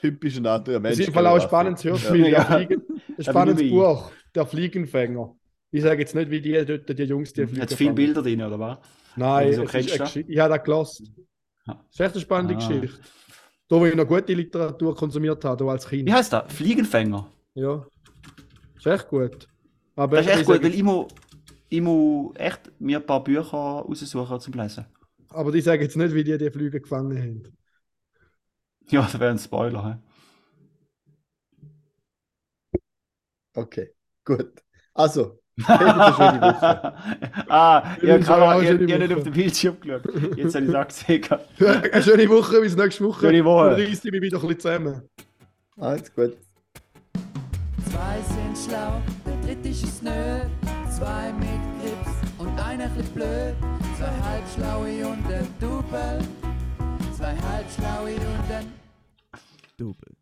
Typisch 0.00 0.36
ein 0.36 0.46
anderer 0.46 0.74
Das 0.74 0.82
Mensch. 0.82 0.98
ist 1.00 1.08
im 1.08 1.14
Fall 1.14 1.26
auch 1.26 1.34
ein 1.34 1.40
spannendes 1.40 1.84
Hörspiel. 1.84 2.28
Ja. 2.28 2.44
Fliegen, 2.44 2.82
ein 3.18 3.24
spannendes 3.24 3.68
Buch. 3.68 4.12
Der 4.34 4.46
Fliegenfänger. 4.46 5.36
Ich 5.72 5.82
sage 5.82 6.00
jetzt 6.00 6.14
nicht, 6.14 6.30
wie 6.30 6.40
die, 6.40 6.64
dort, 6.64 6.88
die 6.88 7.02
Jungs 7.04 7.32
die 7.32 7.46
Flüge 7.46 7.62
Hat 7.62 7.72
viele 7.72 7.88
fangen. 7.90 7.94
Bilder 7.96 8.22
drin, 8.22 8.42
oder 8.42 8.58
was? 8.58 8.78
Nein, 9.16 9.48
es 9.48 9.56
das? 9.56 9.72
Geschichte. 9.72 10.32
Ich 10.32 10.38
habe 10.38 10.54
das 10.54 10.64
gelassen. 10.64 11.26
Ah. 11.66 11.74
Das 11.74 11.84
ist 11.90 12.00
echt 12.00 12.12
eine 12.14 12.20
spannende 12.20 12.54
Ah. 12.54 12.58
Geschichte. 12.58 12.98
Da, 13.70 13.76
wo 13.76 13.86
ich 13.86 13.94
noch 13.94 14.04
gute 14.06 14.34
Literatur 14.34 14.96
konsumiert 14.96 15.44
habe, 15.44 15.70
als 15.70 15.88
Kind. 15.88 16.08
Wie 16.08 16.12
heißt 16.12 16.32
das? 16.32 16.52
Fliegenfänger. 16.52 17.30
Ja. 17.54 17.86
ist 18.76 18.86
echt 18.86 19.08
gut. 19.08 19.46
Aber 19.94 20.16
Das 20.16 20.26
ist 20.26 20.32
echt 20.32 20.40
ich 20.40 20.46
gut, 20.46 20.62
weil 20.64 20.74
ich 20.74 20.82
muss, 20.82 21.06
ich 21.68 21.80
muss 21.80 22.34
echt 22.34 22.72
mir 22.80 22.98
ein 22.98 23.06
paar 23.06 23.22
Bücher 23.22 23.56
raussuchen 23.56 24.40
zum 24.40 24.54
Lesen. 24.54 24.86
Aber 25.28 25.52
die 25.52 25.60
sagen 25.60 25.82
jetzt 25.82 25.96
nicht, 25.96 26.12
wie 26.12 26.24
die 26.24 26.36
die 26.36 26.50
Flüge 26.50 26.80
gefangen 26.80 27.16
haben. 27.16 27.56
Ja, 28.88 29.02
das 29.02 29.20
wäre 29.20 29.30
ein 29.30 29.38
Spoiler. 29.38 29.86
hä? 29.88 29.98
Okay, 33.54 33.90
gut. 34.24 34.64
Also, 34.94 35.39
habt 35.68 35.80
eine 35.80 36.14
schöne 36.14 36.40
Woche. 36.40 36.94
ah, 37.48 37.82
Ich 37.96 38.02
ja, 38.08 38.16
ich 38.16 38.26
schöne 38.26 38.46
habe 38.46 38.98
nicht 38.98 39.14
auf 39.14 39.22
den 39.22 39.32
Bildschirm 39.32 39.76
geschaut. 39.80 40.02
Jetzt 40.36 40.54
habe 40.54 40.64
ich 40.64 40.70
es 40.70 40.74
auch 40.74 40.88
gesehen. 40.88 41.24
Eine 41.92 42.02
schöne 42.02 42.28
Woche, 42.28 42.60
bis 42.60 42.76
nächste 42.76 43.04
Woche. 43.04 43.20
Schöne 43.26 43.44
Woche. 43.44 43.70
Dann 43.70 43.80
reiss 43.80 44.04
ich 44.04 44.10
mich 44.12 44.20
wieder 44.22 44.38
ein 44.38 44.48
bisschen 44.48 44.60
zusammen. 44.60 45.02
Alles 45.78 46.14
gut. 46.14 46.36
Zwei 47.90 48.18
sind 48.28 48.70
schlau, 48.70 49.00
der 49.26 49.46
dritte 49.46 49.68
ist 49.68 49.84
es 49.84 50.02
nö. 50.02 50.10
Zwei 50.90 51.32
mit 51.32 51.48
Grips 51.80 52.12
und 52.38 52.60
einer 52.60 52.88
chli 52.94 53.02
blöd. 53.14 53.54
Zwei 53.98 54.28
halbschlaue 54.28 55.06
und 55.06 55.32
ein 55.32 55.46
Double. 55.60 56.18
Zwei 57.16 57.34
halbschlaue 57.36 58.14
und 58.14 58.54
ein 58.54 58.66
Double. 59.78 60.19